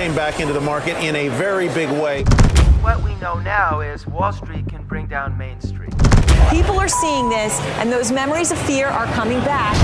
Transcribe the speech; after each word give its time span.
came 0.00 0.14
back 0.14 0.40
into 0.40 0.54
the 0.54 0.60
market 0.62 0.96
in 1.04 1.14
a 1.14 1.28
very 1.28 1.68
big 1.74 1.90
way. 2.00 2.22
What 2.80 3.02
we 3.02 3.14
know 3.16 3.38
now 3.38 3.80
is 3.80 4.06
Wall 4.06 4.32
Street 4.32 4.66
can 4.66 4.82
bring 4.84 5.06
down 5.06 5.36
Main 5.36 5.60
Street. 5.60 5.92
People 6.48 6.80
are 6.80 6.88
seeing 6.88 7.28
this, 7.28 7.60
and 7.80 7.92
those 7.92 8.10
memories 8.10 8.50
of 8.50 8.56
fear 8.60 8.86
are 8.86 9.04
coming 9.08 9.40
back. 9.40 9.76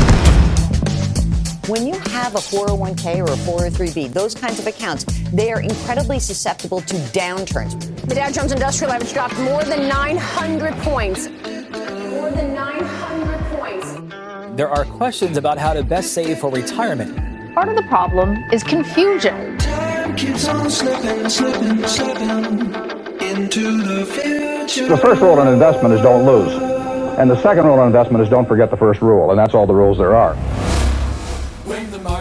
When 1.68 1.87
you 1.87 1.98
have 1.98 2.34
a 2.34 2.38
401k 2.38 3.18
or 3.18 3.30
a 3.30 3.37
403b, 3.37 4.14
those 4.14 4.34
kinds 4.34 4.58
of 4.58 4.66
accounts, 4.66 5.04
they 5.35 5.53
are 5.53 5.60
incredibly 5.60 6.19
susceptible 6.19 6.80
to 6.80 6.94
downturns. 7.12 7.78
The 8.08 8.14
Dow 8.14 8.30
Jones 8.30 8.53
Industrial 8.53 8.90
Average 8.90 9.12
dropped 9.12 9.38
more 9.40 9.64
than 9.64 9.87
900 9.87 10.72
points. 10.76 11.28
More 11.28 12.30
than 12.30 12.54
900 12.54 13.38
points. 13.54 14.56
There 14.56 14.71
are 14.71 14.87
questions 14.87 15.37
about 15.37 15.58
how 15.58 15.74
to 15.74 15.83
best 15.83 16.14
save 16.14 16.38
for 16.38 16.51
retirement. 16.51 17.14
Part 17.52 17.69
of 17.69 17.77
the 17.77 17.83
problem 17.83 18.37
is 18.51 18.62
confusion. 18.62 19.59
Slipping, 20.16 20.38
slipping, 20.69 21.28
slipping 21.28 21.86
the, 23.50 24.86
the 24.88 24.98
first 25.00 25.20
rule 25.20 25.41
in 25.41 25.48
investment 25.48 25.95
is 25.95 26.00
don't 26.00 26.24
lose. 26.24 26.52
And 27.18 27.30
the 27.30 27.41
second 27.42 27.66
rule 27.66 27.80
in 27.80 27.86
investment 27.86 28.22
is 28.22 28.30
don't 28.30 28.46
forget 28.46 28.70
the 28.70 28.77
first 28.77 29.02
rule. 29.02 29.30
And 29.30 29.38
that's 29.38 29.55
all 29.55 29.66
the 29.66 29.74
rules 29.74 29.98
there 29.98 30.16
are 30.16 30.36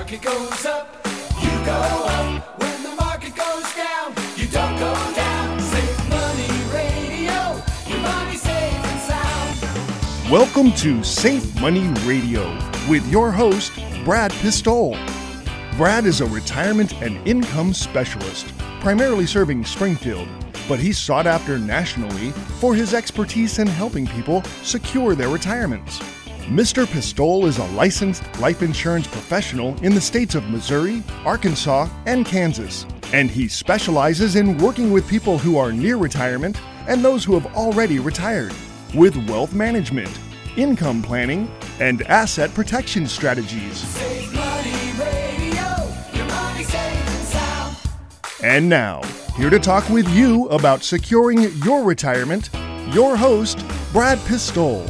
market 0.05 0.21
goes 0.21 0.65
up, 0.65 0.87
you 1.41 1.49
go 1.65 1.71
up. 1.71 2.61
When 2.61 2.83
the 2.83 2.95
market 2.95 3.35
goes 3.35 3.63
down, 3.73 4.13
you 4.35 4.47
don't 4.47 4.77
go 4.77 4.93
down. 5.15 5.59
Safe 5.59 6.09
Money 6.09 6.47
Radio, 6.71 7.61
your 7.87 7.99
money 7.99 8.37
safe 8.37 8.85
and 8.85 8.99
sound. 9.01 10.31
Welcome 10.31 10.71
to 10.73 11.03
Safe 11.03 11.59
Money 11.59 11.87
Radio 12.05 12.43
with 12.87 13.07
your 13.09 13.31
host, 13.31 13.73
Brad 14.03 14.31
Pistole. 14.33 14.95
Brad 15.77 16.05
is 16.05 16.21
a 16.21 16.25
retirement 16.25 16.93
and 17.01 17.17
income 17.27 17.73
specialist, 17.73 18.47
primarily 18.79 19.25
serving 19.25 19.65
Springfield, 19.65 20.25
but 20.69 20.79
he's 20.79 20.97
sought 20.97 21.27
after 21.27 21.59
nationally 21.59 22.31
for 22.61 22.73
his 22.73 22.93
expertise 22.93 23.59
in 23.59 23.67
helping 23.67 24.07
people 24.07 24.41
secure 24.63 25.15
their 25.15 25.27
retirements. 25.27 25.99
Mr. 26.47 26.89
Pistole 26.89 27.45
is 27.45 27.57
a 27.57 27.65
licensed 27.71 28.23
life 28.39 28.61
insurance 28.61 29.05
professional 29.05 29.75
in 29.83 29.93
the 29.93 29.99
states 29.99 30.33
of 30.33 30.49
Missouri, 30.49 31.03
Arkansas, 31.25 31.89
and 32.05 32.25
Kansas, 32.25 32.85
and 33.11 33.29
he 33.29 33.49
specializes 33.49 34.37
in 34.37 34.57
working 34.57 34.91
with 34.91 35.09
people 35.09 35.37
who 35.37 35.57
are 35.57 35.73
near 35.73 35.97
retirement 35.97 36.57
and 36.87 37.03
those 37.03 37.25
who 37.25 37.37
have 37.37 37.53
already 37.53 37.99
retired 37.99 38.53
with 38.93 39.17
wealth 39.29 39.53
management, 39.53 40.17
income 40.55 41.01
planning, 41.01 41.51
and 41.81 42.01
asset 42.03 42.53
protection 42.53 43.05
strategies. 43.05 44.34
And 48.45 48.69
now, 48.69 49.01
here 49.35 49.49
to 49.49 49.57
talk 49.57 49.89
with 49.89 50.07
you 50.09 50.47
about 50.49 50.83
securing 50.83 51.41
your 51.63 51.83
retirement, 51.83 52.51
your 52.93 53.17
host, 53.17 53.65
Brad 53.91 54.19
Pistole. 54.19 54.87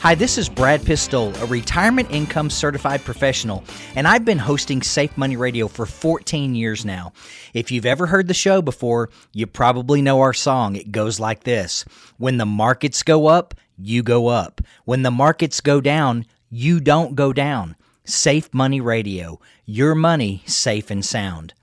Hi, 0.00 0.16
this 0.16 0.38
is 0.38 0.48
Brad 0.48 0.84
Pistole, 0.84 1.32
a 1.36 1.46
retirement 1.46 2.10
income 2.10 2.50
certified 2.50 3.04
professional, 3.04 3.62
and 3.94 4.08
I've 4.08 4.24
been 4.24 4.38
hosting 4.38 4.82
Safe 4.82 5.16
Money 5.16 5.36
Radio 5.36 5.68
for 5.68 5.86
14 5.86 6.56
years 6.56 6.84
now. 6.84 7.12
If 7.54 7.70
you've 7.70 7.86
ever 7.86 8.06
heard 8.06 8.26
the 8.26 8.34
show 8.34 8.60
before, 8.60 9.10
you 9.32 9.46
probably 9.46 10.02
know 10.02 10.20
our 10.20 10.34
song. 10.34 10.74
It 10.74 10.90
goes 10.90 11.20
like 11.20 11.44
this 11.44 11.84
When 12.18 12.38
the 12.38 12.46
markets 12.46 13.04
go 13.04 13.28
up, 13.28 13.54
you 13.78 14.02
go 14.02 14.26
up. 14.26 14.60
When 14.84 15.02
the 15.02 15.12
markets 15.12 15.60
go 15.60 15.80
down, 15.80 16.26
you 16.50 16.80
don't 16.80 17.14
go 17.14 17.32
down. 17.32 17.76
Safe 18.08 18.54
Money 18.54 18.80
Radio, 18.80 19.40
your 19.64 19.96
money 19.96 20.44
safe 20.46 20.92
and 20.92 21.04
sound. 21.04 21.54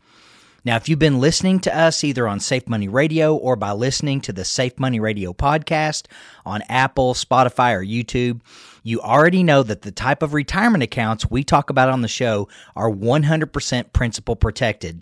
Now, 0.66 0.76
if 0.76 0.90
you've 0.90 1.00
been 1.00 1.22
listening 1.22 1.62
to 1.62 1.78
us 1.78 2.04
either 2.04 2.28
on 2.28 2.42
Safe 2.42 2.68
Money 2.68 2.90
Radio 2.90 3.34
or 3.34 3.56
by 3.56 3.72
listening 3.72 4.20
to 4.22 4.34
the 4.34 4.44
Safe 4.44 4.78
Money 4.78 5.00
Radio 5.00 5.32
podcast 5.32 6.08
on 6.46 6.62
Apple, 6.64 7.14
Spotify, 7.14 7.74
or 7.74 7.82
YouTube, 7.82 8.42
you 8.84 9.00
already 9.00 9.42
know 9.42 9.64
that 9.64 9.84
the 9.84 9.92
type 9.92 10.22
of 10.22 10.34
retirement 10.34 10.84
accounts 10.84 11.32
we 11.32 11.46
talk 11.46 11.70
about 11.70 11.88
on 11.88 12.02
the 12.02 12.10
show 12.10 12.50
are 12.76 12.92
100% 12.92 13.94
principal 13.94 14.36
protected. 14.36 15.02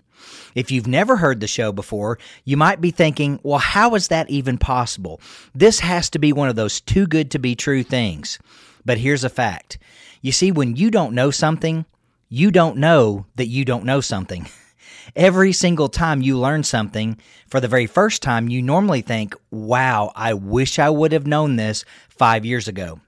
If 0.53 0.69
you've 0.69 0.87
never 0.87 1.15
heard 1.17 1.39
the 1.39 1.47
show 1.47 1.71
before, 1.71 2.19
you 2.45 2.55
might 2.55 2.81
be 2.81 2.91
thinking, 2.91 3.39
well, 3.41 3.57
how 3.57 3.95
is 3.95 4.09
that 4.09 4.29
even 4.29 4.59
possible? 4.59 5.19
This 5.55 5.79
has 5.79 6.11
to 6.11 6.19
be 6.19 6.33
one 6.33 6.49
of 6.49 6.55
those 6.55 6.81
too 6.81 7.07
good 7.07 7.31
to 7.31 7.39
be 7.39 7.55
true 7.55 7.81
things. 7.81 8.37
But 8.85 8.99
here's 8.99 9.23
a 9.23 9.29
fact. 9.29 9.79
You 10.21 10.31
see, 10.31 10.51
when 10.51 10.75
you 10.75 10.91
don't 10.91 11.13
know 11.13 11.31
something, 11.31 11.85
you 12.29 12.51
don't 12.51 12.77
know 12.77 13.25
that 13.35 13.47
you 13.47 13.65
don't 13.65 13.85
know 13.85 14.01
something. 14.01 14.47
Every 15.15 15.51
single 15.51 15.89
time 15.89 16.21
you 16.21 16.37
learn 16.37 16.63
something 16.63 17.17
for 17.47 17.59
the 17.59 17.67
very 17.67 17.87
first 17.87 18.21
time, 18.21 18.47
you 18.47 18.61
normally 18.61 19.01
think, 19.01 19.35
wow, 19.49 20.11
I 20.15 20.35
wish 20.35 20.79
I 20.79 20.89
would 20.89 21.11
have 21.11 21.27
known 21.27 21.55
this 21.55 21.83
five 22.09 22.45
years 22.45 22.67
ago. 22.67 22.99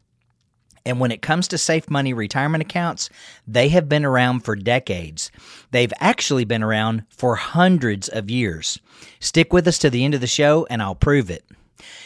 And 0.86 1.00
when 1.00 1.12
it 1.12 1.22
comes 1.22 1.48
to 1.50 1.58
safe 1.58 1.90
money 1.90 2.14
retirement 2.14 2.62
accounts, 2.62 3.10
they 3.48 3.70
have 3.70 3.88
been 3.88 4.04
around 4.04 4.42
for 4.42 4.56
decades. 4.56 5.32
They've 5.72 5.94
actually 6.00 6.44
been 6.44 6.64
around 6.64 7.06
for 7.10 7.36
hundreds 7.36 8.10
of 8.10 8.30
years. 8.30 8.80
Stick 9.20 9.54
with 9.54 9.68
us 9.68 9.78
to 9.80 9.90
the 9.90 10.04
end 10.04 10.14
of 10.14 10.22
the 10.22 10.28
show 10.28 10.68
and 10.70 10.82
I'll 10.82 10.96
prove 10.96 11.30
it. 11.30 11.46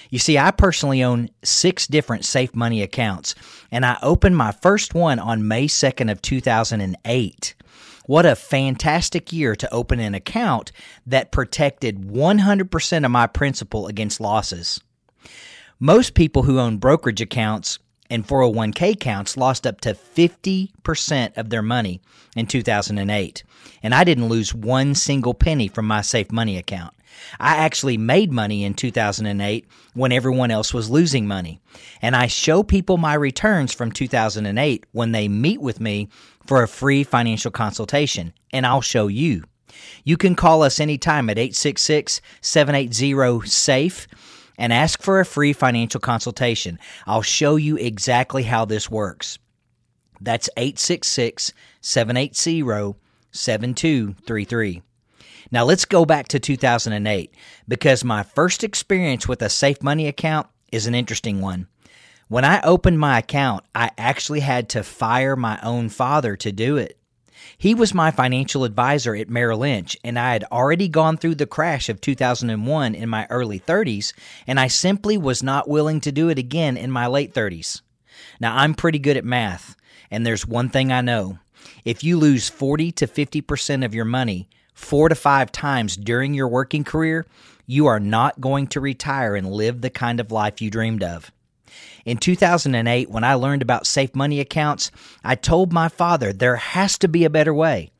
You 0.10 0.20
see, 0.20 0.38
I 0.38 0.52
personally 0.52 1.04
own 1.04 1.30
six 1.44 1.88
different 1.88 2.26
safe 2.26 2.56
money 2.56 2.82
accounts, 2.82 3.36
and 3.72 3.86
I 3.86 3.98
opened 4.02 4.38
my 4.38 4.52
first 4.52 4.94
one 4.94 5.20
on 5.20 5.48
May 5.48 5.68
2nd 5.68 6.12
of 6.12 6.22
2008. 6.22 7.56
What 8.06 8.26
a 8.26 8.36
fantastic 8.36 9.34
year 9.34 9.56
to 9.58 9.74
open 9.74 10.00
an 10.00 10.16
account 10.16 10.72
that 11.06 11.34
protected 11.34 12.08
100% 12.08 13.06
of 13.06 13.12
my 13.12 13.28
principal 13.28 13.88
against 13.88 14.22
losses. 14.22 14.80
Most 15.80 16.14
people 16.14 16.44
who 16.44 16.58
own 16.58 16.78
brokerage 16.78 17.22
accounts 17.22 17.80
and 18.10 18.26
401k 18.26 18.94
accounts 18.94 19.38
lost 19.38 19.68
up 19.68 19.82
to 19.82 19.94
50% 19.94 21.38
of 21.38 21.50
their 21.50 21.62
money 21.62 22.02
in 22.36 22.48
2008. 22.48 23.44
And 23.84 23.94
I 23.94 24.04
didn't 24.04 24.30
lose 24.30 24.54
one 24.54 24.96
single 24.96 25.34
penny 25.34 25.68
from 25.68 25.86
my 25.86 26.02
safe 26.02 26.32
money 26.32 26.58
account. 26.58 26.94
I 27.40 27.58
actually 27.58 27.98
made 27.98 28.32
money 28.32 28.64
in 28.64 28.74
2008 28.74 29.66
when 29.94 30.12
everyone 30.12 30.52
else 30.52 30.74
was 30.74 30.90
losing 30.90 31.28
money. 31.28 31.60
And 32.02 32.16
I 32.16 32.28
show 32.28 32.64
people 32.64 32.98
my 32.98 33.14
returns 33.14 33.74
from 33.74 33.92
2008 33.92 34.86
when 34.92 35.12
they 35.12 35.28
meet 35.28 35.62
with 35.62 35.80
me 35.80 36.10
for 36.46 36.64
a 36.64 36.68
free 36.68 37.04
financial 37.04 37.52
consultation, 37.52 38.34
and 38.52 38.66
I'll 38.66 38.82
show 38.82 39.08
you. 39.08 39.44
You 40.04 40.18
can 40.18 40.36
call 40.36 40.64
us 40.64 40.80
anytime 40.80 41.30
at 41.30 41.38
866 41.38 42.22
780 42.42 43.48
SAFE 43.48 44.08
and 44.58 44.74
ask 44.74 45.02
for 45.02 45.20
a 45.20 45.26
free 45.26 45.54
financial 45.54 46.00
consultation. 46.00 46.80
I'll 47.06 47.22
show 47.22 47.58
you 47.58 47.78
exactly 47.78 48.44
how 48.44 48.66
this 48.66 48.90
works. 48.90 49.38
That's 50.20 50.50
866 50.58 51.54
780 51.82 52.96
7233. 53.32 54.82
Now 55.52 55.63
let's 55.63 55.85
go 55.85 56.06
back 56.06 56.28
to 56.30 56.40
2008 56.40 57.34
because 57.68 58.03
my 58.03 58.24
first 58.24 58.63
experience 58.63 59.28
with 59.28 59.41
a 59.41 59.50
safe 59.50 59.81
money 59.81 60.08
account 60.08 60.47
is 60.72 60.88
an 60.88 60.96
interesting 60.96 61.41
one. 61.41 61.68
When 62.28 62.44
I 62.44 62.59
opened 62.62 63.00
my 63.00 63.19
account, 63.19 63.63
I 63.74 63.91
actually 63.97 64.41
had 64.41 64.68
to 64.69 64.84
fire 64.84 65.38
my 65.38 65.59
own 65.63 65.88
father 65.88 66.36
to 66.38 66.52
do 66.52 66.75
it. 66.75 67.00
He 67.57 67.74
was 67.74 67.94
my 67.94 68.12
financial 68.12 68.66
advisor 68.66 69.16
at 69.16 69.30
Merrill 69.30 69.59
Lynch, 69.59 69.96
and 70.03 70.19
I 70.19 70.34
had 70.34 70.44
already 70.52 70.90
gone 70.90 71.16
through 71.16 71.36
the 71.36 71.46
crash 71.46 71.88
of 71.88 72.02
2001 72.02 72.96
in 72.96 73.07
my 73.07 73.25
early 73.30 73.59
30s, 73.59 74.12
and 74.46 74.59
I 74.59 74.68
simply 74.68 75.18
was 75.18 75.41
not 75.41 75.69
willing 75.69 76.02
to 76.02 76.12
do 76.12 76.28
it 76.30 76.38
again 76.38 76.75
in 76.75 76.91
my 76.91 77.07
late 77.07 77.34
30s. 77.34 77.81
Now, 78.41 78.57
I'm 78.57 78.74
pretty 78.74 79.00
good 79.00 79.16
at 79.16 79.24
math, 79.24 79.75
and 80.12 80.25
there's 80.25 80.46
one 80.46 80.69
thing 80.69 80.91
I 80.91 81.02
know. 81.02 81.40
If 81.86 82.03
you 82.03 82.18
lose 82.18 82.50
40 82.50 82.92
to 82.94 83.07
50% 83.07 83.86
of 83.86 83.95
your 83.95 84.06
money 84.06 84.50
four 84.77 85.09
to 85.09 85.15
five 85.15 85.51
times 85.51 85.97
during 85.97 86.35
your 86.35 86.47
working 86.47 86.83
career, 86.83 87.25
you 87.65 87.88
are 87.88 88.00
not 88.00 88.39
going 88.39 88.68
to 88.68 88.79
retire 88.79 89.35
and 89.35 89.51
live 89.51 89.81
the 89.81 89.89
kind 89.89 90.19
of 90.19 90.31
life 90.31 90.62
you 90.62 90.69
dreamed 90.69 91.03
of. 91.03 91.31
In 92.06 92.18
2008, 92.18 93.09
when 93.09 93.24
I 93.24 93.33
learned 93.33 93.62
about 93.62 93.88
safe 93.88 94.15
money 94.15 94.39
accounts, 94.39 94.91
I 95.24 95.35
told 95.35 95.74
my 95.74 95.89
father 95.89 96.31
there 96.31 96.56
has 96.56 96.97
to 97.00 97.07
be 97.07 97.25
a 97.25 97.29
better 97.29 97.53
way. 97.53 97.91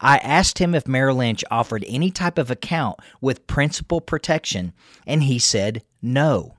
I 0.00 0.18
asked 0.18 0.58
him 0.58 0.74
if 0.74 0.88
Merrill 0.88 1.16
Lynch 1.16 1.44
offered 1.50 1.84
any 1.86 2.10
type 2.10 2.38
of 2.38 2.50
account 2.50 2.98
with 3.20 3.46
principal 3.46 4.00
protection, 4.00 4.72
and 5.06 5.22
he 5.22 5.38
said 5.38 5.82
no. 6.00 6.56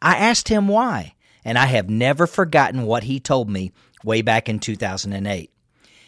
I 0.00 0.16
asked 0.16 0.48
him 0.48 0.68
why, 0.68 1.14
and 1.44 1.58
I 1.58 1.66
have 1.66 1.90
never 1.90 2.26
forgotten 2.26 2.84
what 2.84 3.04
he 3.04 3.18
told 3.18 3.48
me 3.50 3.72
way 4.04 4.22
back 4.22 4.48
in 4.48 4.60
2008. 4.60 5.50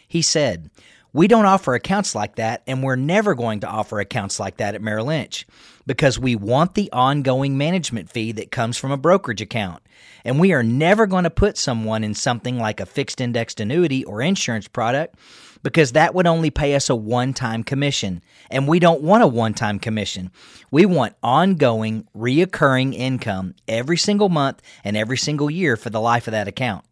He 0.07 0.21
said, 0.21 0.69
We 1.13 1.27
don't 1.27 1.45
offer 1.45 1.73
accounts 1.73 2.15
like 2.15 2.35
that, 2.35 2.63
and 2.67 2.83
we're 2.83 2.95
never 2.95 3.33
going 3.33 3.61
to 3.61 3.67
offer 3.67 3.99
accounts 3.99 4.39
like 4.39 4.57
that 4.57 4.75
at 4.75 4.81
Merrill 4.81 5.07
Lynch 5.07 5.45
because 5.85 6.19
we 6.19 6.35
want 6.35 6.73
the 6.73 6.91
ongoing 6.91 7.57
management 7.57 8.09
fee 8.09 8.33
that 8.33 8.51
comes 8.51 8.77
from 8.77 8.91
a 8.91 8.97
brokerage 8.97 9.41
account. 9.41 9.81
And 10.25 10.39
we 10.39 10.51
are 10.51 10.63
never 10.63 11.07
going 11.07 11.23
to 11.23 11.29
put 11.29 11.57
someone 11.57 12.03
in 12.03 12.13
something 12.13 12.59
like 12.59 12.79
a 12.79 12.85
fixed 12.85 13.21
indexed 13.21 13.61
annuity 13.61 14.03
or 14.03 14.21
insurance 14.21 14.67
product 14.67 15.15
because 15.63 15.93
that 15.93 16.13
would 16.13 16.27
only 16.27 16.49
pay 16.49 16.75
us 16.75 16.89
a 16.89 16.95
one 16.95 17.33
time 17.33 17.63
commission. 17.63 18.21
And 18.51 18.67
we 18.67 18.79
don't 18.79 19.01
want 19.01 19.23
a 19.23 19.27
one 19.27 19.53
time 19.53 19.79
commission. 19.79 20.29
We 20.71 20.85
want 20.85 21.15
ongoing, 21.23 22.05
reoccurring 22.15 22.93
income 22.93 23.55
every 23.67 23.97
single 23.97 24.29
month 24.29 24.61
and 24.83 24.97
every 24.97 25.17
single 25.17 25.49
year 25.49 25.77
for 25.77 25.89
the 25.89 26.01
life 26.01 26.27
of 26.27 26.33
that 26.33 26.49
account. 26.49 26.83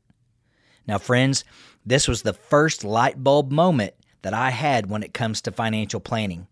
Now, 0.88 0.98
friends, 1.00 1.44
this 1.86 2.08
was 2.08 2.22
the 2.22 2.34
first 2.34 2.84
light 2.84 3.22
bulb 3.24 3.52
moment 3.52 3.94
that 4.26 4.34
I 4.34 4.50
had 4.50 4.90
when 4.90 5.04
it 5.04 5.14
comes 5.14 5.40
to 5.42 5.52
financial 5.52 6.00
planning. 6.00 6.48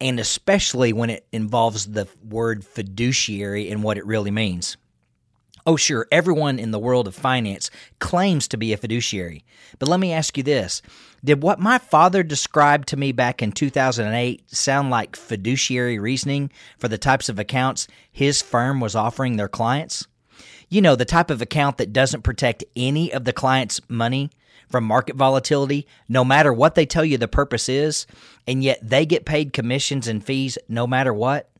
And 0.00 0.18
especially 0.18 0.92
when 0.92 1.08
it 1.08 1.24
involves 1.30 1.86
the 1.86 2.08
word 2.28 2.64
fiduciary 2.64 3.70
and 3.70 3.84
what 3.84 3.96
it 3.96 4.04
really 4.04 4.32
means. 4.32 4.76
Oh, 5.64 5.76
sure, 5.76 6.08
everyone 6.10 6.58
in 6.58 6.72
the 6.72 6.80
world 6.80 7.06
of 7.06 7.14
finance 7.14 7.70
claims 8.00 8.48
to 8.48 8.56
be 8.56 8.72
a 8.72 8.76
fiduciary. 8.76 9.44
But 9.78 9.88
let 9.88 10.00
me 10.00 10.12
ask 10.12 10.36
you 10.36 10.42
this 10.42 10.82
Did 11.22 11.44
what 11.44 11.60
my 11.60 11.78
father 11.78 12.24
described 12.24 12.88
to 12.88 12.96
me 12.96 13.12
back 13.12 13.40
in 13.40 13.52
2008 13.52 14.50
sound 14.50 14.90
like 14.90 15.14
fiduciary 15.14 16.00
reasoning 16.00 16.50
for 16.76 16.88
the 16.88 16.98
types 16.98 17.28
of 17.28 17.38
accounts 17.38 17.86
his 18.10 18.42
firm 18.42 18.80
was 18.80 18.96
offering 18.96 19.36
their 19.36 19.48
clients? 19.48 20.08
You 20.68 20.82
know, 20.82 20.96
the 20.96 21.04
type 21.04 21.30
of 21.30 21.40
account 21.40 21.78
that 21.78 21.92
doesn't 21.92 22.22
protect 22.22 22.64
any 22.74 23.12
of 23.12 23.26
the 23.26 23.32
client's 23.32 23.80
money 23.88 24.30
from 24.70 24.84
market 24.84 25.16
volatility, 25.16 25.86
no 26.08 26.24
matter 26.24 26.52
what 26.52 26.74
they 26.74 26.86
tell 26.86 27.04
you 27.04 27.18
the 27.18 27.28
purpose 27.28 27.68
is, 27.68 28.06
and 28.46 28.62
yet 28.62 28.78
they 28.82 29.04
get 29.04 29.24
paid 29.24 29.52
commissions 29.52 30.08
and 30.08 30.24
fees 30.24 30.56
no 30.68 30.86
matter 30.86 31.12
what? 31.12 31.50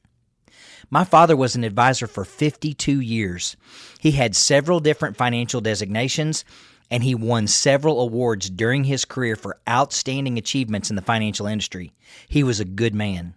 My 0.88 1.04
father 1.04 1.36
was 1.36 1.54
an 1.54 1.64
advisor 1.64 2.06
for 2.06 2.24
52 2.24 3.00
years. 3.00 3.56
He 4.00 4.12
had 4.12 4.34
several 4.34 4.80
different 4.80 5.16
financial 5.16 5.60
designations, 5.60 6.44
and 6.90 7.04
he 7.04 7.14
won 7.14 7.46
several 7.46 8.00
awards 8.00 8.50
during 8.50 8.84
his 8.84 9.04
career 9.04 9.36
for 9.36 9.60
outstanding 9.68 10.38
achievements 10.38 10.90
in 10.90 10.96
the 10.96 11.02
financial 11.02 11.46
industry. 11.46 11.92
He 12.28 12.42
was 12.42 12.58
a 12.58 12.64
good 12.64 12.94
man. 12.94 13.34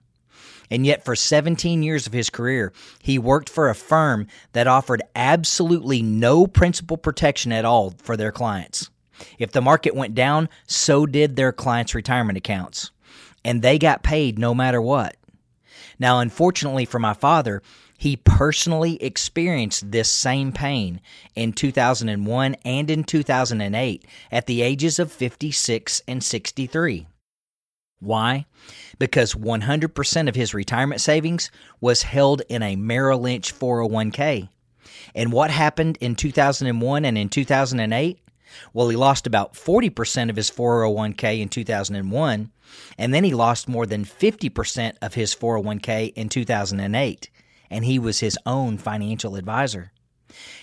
And 0.71 0.87
yet, 0.87 1.05
for 1.05 1.15
17 1.15 1.83
years 1.83 2.07
of 2.07 2.13
his 2.13 2.31
career, 2.31 2.73
he 2.99 3.19
worked 3.19 3.49
for 3.49 3.69
a 3.69 3.75
firm 3.75 4.25
that 4.53 4.65
offered 4.65 5.03
absolutely 5.15 6.01
no 6.01 6.47
principal 6.47 6.97
protection 6.97 7.51
at 7.51 7.65
all 7.65 7.93
for 8.01 8.17
their 8.17 8.31
clients. 8.31 8.89
If 9.37 9.51
the 9.51 9.61
market 9.61 9.95
went 9.95 10.15
down, 10.15 10.49
so 10.67 11.05
did 11.05 11.35
their 11.35 11.51
clients' 11.51 11.95
retirement 11.95 12.37
accounts. 12.37 12.91
And 13.45 13.61
they 13.61 13.77
got 13.77 14.03
paid 14.03 14.39
no 14.39 14.53
matter 14.53 14.81
what. 14.81 15.15
Now, 15.99 16.19
unfortunately 16.19 16.85
for 16.85 16.99
my 16.99 17.13
father, 17.13 17.61
he 17.97 18.17
personally 18.17 19.01
experienced 19.01 19.91
this 19.91 20.09
same 20.09 20.51
pain 20.51 20.99
in 21.35 21.53
2001 21.53 22.55
and 22.65 22.89
in 22.89 23.03
2008 23.03 24.05
at 24.31 24.45
the 24.45 24.61
ages 24.61 24.99
of 24.99 25.11
56 25.11 26.01
and 26.07 26.23
63. 26.23 27.07
Why? 27.99 28.45
Because 28.99 29.33
100% 29.33 30.27
of 30.27 30.35
his 30.35 30.53
retirement 30.53 30.99
savings 30.99 31.49
was 31.79 32.03
held 32.03 32.41
in 32.49 32.61
a 32.61 32.75
Merrill 32.75 33.21
Lynch 33.21 33.57
401k. 33.57 34.49
And 35.15 35.31
what 35.31 35.51
happened 35.51 35.97
in 36.01 36.15
2001 36.15 37.05
and 37.05 37.17
in 37.17 37.29
2008? 37.29 38.19
Well, 38.73 38.89
he 38.89 38.95
lost 38.95 39.27
about 39.27 39.53
40% 39.53 40.29
of 40.29 40.35
his 40.35 40.49
401k 40.49 41.41
in 41.41 41.49
2001, 41.49 42.51
and 42.97 43.13
then 43.13 43.23
he 43.23 43.33
lost 43.33 43.67
more 43.67 43.85
than 43.85 44.05
50% 44.05 44.95
of 45.01 45.13
his 45.13 45.35
401k 45.35 46.13
in 46.13 46.29
2008, 46.29 47.29
and 47.69 47.85
he 47.85 47.99
was 47.99 48.19
his 48.19 48.37
own 48.45 48.77
financial 48.77 49.35
advisor. 49.35 49.91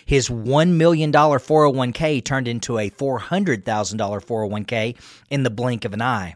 His 0.04 0.28
$1 0.28 0.72
million 0.72 1.12
401k 1.12 2.25
turned 2.25 2.48
into 2.48 2.78
a 2.78 2.90
$400,000 2.90 3.62
401k 3.64 4.96
in 5.31 5.42
the 5.42 5.50
blink 5.50 5.84
of 5.84 5.94
an 5.94 6.02
eye. 6.02 6.34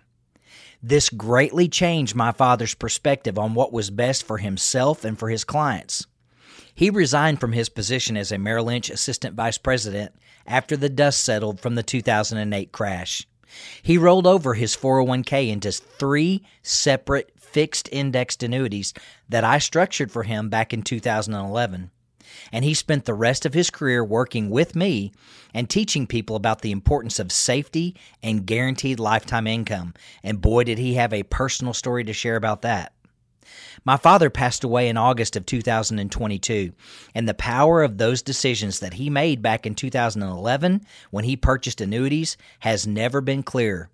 This 0.82 1.08
greatly 1.08 1.68
changed 1.68 2.14
my 2.14 2.30
father's 2.30 2.74
perspective 2.74 3.38
on 3.38 3.54
what 3.54 3.72
was 3.72 3.90
best 3.90 4.22
for 4.24 4.38
himself 4.38 5.04
and 5.04 5.18
for 5.18 5.30
his 5.30 5.42
clients. 5.42 6.06
He 6.74 6.90
resigned 6.90 7.40
from 7.40 7.52
his 7.52 7.68
position 7.68 8.16
as 8.16 8.30
a 8.30 8.38
Merrill 8.38 8.66
Lynch 8.66 8.90
assistant 8.90 9.34
vice 9.34 9.58
president 9.58 10.12
after 10.46 10.76
the 10.76 10.88
dust 10.88 11.22
settled 11.22 11.60
from 11.60 11.74
the 11.74 11.82
2008 11.82 12.72
crash. 12.72 13.26
He 13.82 13.98
rolled 13.98 14.26
over 14.26 14.54
his 14.54 14.76
401k 14.76 15.48
into 15.48 15.70
three 15.70 16.42
separate 16.62 17.30
fixed 17.36 17.88
indexed 17.92 18.42
annuities 18.42 18.92
that 19.28 19.44
I 19.44 19.58
structured 19.58 20.10
for 20.10 20.24
him 20.24 20.48
back 20.48 20.72
in 20.72 20.82
2011. 20.82 21.90
And 22.50 22.64
he 22.64 22.74
spent 22.74 23.04
the 23.04 23.14
rest 23.14 23.46
of 23.46 23.54
his 23.54 23.70
career 23.70 24.04
working 24.04 24.50
with 24.50 24.74
me 24.74 25.12
and 25.52 25.70
teaching 25.70 26.06
people 26.06 26.34
about 26.34 26.62
the 26.62 26.72
importance 26.72 27.18
of 27.18 27.30
safety 27.30 27.94
and 28.22 28.46
guaranteed 28.46 28.98
lifetime 28.98 29.46
income. 29.46 29.94
And 30.22 30.40
boy, 30.40 30.64
did 30.64 30.78
he 30.78 30.94
have 30.94 31.12
a 31.12 31.22
personal 31.24 31.74
story 31.74 32.02
to 32.04 32.12
share 32.12 32.36
about 32.36 32.62
that. 32.62 32.93
My 33.84 33.96
father 33.96 34.30
passed 34.30 34.64
away 34.64 34.88
in 34.88 34.96
August 34.96 35.36
of 35.36 35.46
2022, 35.46 36.72
and 37.14 37.28
the 37.28 37.34
power 37.34 37.82
of 37.82 37.98
those 37.98 38.22
decisions 38.22 38.80
that 38.80 38.94
he 38.94 39.10
made 39.10 39.42
back 39.42 39.66
in 39.66 39.74
2011 39.74 40.84
when 41.10 41.24
he 41.24 41.36
purchased 41.36 41.80
annuities 41.80 42.36
has 42.60 42.86
never 42.86 43.20
been 43.20 43.42
clearer. 43.42 43.90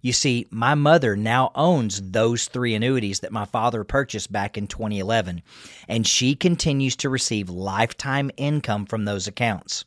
You 0.00 0.12
see, 0.12 0.46
my 0.50 0.74
mother 0.74 1.16
now 1.16 1.50
owns 1.54 2.00
those 2.00 2.46
three 2.46 2.74
annuities 2.74 3.20
that 3.20 3.32
my 3.32 3.44
father 3.44 3.82
purchased 3.82 4.30
back 4.30 4.56
in 4.56 4.68
2011, 4.68 5.42
and 5.88 6.06
she 6.06 6.34
continues 6.34 6.94
to 6.96 7.08
receive 7.08 7.50
lifetime 7.50 8.30
income 8.36 8.86
from 8.86 9.04
those 9.04 9.26
accounts. 9.26 9.84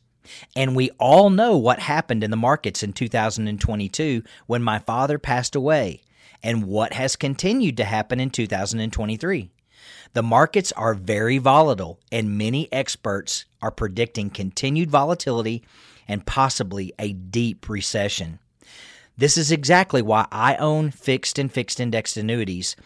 And 0.54 0.76
we 0.76 0.90
all 0.98 1.30
know 1.30 1.56
what 1.56 1.80
happened 1.80 2.22
in 2.22 2.30
the 2.30 2.36
markets 2.36 2.82
in 2.82 2.92
2022 2.92 4.22
when 4.46 4.62
my 4.62 4.78
father 4.78 5.18
passed 5.18 5.56
away 5.56 6.02
and 6.42 6.64
what 6.64 6.92
has 6.92 7.16
continued 7.16 7.76
to 7.76 7.84
happen 7.84 8.20
in 8.20 8.30
2023. 8.30 9.50
The 10.14 10.22
markets 10.22 10.72
are 10.72 10.94
very 10.94 11.38
volatile, 11.38 11.98
and 12.10 12.36
many 12.36 12.70
experts 12.72 13.46
are 13.60 13.70
predicting 13.70 14.30
continued 14.30 14.90
volatility 14.90 15.62
and 16.06 16.26
possibly 16.26 16.92
a 16.98 17.12
deep 17.12 17.68
recession. 17.68 18.38
This 19.16 19.36
is 19.36 19.52
exactly 19.52 20.02
why 20.02 20.26
I 20.30 20.56
own 20.56 20.90
fixed 20.90 21.38
and 21.38 21.50
fixed 21.50 21.80
indexed 21.80 22.16
annuities 22.16 22.76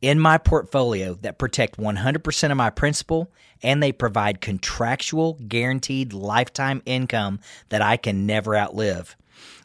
in 0.00 0.18
my 0.18 0.36
portfolio 0.36 1.14
that 1.22 1.38
protect 1.38 1.78
100% 1.78 2.50
of 2.50 2.56
my 2.56 2.70
principal 2.70 3.30
and 3.62 3.82
they 3.82 3.92
provide 3.92 4.40
contractual 4.40 5.38
guaranteed 5.46 6.12
lifetime 6.12 6.82
income 6.84 7.40
that 7.68 7.82
I 7.82 7.96
can 7.96 8.26
never 8.26 8.56
outlive. 8.56 9.16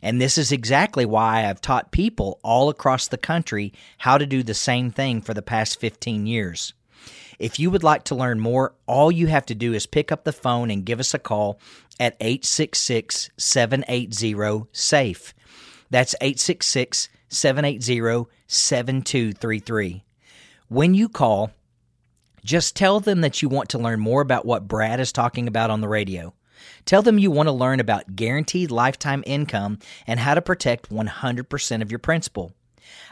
And 0.01 0.21
this 0.21 0.37
is 0.37 0.51
exactly 0.51 1.05
why 1.05 1.45
I've 1.45 1.61
taught 1.61 1.91
people 1.91 2.39
all 2.43 2.69
across 2.69 3.07
the 3.07 3.17
country 3.17 3.73
how 3.99 4.17
to 4.17 4.25
do 4.25 4.43
the 4.43 4.53
same 4.53 4.91
thing 4.91 5.21
for 5.21 5.33
the 5.33 5.41
past 5.41 5.79
15 5.79 6.25
years. 6.25 6.73
If 7.39 7.59
you 7.59 7.69
would 7.69 7.83
like 7.83 8.03
to 8.05 8.15
learn 8.15 8.39
more, 8.39 8.73
all 8.87 9.11
you 9.11 9.27
have 9.27 9.45
to 9.47 9.55
do 9.55 9.73
is 9.73 9.85
pick 9.85 10.11
up 10.11 10.23
the 10.23 10.33
phone 10.33 10.71
and 10.71 10.85
give 10.85 10.99
us 10.99 11.13
a 11.13 11.19
call 11.19 11.59
at 11.99 12.17
866 12.19 13.29
780 13.37 14.67
SAFE. 14.71 15.33
That's 15.89 16.15
866 16.21 17.09
780 17.29 18.29
7233. 18.47 20.03
When 20.69 20.93
you 20.93 21.09
call, 21.09 21.51
just 22.47 22.77
tell 22.77 23.01
them 23.01 23.21
that 23.21 23.41
you 23.41 23.49
want 23.49 23.69
to 23.69 23.77
learn 23.77 23.99
more 23.99 24.21
about 24.21 24.45
what 24.45 24.69
Brad 24.69 25.01
is 25.01 25.11
talking 25.11 25.49
about 25.49 25.69
on 25.69 25.81
the 25.81 25.89
radio. 25.89 26.33
Tell 26.85 27.01
them 27.01 27.19
you 27.19 27.29
want 27.29 27.47
to 27.47 27.51
learn 27.53 27.81
about 27.81 28.15
guaranteed 28.15 28.71
lifetime 28.71 29.21
income 29.27 29.79
and 30.07 30.17
how 30.19 30.33
to 30.33 30.41
protect 30.41 30.89
100% 30.89 31.81
of 31.81 31.91
your 31.91 31.99
principal. 31.99 32.53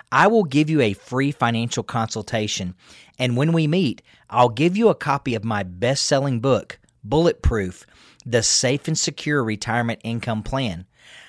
I 0.10 0.28
will 0.28 0.46
give 0.46 0.70
you 0.70 0.80
a 0.80 0.94
free 0.94 1.34
financial 1.34 1.84
consultation, 1.84 2.76
and 3.20 3.36
when 3.36 3.52
we 3.52 3.68
meet, 3.68 4.02
I'll 4.30 4.50
give 4.50 4.78
you 4.78 4.88
a 4.88 4.96
copy 4.96 5.36
of 5.36 5.44
my 5.44 5.64
best 5.64 6.06
selling 6.06 6.40
book, 6.40 6.80
Bulletproof 7.04 7.86
The 8.26 8.42
Safe 8.42 8.88
and 8.88 8.98
Secure 8.98 9.44
Retirement 9.44 10.00
Income 10.06 10.44
Plan. 10.44 10.86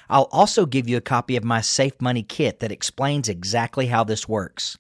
I'll 0.09 0.29
also 0.31 0.65
give 0.65 0.89
you 0.89 0.97
a 0.97 1.01
copy 1.01 1.37
of 1.37 1.43
my 1.43 1.61
Safe 1.61 2.01
Money 2.01 2.23
Kit 2.23 2.61
that 2.61 2.71
explains 2.71 3.29
exactly 3.29 3.87
how 3.87 4.05
this 4.05 4.29
works. 4.29 4.79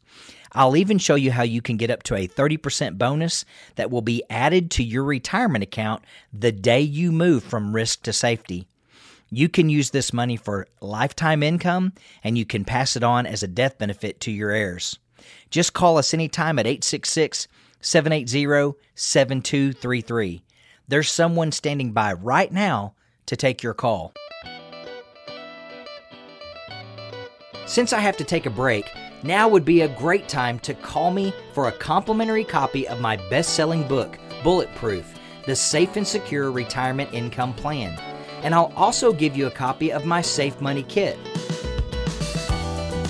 I'll 0.57 0.77
even 0.77 0.97
show 0.97 1.17
you 1.17 1.33
how 1.33 1.43
you 1.43 1.61
can 1.61 1.77
get 1.77 1.91
up 1.91 2.03
to 2.05 2.15
a 2.15 2.27
30% 2.27 2.97
bonus 2.97 3.45
that 3.75 3.91
will 3.91 4.01
be 4.01 4.25
added 4.31 4.71
to 4.73 4.83
your 4.83 5.05
retirement 5.05 5.63
account 5.63 6.03
the 6.33 6.51
day 6.51 6.81
you 6.81 7.13
move 7.13 7.45
from 7.45 7.75
risk 7.75 8.03
to 8.05 8.13
safety. 8.13 8.67
You 9.29 9.51
can 9.51 9.69
use 9.69 9.91
this 9.91 10.15
money 10.15 10.37
for 10.37 10.67
lifetime 10.81 11.43
income 11.43 11.93
and 12.25 12.39
you 12.39 12.47
can 12.47 12.65
pass 12.65 12.97
it 12.97 13.05
on 13.05 13.27
as 13.27 13.43
a 13.43 13.49
death 13.49 13.77
benefit 13.77 14.19
to 14.21 14.33
your 14.33 14.51
heirs. 14.51 14.99
Just 15.51 15.75
call 15.75 15.99
us 15.99 16.15
anytime 16.15 16.59
at 16.59 16.67
866 16.67 17.49
780 17.83 18.79
7233. 18.95 20.43
There's 20.89 21.11
someone 21.11 21.53
standing 21.53 21.93
by 21.93 22.15
right 22.15 22.51
now 22.51 22.95
to 23.27 23.37
take 23.37 23.63
your 23.63 23.75
call. 23.75 24.15
Since 27.67 27.93
I 27.93 27.99
have 27.99 28.17
to 28.17 28.25
take 28.25 28.47
a 28.47 28.51
break, 28.51 28.91
now 29.26 29.49
would 29.49 29.64
be 29.64 29.80
a 29.80 29.88
great 29.88 30.28
time 30.28 30.59
to 30.61 30.75
call 30.75 31.11
me 31.11 31.35
for 31.52 31.68
a 31.68 31.73
complimentary 31.73 32.45
copy 32.45 32.87
of 32.87 33.00
my 33.00 33.16
best 33.28 33.54
selling 33.54 33.87
book, 33.88 34.18
Bulletproof 34.42 35.18
The 35.47 35.56
Safe 35.56 35.97
and 35.97 36.06
Secure 36.06 36.52
Retirement 36.52 37.12
Income 37.12 37.54
Plan. 37.54 37.99
And 38.42 38.54
I'll 38.54 38.73
also 38.76 39.12
give 39.12 39.37
you 39.37 39.47
a 39.47 39.50
copy 39.50 39.92
of 39.92 40.04
my 40.04 40.21
Safe 40.21 40.61
Money 40.61 40.85
Kit. 40.85 41.18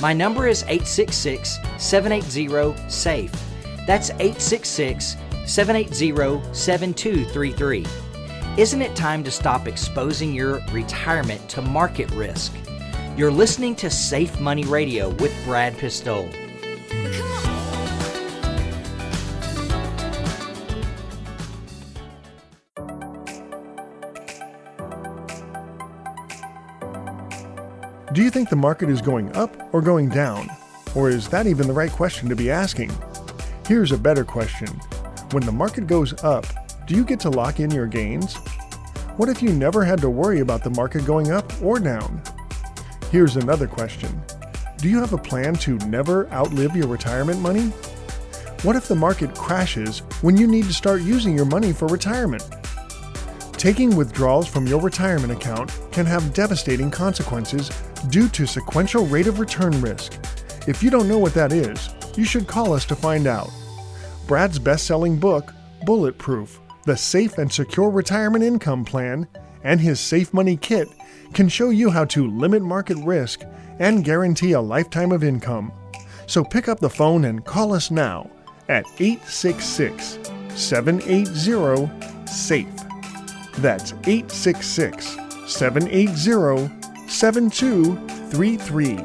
My 0.00 0.12
number 0.12 0.46
is 0.46 0.62
866 0.62 1.58
780 1.78 2.88
SAFE. 2.88 3.32
That's 3.86 4.10
866 4.10 5.16
780 5.46 6.54
7233. 6.54 7.86
Isn't 8.56 8.82
it 8.82 8.96
time 8.96 9.22
to 9.24 9.30
stop 9.30 9.68
exposing 9.68 10.32
your 10.32 10.60
retirement 10.72 11.46
to 11.50 11.60
market 11.60 12.10
risk? 12.12 12.54
You're 13.16 13.32
listening 13.32 13.74
to 13.76 13.88
Safe 13.88 14.38
Money 14.40 14.66
Radio 14.66 15.08
with 15.08 15.34
Brad 15.46 15.78
Pistole. 15.78 16.28
Do 28.12 28.22
you 28.22 28.28
think 28.28 28.50
the 28.50 28.56
market 28.56 28.90
is 28.90 29.00
going 29.00 29.34
up 29.34 29.72
or 29.72 29.80
going 29.80 30.10
down? 30.10 30.50
Or 30.94 31.08
is 31.08 31.26
that 31.30 31.46
even 31.46 31.66
the 31.68 31.72
right 31.72 31.90
question 31.90 32.28
to 32.28 32.36
be 32.36 32.50
asking? 32.50 32.90
Here's 33.66 33.92
a 33.92 33.98
better 33.98 34.26
question 34.26 34.68
When 35.30 35.42
the 35.46 35.52
market 35.52 35.86
goes 35.86 36.22
up, 36.22 36.44
do 36.86 36.94
you 36.94 37.02
get 37.02 37.20
to 37.20 37.30
lock 37.30 37.60
in 37.60 37.70
your 37.70 37.86
gains? 37.86 38.34
What 39.16 39.30
if 39.30 39.42
you 39.42 39.54
never 39.54 39.86
had 39.86 40.02
to 40.02 40.10
worry 40.10 40.40
about 40.40 40.62
the 40.62 40.68
market 40.68 41.06
going 41.06 41.30
up 41.30 41.50
or 41.62 41.78
down? 41.78 42.20
Here's 43.12 43.36
another 43.36 43.68
question 43.68 44.20
Do 44.78 44.88
you 44.88 44.98
have 44.98 45.12
a 45.12 45.18
plan 45.18 45.54
to 45.56 45.78
never 45.86 46.28
outlive 46.32 46.74
your 46.74 46.88
retirement 46.88 47.40
money? 47.40 47.68
What 48.62 48.74
if 48.74 48.88
the 48.88 48.96
market 48.96 49.32
crashes 49.34 50.00
when 50.22 50.36
you 50.36 50.48
need 50.48 50.64
to 50.64 50.74
start 50.74 51.02
using 51.02 51.36
your 51.36 51.44
money 51.44 51.72
for 51.72 51.86
retirement? 51.86 52.44
Taking 53.52 53.94
withdrawals 53.94 54.48
from 54.48 54.66
your 54.66 54.80
retirement 54.80 55.32
account 55.32 55.72
can 55.92 56.04
have 56.04 56.34
devastating 56.34 56.90
consequences 56.90 57.70
due 58.10 58.28
to 58.30 58.44
sequential 58.44 59.06
rate 59.06 59.28
of 59.28 59.38
return 59.38 59.80
risk. 59.80 60.14
If 60.66 60.82
you 60.82 60.90
don't 60.90 61.08
know 61.08 61.18
what 61.18 61.34
that 61.34 61.52
is, 61.52 61.90
you 62.16 62.24
should 62.24 62.48
call 62.48 62.72
us 62.72 62.84
to 62.86 62.96
find 62.96 63.28
out. 63.28 63.50
Brad's 64.26 64.58
best 64.58 64.84
selling 64.84 65.16
book, 65.16 65.54
Bulletproof 65.84 66.58
The 66.84 66.96
Safe 66.96 67.38
and 67.38 67.52
Secure 67.52 67.90
Retirement 67.90 68.42
Income 68.42 68.84
Plan, 68.84 69.28
and 69.62 69.80
his 69.80 70.00
Safe 70.00 70.34
Money 70.34 70.56
Kit 70.56 70.88
can 71.36 71.48
show 71.50 71.68
you 71.68 71.90
how 71.90 72.04
to 72.06 72.28
limit 72.30 72.62
market 72.62 72.96
risk 73.04 73.42
and 73.78 74.02
guarantee 74.02 74.52
a 74.52 74.60
lifetime 74.60 75.12
of 75.12 75.22
income. 75.22 75.70
So 76.26 76.42
pick 76.42 76.66
up 76.66 76.80
the 76.80 76.88
phone 76.88 77.26
and 77.26 77.44
call 77.44 77.74
us 77.74 77.90
now 77.90 78.30
at 78.70 78.86
866 78.98 80.18
780 80.54 81.90
SAFE. 82.26 82.66
That's 83.58 83.92
866 84.04 85.14
780 85.46 86.70
7233. 87.06 88.96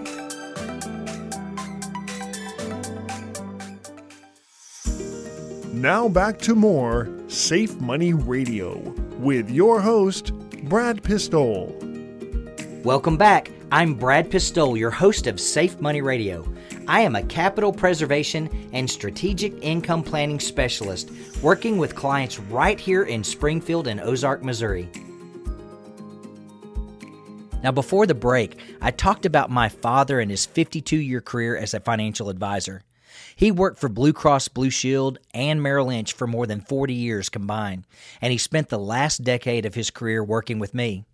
Now 5.74 6.08
back 6.08 6.40
to 6.40 6.56
more 6.56 7.10
Safe 7.28 7.76
Money 7.82 8.14
Radio 8.14 8.78
with 9.20 9.50
your 9.50 9.82
host, 9.82 10.34
Brad 10.70 11.04
Pistole. 11.04 11.81
Welcome 12.84 13.16
back. 13.16 13.52
I'm 13.72 13.94
Brad 13.94 14.32
Pistole, 14.32 14.76
your 14.76 14.90
host 14.90 15.28
of 15.28 15.40
Safe 15.40 15.80
Money 15.80 16.02
Radio. 16.02 16.52
I 16.88 17.02
am 17.02 17.16
a 17.16 17.22
capital 17.22 17.72
preservation 17.72 18.70
and 18.74 18.90
strategic 18.90 19.54
income 19.62 20.02
planning 20.02 20.40
specialist 20.40 21.12
working 21.44 21.78
with 21.78 21.94
clients 21.94 22.40
right 22.40 22.80
here 22.80 23.04
in 23.04 23.24
Springfield 23.24 23.88
and 23.88 24.02
Ozark, 24.02 24.44
Missouri. 24.44 24.90
Now, 27.62 27.72
before 27.72 28.08
the 28.08 28.16
break, 28.16 28.60
I 28.82 28.90
talked 28.90 29.28
about 29.28 29.52
my 29.52 29.70
father 29.70 30.20
and 30.20 30.32
his 30.32 30.48
52 30.48 30.98
year 30.98 31.22
career 31.22 31.56
as 31.56 31.76
a 31.76 31.80
financial 31.80 32.30
advisor. 32.30 32.82
He 33.36 33.52
worked 33.52 33.78
for 33.78 33.90
Blue 33.90 34.12
Cross 34.12 34.48
Blue 34.48 34.72
Shield 34.72 35.20
and 35.36 35.62
Merrill 35.62 35.86
Lynch 35.86 36.14
for 36.14 36.26
more 36.26 36.48
than 36.48 36.62
40 36.62 36.96
years 36.96 37.30
combined, 37.30 37.86
and 38.22 38.32
he 38.32 38.40
spent 38.40 38.70
the 38.70 38.80
last 38.80 39.24
decade 39.24 39.68
of 39.68 39.76
his 39.76 39.92
career 39.92 40.24
working 40.24 40.58
with 40.58 40.74
me. 40.74 41.06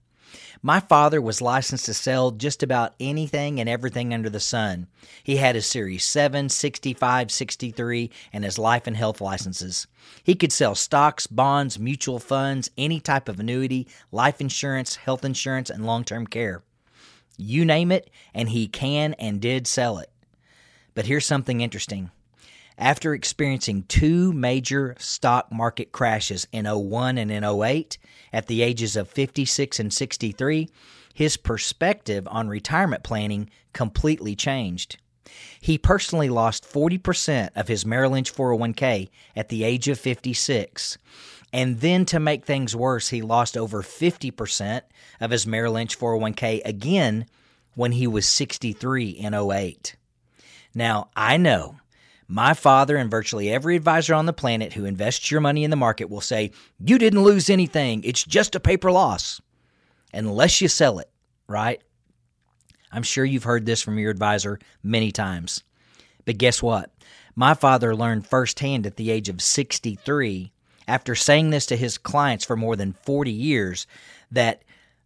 My 0.61 0.79
father 0.79 1.21
was 1.21 1.41
licensed 1.41 1.85
to 1.85 1.93
sell 1.93 2.31
just 2.31 2.63
about 2.63 2.95
anything 2.99 3.59
and 3.59 3.69
everything 3.69 4.13
under 4.13 4.29
the 4.29 4.39
sun. 4.39 4.87
He 5.23 5.37
had 5.37 5.55
his 5.55 5.65
Series 5.65 6.03
7, 6.03 6.49
65, 6.49 7.31
63, 7.31 8.09
and 8.33 8.43
his 8.43 8.57
life 8.57 8.87
and 8.87 8.97
health 8.97 9.21
licenses. 9.21 9.87
He 10.23 10.35
could 10.35 10.51
sell 10.51 10.75
stocks, 10.75 11.27
bonds, 11.27 11.79
mutual 11.79 12.19
funds, 12.19 12.71
any 12.77 12.99
type 12.99 13.29
of 13.29 13.39
annuity, 13.39 13.87
life 14.11 14.41
insurance, 14.41 14.95
health 14.95 15.23
insurance, 15.23 15.69
and 15.69 15.85
long 15.85 16.03
term 16.03 16.27
care. 16.27 16.63
You 17.37 17.65
name 17.65 17.91
it, 17.91 18.09
and 18.33 18.49
he 18.49 18.67
can 18.67 19.13
and 19.13 19.39
did 19.39 19.67
sell 19.67 19.99
it. 19.99 20.09
But 20.95 21.05
here's 21.05 21.25
something 21.25 21.61
interesting. 21.61 22.09
After 22.77 23.15
experiencing 23.15 23.83
two 23.87 24.31
major 24.33 24.95
stock 24.99 25.51
market 25.51 25.91
crashes 25.91 26.47
in 26.51 26.65
01 26.65 27.17
and 27.17 27.31
in 27.31 27.43
08 27.43 27.97
at 28.31 28.45
the 28.45 28.61
ages 28.61 28.95
of 28.95 29.09
56 29.09 29.79
and 29.79 29.91
63, 29.91 30.69
his 31.13 31.37
perspective 31.37 32.27
on 32.29 32.47
retirement 32.47 33.01
planning 33.01 33.49
completely 33.73 34.35
changed. 34.35 34.97
He 35.59 35.79
personally 35.79 36.29
lost 36.29 36.71
40% 36.71 37.49
of 37.55 37.67
his 37.67 37.85
Merrill 37.85 38.11
Lynch 38.11 38.33
401k 38.33 39.09
at 39.35 39.49
the 39.49 39.63
age 39.63 39.87
of 39.87 39.99
56. 39.99 40.99
And 41.51 41.79
then 41.79 42.05
to 42.05 42.19
make 42.19 42.45
things 42.45 42.75
worse, 42.75 43.09
he 43.09 43.21
lost 43.23 43.57
over 43.57 43.81
50% 43.81 44.81
of 45.19 45.31
his 45.31 45.47
Merrill 45.47 45.73
Lynch 45.73 45.97
401k 45.97 46.61
again 46.63 47.25
when 47.73 47.93
he 47.93 48.05
was 48.05 48.27
63 48.27 49.09
in 49.09 49.33
08. 49.33 49.95
Now, 50.75 51.09
I 51.15 51.37
know 51.37 51.77
my 52.27 52.53
father 52.53 52.97
and 52.97 53.09
virtually 53.09 53.51
every 53.51 53.75
advisor 53.75 54.13
on 54.13 54.25
the 54.25 54.33
planet 54.33 54.73
who 54.73 54.85
invests 54.85 55.31
your 55.31 55.41
money 55.41 55.63
in 55.63 55.69
the 55.69 55.75
market 55.75 56.09
will 56.09 56.21
say, 56.21 56.51
You 56.79 56.97
didn't 56.97 57.23
lose 57.23 57.49
anything. 57.49 58.03
It's 58.03 58.23
just 58.23 58.55
a 58.55 58.59
paper 58.59 58.91
loss. 58.91 59.41
Unless 60.13 60.61
you 60.61 60.67
sell 60.67 60.99
it, 60.99 61.09
right? 61.47 61.81
I'm 62.91 63.03
sure 63.03 63.25
you've 63.25 63.43
heard 63.43 63.65
this 63.65 63.81
from 63.81 63.99
your 63.99 64.11
advisor 64.11 64.59
many 64.83 65.11
times. 65.11 65.63
But 66.25 66.37
guess 66.37 66.61
what? 66.61 66.91
My 67.35 67.53
father 67.53 67.95
learned 67.95 68.27
firsthand 68.27 68.85
at 68.85 68.95
the 68.95 69.11
age 69.11 69.29
of 69.29 69.41
63, 69.41 70.51
after 70.87 71.15
saying 71.15 71.49
this 71.49 71.65
to 71.67 71.77
his 71.77 71.97
clients 71.97 72.45
for 72.45 72.55
more 72.55 72.75
than 72.75 72.93
40 72.93 73.31
years, 73.31 73.87
that 74.31 74.63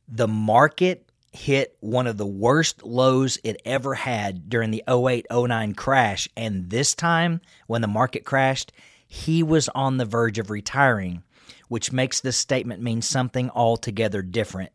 the 0.07 0.27
market 0.27 1.10
hit 1.31 1.77
one 1.79 2.07
of 2.07 2.17
the 2.17 2.25
worst 2.25 2.83
lows 2.83 3.39
it 3.43 3.61
ever 3.65 3.95
had 3.95 4.49
during 4.49 4.71
the 4.71 4.83
08 4.87 5.25
09 5.31 5.73
crash. 5.73 6.29
And 6.35 6.69
this 6.69 6.93
time, 6.93 7.41
when 7.67 7.81
the 7.81 7.87
market 7.87 8.25
crashed, 8.25 8.71
he 9.07 9.41
was 9.41 9.69
on 9.69 9.97
the 9.97 10.05
verge 10.05 10.39
of 10.39 10.49
retiring, 10.49 11.23
which 11.69 11.91
makes 11.91 12.19
this 12.19 12.37
statement 12.37 12.81
mean 12.81 13.01
something 13.01 13.49
altogether 13.51 14.21
different. 14.21 14.71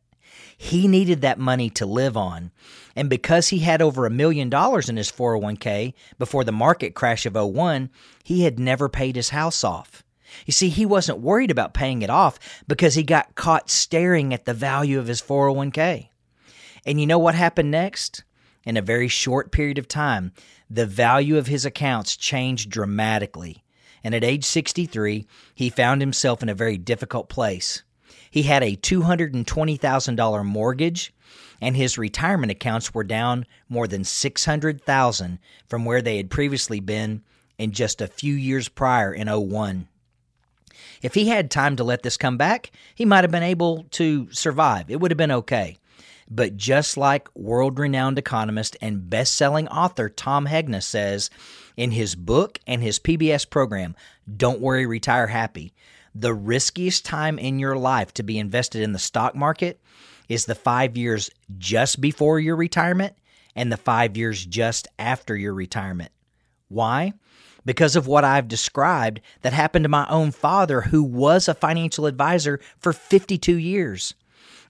He 0.56 0.88
needed 0.88 1.20
that 1.20 1.38
money 1.38 1.68
to 1.70 1.86
live 1.86 2.16
on. 2.16 2.50
And 2.94 3.10
because 3.10 3.48
he 3.48 3.58
had 3.58 3.82
over 3.82 4.06
a 4.06 4.10
million 4.10 4.48
dollars 4.48 4.88
in 4.88 4.96
his 4.96 5.12
401k 5.12 5.92
before 6.18 6.44
the 6.44 6.52
market 6.52 6.94
crash 6.94 7.26
of 7.26 7.34
01, 7.34 7.90
he 8.24 8.44
had 8.44 8.58
never 8.58 8.88
paid 8.88 9.16
his 9.16 9.30
house 9.30 9.62
off. 9.62 10.02
You 10.44 10.52
see, 10.52 10.70
he 10.70 10.86
wasn't 10.86 11.20
worried 11.20 11.50
about 11.50 11.74
paying 11.74 12.02
it 12.02 12.10
off 12.10 12.38
because 12.66 12.94
he 12.94 13.02
got 13.02 13.34
caught 13.34 13.70
staring 13.70 14.34
at 14.34 14.44
the 14.44 14.54
value 14.54 14.98
of 14.98 15.06
his 15.06 15.22
401k. 15.22 16.08
And 16.86 17.00
you 17.00 17.06
know 17.06 17.18
what 17.18 17.34
happened 17.34 17.70
next? 17.70 18.22
In 18.64 18.76
a 18.76 18.82
very 18.82 19.08
short 19.08 19.50
period 19.50 19.76
of 19.76 19.88
time, 19.88 20.32
the 20.70 20.86
value 20.86 21.36
of 21.36 21.48
his 21.48 21.66
accounts 21.66 22.16
changed 22.16 22.70
dramatically. 22.70 23.64
And 24.02 24.14
at 24.14 24.24
age 24.24 24.44
63, 24.44 25.26
he 25.54 25.68
found 25.68 26.00
himself 26.00 26.42
in 26.42 26.48
a 26.48 26.54
very 26.54 26.78
difficult 26.78 27.28
place. 27.28 27.82
He 28.30 28.44
had 28.44 28.62
a 28.62 28.76
$220,000 28.76 30.44
mortgage, 30.44 31.12
and 31.60 31.76
his 31.76 31.98
retirement 31.98 32.52
accounts 32.52 32.94
were 32.94 33.04
down 33.04 33.46
more 33.68 33.88
than 33.88 34.04
600,000 34.04 35.38
from 35.68 35.84
where 35.84 36.02
they 36.02 36.18
had 36.18 36.30
previously 36.30 36.78
been 36.80 37.22
in 37.58 37.72
just 37.72 38.00
a 38.00 38.06
few 38.06 38.34
years 38.34 38.68
prior 38.68 39.12
in 39.12 39.28
01. 39.28 39.88
If 41.02 41.14
he 41.14 41.28
had 41.28 41.50
time 41.50 41.76
to 41.76 41.84
let 41.84 42.02
this 42.02 42.16
come 42.16 42.36
back, 42.36 42.70
he 42.94 43.04
might 43.04 43.24
have 43.24 43.30
been 43.30 43.42
able 43.42 43.84
to 43.92 44.30
survive. 44.32 44.90
It 44.90 45.00
would 45.00 45.10
have 45.10 45.18
been 45.18 45.32
okay. 45.32 45.78
But 46.28 46.56
just 46.56 46.96
like 46.96 47.34
world 47.36 47.78
renowned 47.78 48.18
economist 48.18 48.76
and 48.80 49.08
best 49.08 49.36
selling 49.36 49.68
author 49.68 50.08
Tom 50.08 50.46
Hegna 50.46 50.82
says 50.82 51.30
in 51.76 51.92
his 51.92 52.14
book 52.14 52.58
and 52.66 52.82
his 52.82 52.98
PBS 52.98 53.48
program, 53.48 53.94
Don't 54.36 54.60
Worry, 54.60 54.86
Retire 54.86 55.28
Happy, 55.28 55.72
the 56.14 56.34
riskiest 56.34 57.04
time 57.04 57.38
in 57.38 57.58
your 57.58 57.76
life 57.76 58.12
to 58.14 58.22
be 58.22 58.38
invested 58.38 58.82
in 58.82 58.92
the 58.92 58.98
stock 58.98 59.34
market 59.34 59.80
is 60.28 60.46
the 60.46 60.54
five 60.54 60.96
years 60.96 61.30
just 61.58 62.00
before 62.00 62.40
your 62.40 62.56
retirement 62.56 63.14
and 63.54 63.70
the 63.70 63.76
five 63.76 64.16
years 64.16 64.44
just 64.44 64.88
after 64.98 65.36
your 65.36 65.54
retirement. 65.54 66.10
Why? 66.68 67.12
Because 67.64 67.96
of 67.96 68.06
what 68.06 68.24
I've 68.24 68.48
described 68.48 69.20
that 69.42 69.52
happened 69.52 69.84
to 69.84 69.88
my 69.88 70.06
own 70.08 70.30
father, 70.30 70.82
who 70.82 71.02
was 71.02 71.48
a 71.48 71.54
financial 71.54 72.06
advisor 72.06 72.60
for 72.78 72.92
52 72.92 73.56
years. 73.56 74.14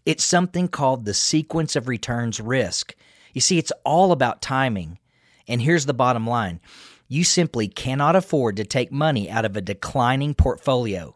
It's 0.06 0.24
something 0.24 0.68
called 0.68 1.04
the 1.04 1.14
sequence 1.14 1.74
of 1.74 1.88
returns 1.88 2.40
risk. 2.40 2.94
You 3.34 3.40
see, 3.40 3.58
it's 3.58 3.72
all 3.84 4.12
about 4.12 4.40
timing. 4.40 5.00
And 5.48 5.60
here's 5.60 5.86
the 5.86 5.94
bottom 5.94 6.26
line 6.26 6.60
you 7.08 7.24
simply 7.24 7.68
cannot 7.68 8.16
afford 8.16 8.56
to 8.56 8.64
take 8.64 8.90
money 8.90 9.28
out 9.28 9.44
of 9.44 9.56
a 9.56 9.60
declining 9.60 10.34
portfolio. 10.34 11.14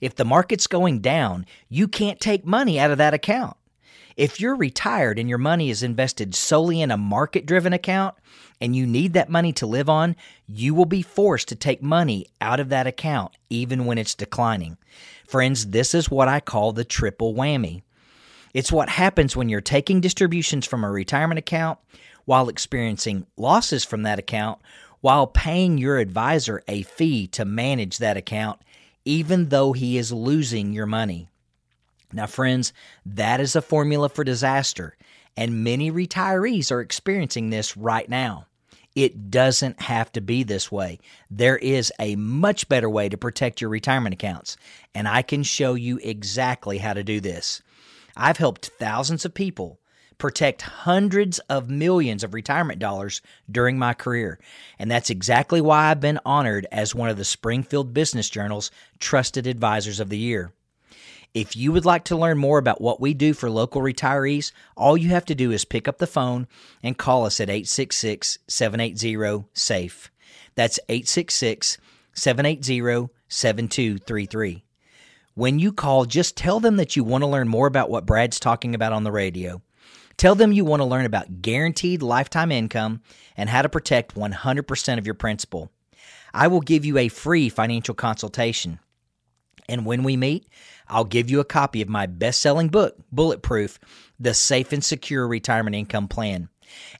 If 0.00 0.14
the 0.14 0.24
market's 0.24 0.66
going 0.66 1.00
down, 1.00 1.46
you 1.68 1.86
can't 1.86 2.20
take 2.20 2.44
money 2.44 2.78
out 2.78 2.90
of 2.90 2.98
that 2.98 3.14
account. 3.14 3.56
If 4.16 4.40
you're 4.40 4.56
retired 4.56 5.18
and 5.18 5.28
your 5.28 5.38
money 5.38 5.70
is 5.70 5.82
invested 5.82 6.34
solely 6.34 6.82
in 6.82 6.90
a 6.90 6.96
market 6.96 7.46
driven 7.46 7.72
account 7.72 8.14
and 8.60 8.76
you 8.76 8.86
need 8.86 9.14
that 9.14 9.30
money 9.30 9.52
to 9.54 9.66
live 9.66 9.88
on, 9.88 10.16
you 10.46 10.74
will 10.74 10.86
be 10.86 11.00
forced 11.02 11.48
to 11.48 11.54
take 11.56 11.82
money 11.82 12.26
out 12.40 12.60
of 12.60 12.68
that 12.70 12.86
account 12.86 13.34
even 13.48 13.86
when 13.86 13.96
it's 13.96 14.14
declining. 14.14 14.76
Friends, 15.26 15.68
this 15.68 15.94
is 15.94 16.10
what 16.10 16.28
I 16.28 16.40
call 16.40 16.72
the 16.72 16.84
triple 16.84 17.34
whammy. 17.34 17.82
It's 18.52 18.72
what 18.72 18.88
happens 18.88 19.36
when 19.36 19.48
you're 19.48 19.60
taking 19.60 20.00
distributions 20.00 20.66
from 20.66 20.84
a 20.84 20.90
retirement 20.90 21.38
account 21.38 21.78
while 22.24 22.48
experiencing 22.48 23.26
losses 23.36 23.84
from 23.84 24.02
that 24.02 24.18
account 24.18 24.60
while 25.00 25.26
paying 25.26 25.78
your 25.78 25.98
advisor 25.98 26.62
a 26.68 26.82
fee 26.82 27.26
to 27.28 27.44
manage 27.44 27.98
that 27.98 28.16
account, 28.16 28.60
even 29.04 29.48
though 29.48 29.72
he 29.72 29.96
is 29.96 30.12
losing 30.12 30.72
your 30.72 30.86
money. 30.86 31.28
Now, 32.12 32.26
friends, 32.26 32.72
that 33.06 33.40
is 33.40 33.56
a 33.56 33.62
formula 33.62 34.08
for 34.08 34.24
disaster, 34.24 34.96
and 35.36 35.64
many 35.64 35.90
retirees 35.90 36.72
are 36.72 36.80
experiencing 36.80 37.50
this 37.50 37.76
right 37.76 38.08
now. 38.08 38.46
It 38.96 39.30
doesn't 39.30 39.80
have 39.82 40.10
to 40.12 40.20
be 40.20 40.42
this 40.42 40.72
way. 40.72 40.98
There 41.30 41.56
is 41.56 41.92
a 42.00 42.16
much 42.16 42.68
better 42.68 42.90
way 42.90 43.08
to 43.08 43.16
protect 43.16 43.60
your 43.60 43.70
retirement 43.70 44.14
accounts, 44.14 44.56
and 44.94 45.06
I 45.06 45.22
can 45.22 45.44
show 45.44 45.74
you 45.74 46.00
exactly 46.02 46.78
how 46.78 46.92
to 46.92 47.04
do 47.04 47.20
this. 47.20 47.62
I've 48.16 48.38
helped 48.38 48.66
thousands 48.78 49.24
of 49.24 49.34
people 49.34 49.80
protect 50.20 50.62
hundreds 50.62 51.38
of 51.40 51.70
millions 51.70 52.22
of 52.22 52.34
retirement 52.34 52.78
dollars 52.78 53.22
during 53.50 53.78
my 53.78 53.94
career. 53.94 54.38
And 54.78 54.90
that's 54.90 55.10
exactly 55.10 55.60
why 55.60 55.86
I've 55.86 56.00
been 56.00 56.20
honored 56.24 56.66
as 56.70 56.94
one 56.94 57.08
of 57.08 57.16
the 57.16 57.24
Springfield 57.24 57.92
Business 57.92 58.30
Journal's 58.30 58.70
Trusted 59.00 59.46
Advisors 59.46 59.98
of 59.98 60.10
the 60.10 60.18
Year. 60.18 60.52
If 61.32 61.56
you 61.56 61.72
would 61.72 61.84
like 61.84 62.04
to 62.04 62.16
learn 62.16 62.38
more 62.38 62.58
about 62.58 62.80
what 62.80 63.00
we 63.00 63.14
do 63.14 63.34
for 63.34 63.48
local 63.48 63.80
retirees, 63.82 64.52
all 64.76 64.96
you 64.96 65.10
have 65.10 65.24
to 65.26 65.34
do 65.34 65.52
is 65.52 65.64
pick 65.64 65.86
up 65.86 65.98
the 65.98 66.06
phone 66.06 66.48
and 66.82 66.98
call 66.98 67.24
us 67.24 67.40
at 67.40 67.48
866 67.48 68.38
780 68.48 69.44
SAFE. 69.54 70.10
That's 70.56 70.80
866 70.88 71.78
780 72.12 73.12
7233. 73.28 74.64
When 75.40 75.58
you 75.58 75.72
call, 75.72 76.04
just 76.04 76.36
tell 76.36 76.60
them 76.60 76.76
that 76.76 76.96
you 76.96 77.02
want 77.02 77.22
to 77.22 77.26
learn 77.26 77.48
more 77.48 77.66
about 77.66 77.88
what 77.88 78.04
Brad's 78.04 78.38
talking 78.38 78.74
about 78.74 78.92
on 78.92 79.04
the 79.04 79.10
radio. 79.10 79.62
Tell 80.18 80.34
them 80.34 80.52
you 80.52 80.66
want 80.66 80.80
to 80.80 80.84
learn 80.84 81.06
about 81.06 81.40
guaranteed 81.40 82.02
lifetime 82.02 82.52
income 82.52 83.00
and 83.38 83.48
how 83.48 83.62
to 83.62 83.70
protect 83.70 84.14
100% 84.14 84.98
of 84.98 85.06
your 85.06 85.14
principal. 85.14 85.70
I 86.34 86.48
will 86.48 86.60
give 86.60 86.84
you 86.84 86.98
a 86.98 87.08
free 87.08 87.48
financial 87.48 87.94
consultation. 87.94 88.80
And 89.66 89.86
when 89.86 90.02
we 90.02 90.14
meet, 90.14 90.46
I'll 90.88 91.04
give 91.04 91.30
you 91.30 91.40
a 91.40 91.44
copy 91.46 91.80
of 91.80 91.88
my 91.88 92.04
best 92.04 92.42
selling 92.42 92.68
book, 92.68 92.98
Bulletproof 93.10 93.80
The 94.18 94.34
Safe 94.34 94.74
and 94.74 94.84
Secure 94.84 95.26
Retirement 95.26 95.74
Income 95.74 96.08
Plan. 96.08 96.50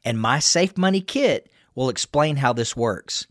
And 0.03 0.19
my 0.19 0.39
Safe 0.39 0.79
Money 0.79 1.03
Kit 1.03 1.53
will 1.75 1.91
explain 1.91 2.37
how 2.37 2.55
this 2.55 2.75
works. 2.75 3.27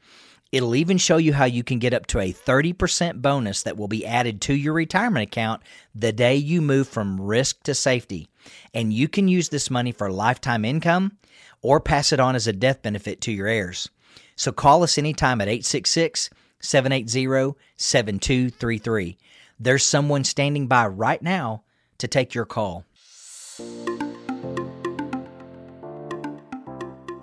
It'll 0.51 0.75
even 0.75 0.97
show 0.97 1.17
you 1.17 1.33
how 1.33 1.45
you 1.45 1.63
can 1.63 1.77
get 1.77 1.93
up 1.93 2.07
to 2.07 2.19
a 2.19 2.33
30% 2.33 3.21
bonus 3.21 3.63
that 3.63 3.77
will 3.77 3.87
be 3.87 4.05
added 4.05 4.41
to 4.41 4.53
your 4.53 4.73
retirement 4.73 5.23
account 5.23 5.61
the 5.93 6.11
day 6.11 6.35
you 6.35 6.61
move 6.61 6.87
from 6.87 7.21
risk 7.21 7.61
to 7.63 7.75
safety. 7.75 8.29
And 8.73 8.91
you 8.91 9.07
can 9.07 9.27
use 9.27 9.49
this 9.49 9.69
money 9.69 9.91
for 9.91 10.11
lifetime 10.11 10.65
income 10.65 11.17
or 11.61 11.79
pass 11.79 12.11
it 12.11 12.19
on 12.19 12.35
as 12.35 12.47
a 12.47 12.53
death 12.53 12.81
benefit 12.81 13.21
to 13.21 13.31
your 13.31 13.47
heirs. 13.47 13.89
So 14.35 14.51
call 14.51 14.81
us 14.83 14.97
anytime 14.97 15.39
at 15.41 15.47
866 15.47 16.31
780 16.61 17.57
7233. 17.77 19.17
There's 19.59 19.83
someone 19.83 20.23
standing 20.23 20.67
by 20.67 20.87
right 20.87 21.21
now 21.21 21.63
to 21.99 22.07
take 22.07 22.33
your 22.33 22.45
call. 22.45 22.85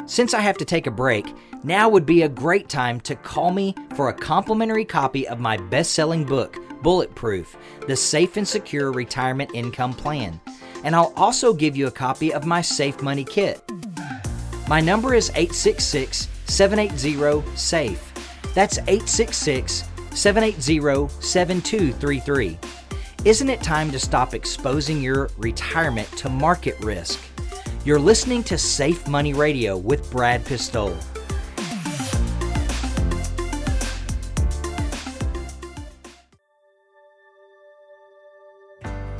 Since 0.06 0.34
I 0.34 0.40
have 0.40 0.56
to 0.58 0.64
take 0.64 0.86
a 0.86 0.90
break, 0.92 1.34
now 1.64 1.88
would 1.88 2.06
be 2.06 2.22
a 2.22 2.28
great 2.28 2.68
time 2.68 3.00
to 3.00 3.16
call 3.16 3.50
me 3.50 3.74
for 3.96 4.08
a 4.08 4.14
complimentary 4.14 4.84
copy 4.84 5.26
of 5.26 5.40
my 5.40 5.56
best 5.56 5.94
selling 5.94 6.24
book, 6.24 6.58
Bulletproof 6.80 7.56
The 7.88 7.96
Safe 7.96 8.36
and 8.36 8.46
Secure 8.46 8.92
Retirement 8.92 9.50
Income 9.52 9.94
Plan. 9.94 10.40
And 10.84 10.94
I'll 10.94 11.12
also 11.16 11.52
give 11.52 11.76
you 11.76 11.88
a 11.88 11.90
copy 11.90 12.32
of 12.32 12.46
my 12.46 12.62
Safe 12.62 13.02
Money 13.02 13.24
Kit. 13.24 13.60
My 14.68 14.80
number 14.80 15.12
is 15.12 15.30
866 15.30 16.28
780 16.44 17.56
SAFE. 17.56 18.12
That's 18.54 18.78
866 18.78 19.84
780 20.12 21.08
7233. 21.20 22.58
Isn't 23.24 23.48
it 23.48 23.60
time 23.60 23.90
to 23.90 23.98
stop 23.98 24.34
exposing 24.34 25.02
your 25.02 25.30
retirement 25.36 26.08
to 26.18 26.28
market 26.28 26.78
risk? 26.78 27.20
You're 27.86 28.00
listening 28.00 28.42
to 28.42 28.58
Safe 28.58 29.06
Money 29.06 29.32
Radio 29.32 29.76
with 29.76 30.10
Brad 30.10 30.44
Pistole. 30.44 30.98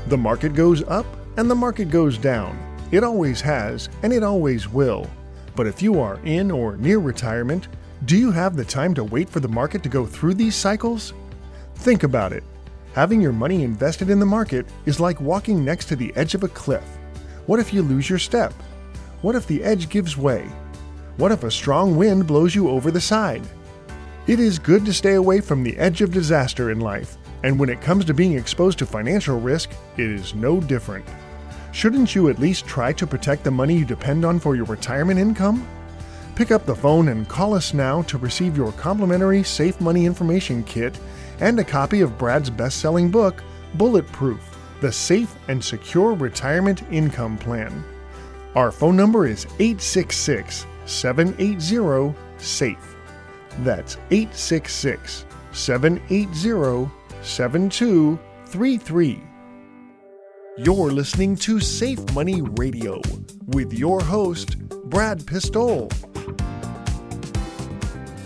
The 0.09 0.17
market 0.19 0.55
goes 0.55 0.83
up 0.83 1.07
and 1.37 1.49
the 1.49 1.55
market 1.55 1.91
goes 1.91 2.19
down. 2.19 2.59
It 2.91 3.05
always 3.05 3.41
has, 3.41 3.89
and 4.03 4.13
it 4.13 4.25
always 4.25 4.69
will. 4.69 5.09
But 5.55 5.69
if 5.69 5.81
you 5.81 6.01
are 6.01 6.19
in 6.25 6.51
or 6.51 6.77
near 6.77 6.99
retirement, 6.99 7.69
do 8.05 8.17
you 8.17 8.33
have 8.33 8.57
the 8.57 8.65
time 8.65 8.95
to 8.95 9.05
wait 9.05 9.31
for 9.31 9.39
the 9.39 9.47
market 9.47 9.85
to 9.85 9.89
go 9.89 10.05
through 10.05 10.35
these 10.35 10.57
cycles? 10.57 11.15
Think 11.77 12.03
about 12.03 12.33
it. 12.33 12.43
Having 12.95 13.21
your 13.21 13.33
money 13.33 13.63
invested 13.63 14.11
in 14.11 14.19
the 14.19 14.27
market 14.27 14.67
is 14.87 14.99
like 14.99 15.21
walking 15.21 15.65
next 15.65 15.85
to 15.85 15.95
the 15.95 16.13
edge 16.17 16.35
of 16.35 16.43
a 16.43 16.49
cliff. 16.49 16.96
What 17.47 17.61
if 17.61 17.73
you 17.73 17.83
lose 17.83 18.11
your 18.11 18.19
step? 18.19 18.53
What 19.23 19.37
if 19.37 19.47
the 19.47 19.63
edge 19.63 19.89
gives 19.89 20.17
way? 20.17 20.51
What 21.17 21.31
if 21.31 21.45
a 21.45 21.51
strong 21.51 21.97
wind 21.97 22.27
blows 22.27 22.57
you 22.57 22.69
over 22.69 22.91
the 22.91 23.01
side? 23.01 23.47
It 24.27 24.41
is 24.41 24.59
good 24.59 24.85
to 24.85 24.93
stay 24.93 25.15
away 25.15 25.41
from 25.41 25.63
the 25.63 25.79
edge 25.79 26.03
of 26.03 26.11
disaster 26.11 26.73
in 26.73 26.81
life, 26.81 27.17
and 27.45 27.57
when 27.57 27.69
it 27.69 27.81
comes 27.81 28.05
to 28.07 28.15
being 28.15 28.33
exposed 28.33 28.81
to 28.81 28.87
financial 28.87 29.39
risk, 29.39 29.71
it 29.97 30.11
is 30.11 30.35
no 30.35 30.61
different. 30.61 31.07
Shouldn't 31.71 32.17
you 32.17 32.31
at 32.31 32.41
least 32.41 32.67
try 32.67 32.93
to 32.95 33.07
protect 33.07 33.45
the 33.45 33.51
money 33.53 33.77
you 33.77 33.85
depend 33.85 34.25
on 34.25 34.41
for 34.41 34.57
your 34.57 34.65
retirement 34.65 35.21
income? 35.21 35.69
Pick 36.35 36.51
up 36.51 36.67
the 36.67 36.75
phone 36.75 37.09
and 37.09 37.29
call 37.29 37.55
us 37.55 37.73
now 37.73 38.03
to 38.03 38.19
receive 38.19 38.57
your 38.57 38.73
complimentary 38.73 39.45
Safe 39.45 39.81
Money 39.81 40.05
Information 40.05 40.65
Kit 40.65 40.99
and 41.39 41.61
a 41.61 41.65
copy 41.65 42.01
of 42.01 42.19
Brad's 42.19 42.51
best 42.51 42.81
selling 42.81 43.09
book, 43.09 43.41
Bulletproof 43.75 44.56
The 44.81 44.93
Safe 44.93 45.35
and 45.49 45.65
Secure 45.65 46.13
Retirement 46.13 46.83
Income 46.91 47.39
Plan. 47.39 47.83
Our 48.55 48.71
phone 48.71 48.95
number 48.95 49.27
is 49.27 49.47
866 49.59 50.67
780 50.85 52.15
SAFE. 52.37 52.97
That's 53.61 53.97
866 54.11 55.25
780 55.53 56.91
7233. 57.23 59.23
You're 60.59 60.91
listening 60.91 61.37
to 61.37 61.59
Safe 61.61 62.13
Money 62.13 62.43
Radio 62.43 63.01
with 63.47 63.73
your 63.73 64.03
host, 64.03 64.59
Brad 64.91 65.27
Pistole. 65.27 65.89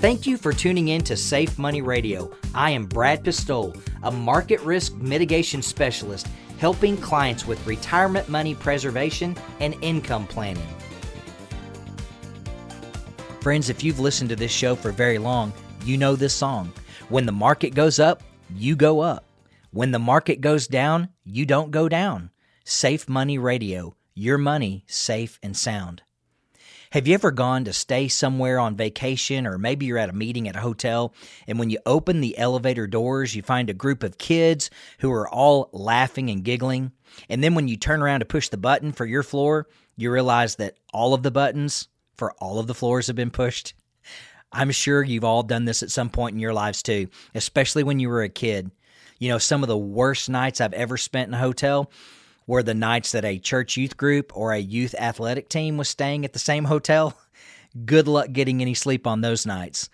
Thank 0.01 0.27
you 0.27 0.39
for 0.39 0.55
tuning 0.55 0.89
in 0.89 1.03
to 1.03 1.15
Safe 1.15 1.59
Money 1.59 1.83
Radio. 1.83 2.31
I 2.55 2.71
am 2.71 2.87
Brad 2.87 3.23
Pistole, 3.23 3.77
a 4.03 4.11
market 4.11 4.59
risk 4.61 4.95
mitigation 4.95 5.61
specialist 5.61 6.27
helping 6.57 6.97
clients 6.97 7.47
with 7.47 7.67
retirement 7.67 8.27
money 8.27 8.55
preservation 8.55 9.37
and 9.61 9.77
income 9.83 10.27
planning. 10.27 10.67
Friends, 13.43 13.69
if 13.69 13.85
you've 13.85 14.01
listened 14.01 14.31
to 14.31 14.37
this 14.37 14.51
show 14.51 14.75
for 14.75 14.91
very 14.91 15.19
long, 15.19 15.53
you 15.85 15.99
know 15.99 16.17
this 16.17 16.33
song. 16.33 16.73
When 17.11 17.27
the 17.27 17.33
market 17.33 17.75
goes 17.75 17.99
up, 17.99 18.23
you 18.57 18.77
go 18.77 19.01
up. 19.01 19.27
When 19.71 19.91
the 19.91 19.99
market 19.99 20.41
goes 20.41 20.67
down, 20.67 21.11
you 21.25 21.45
don't 21.45 21.71
go 21.71 21.91
down. 21.91 22.31
Safe 22.65 23.07
Money 23.07 23.37
Radio, 23.37 23.97
your 24.15 24.39
money 24.39 24.83
safe 24.87 25.39
and 25.43 25.55
sound. 25.55 26.01
Have 26.93 27.07
you 27.07 27.15
ever 27.15 27.31
gone 27.31 27.67
to 27.67 27.73
stay 27.73 28.09
somewhere 28.09 28.59
on 28.59 28.75
vacation 28.75 29.47
or 29.47 29.59
maybe 29.59 29.87
you're 29.87 29.97
at 29.97 30.09
a 30.09 30.13
meeting 30.13 30.49
at 30.49 30.57
a 30.57 30.61
hotel 30.61 31.15
and 31.47 31.57
when 31.57 31.71
you 31.71 31.79
open 31.87 32.21
the 32.21 32.37
elevator 32.37 32.89
doors, 32.89 33.33
you 33.33 33.43
find 33.43 33.71
a 33.71 33.75
group 33.75 34.03
of 34.03 34.19
kids 34.19 34.71
who 34.99 35.13
are 35.13 35.29
all 35.29 35.71
laughing 35.73 36.31
and 36.31 36.43
giggling? 36.43 36.91
And 37.29 37.45
then 37.45 37.55
when 37.55 37.69
you 37.69 37.77
turn 37.77 38.03
around 38.03 38.21
to 38.21 38.27
push 38.27 38.49
the 38.49 38.57
button 38.57 38.91
for 38.91 39.07
your 39.07 39.23
floor, 39.23 39.69
you 39.97 40.11
realize 40.11 40.57
that 40.57 40.79
all 40.93 41.15
of 41.15 41.23
the 41.23 41.31
buttons 41.31 41.87
for 42.17 42.33
all 42.41 42.59
of 42.59 42.67
the 42.67 42.75
floors 42.75 43.07
have 43.07 43.15
been 43.15 43.31
pushed? 43.31 43.75
I'm 44.51 44.73
sure 44.73 45.05
you've 45.05 45.23
all 45.23 45.45
done 45.45 45.67
this 45.67 45.85
at 45.85 45.93
some 45.93 46.11
point 46.11 46.35
in 46.35 46.41
your 46.41 46.53
lives 46.53 46.83
too, 46.83 47.07
especially 47.37 47.85
when 47.85 48.01
you 48.01 48.09
were 48.09 48.23
a 48.23 48.29
kid. 48.29 48.69
You 49.21 49.29
know, 49.29 49.39
some 49.39 49.63
of 49.63 49.69
the 49.69 49.79
worst 49.79 50.29
nights 50.29 50.61
I've 50.61 50.73
ever 50.73 50.97
spent 50.97 51.29
in 51.29 51.35
a 51.35 51.39
hotel 51.39 51.89
were 52.47 52.63
the 52.63 52.75
nights 52.75 53.13
that 53.13 53.25
a 53.25 53.39
church 53.39 53.77
youth 53.77 53.97
group 53.97 54.37
or 54.37 54.53
a 54.53 54.59
youth 54.59 54.95
athletic 54.99 55.49
team 55.49 55.77
was 55.77 55.89
staying 55.89 56.25
at 56.25 56.33
the 56.33 56.39
same 56.39 56.65
hotel. 56.65 57.19
Good 57.85 58.09
luck 58.09 58.33
getting 58.33 58.61
any 58.61 58.75
sleep 58.75 59.07
on 59.07 59.21
those 59.21 59.47
nights. 59.47 59.89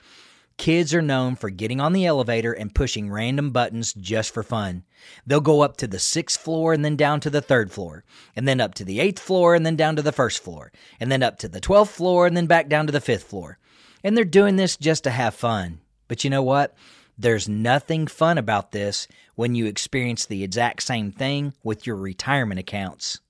Kids 0.57 0.95
are 0.95 1.03
known 1.03 1.37
for 1.37 1.51
getting 1.51 1.81
on 1.81 1.93
the 1.93 2.07
elevator 2.07 2.53
and 2.53 2.75
pushing 2.75 3.11
random 3.11 3.51
buttons 3.51 3.93
just 3.93 4.33
for 4.33 4.43
fun. 4.43 4.85
They'll 5.27 5.43
go 5.43 5.61
up 5.61 5.77
to 5.79 5.87
the 5.87 5.99
sixth 5.99 6.41
floor 6.41 6.73
and 6.73 6.83
then 6.83 6.97
down 6.97 7.21
to 7.21 7.31
the 7.31 7.43
third 7.43 7.71
floor, 7.71 8.05
and 8.35 8.49
then 8.49 8.61
up 8.61 8.73
to 8.75 8.85
the 8.85 8.99
eighth 8.99 9.21
floor 9.21 9.55
and 9.55 9.67
then 9.67 9.77
down 9.77 9.97
to 9.97 10.03
the 10.03 10.13
first 10.13 10.43
floor, 10.43 10.73
and 10.99 11.13
then 11.13 11.23
up 11.23 11.39
to 11.41 11.49
the 11.49 11.61
twelfth 11.61 11.93
floor 11.93 12.27
and 12.27 12.35
then 12.35 12.47
back 12.47 12.69
down 12.69 12.87
to 12.87 12.93
the 12.93 13.03
fifth 13.03 13.25
floor. 13.25 13.59
And 14.03 14.17
they're 14.17 14.25
doing 14.25 14.57
this 14.57 14.79
just 14.79 15.05
to 15.05 15.11
have 15.11 15.35
fun. 15.35 15.81
But 16.09 16.25
you 16.25 16.31
know 16.31 16.43
what? 16.43 16.75
There's 17.19 17.49
nothing 17.49 18.07
fun 18.07 18.37
about 18.37 18.73
this 18.73 19.09
when 19.37 19.55
you 19.55 19.65
experience 19.67 20.27
the 20.27 20.45
exact 20.45 20.83
same 20.83 21.13
thing 21.13 21.55
with 21.63 21.87
your 21.87 21.97
retirement 21.97 22.61
accounts. 22.61 23.21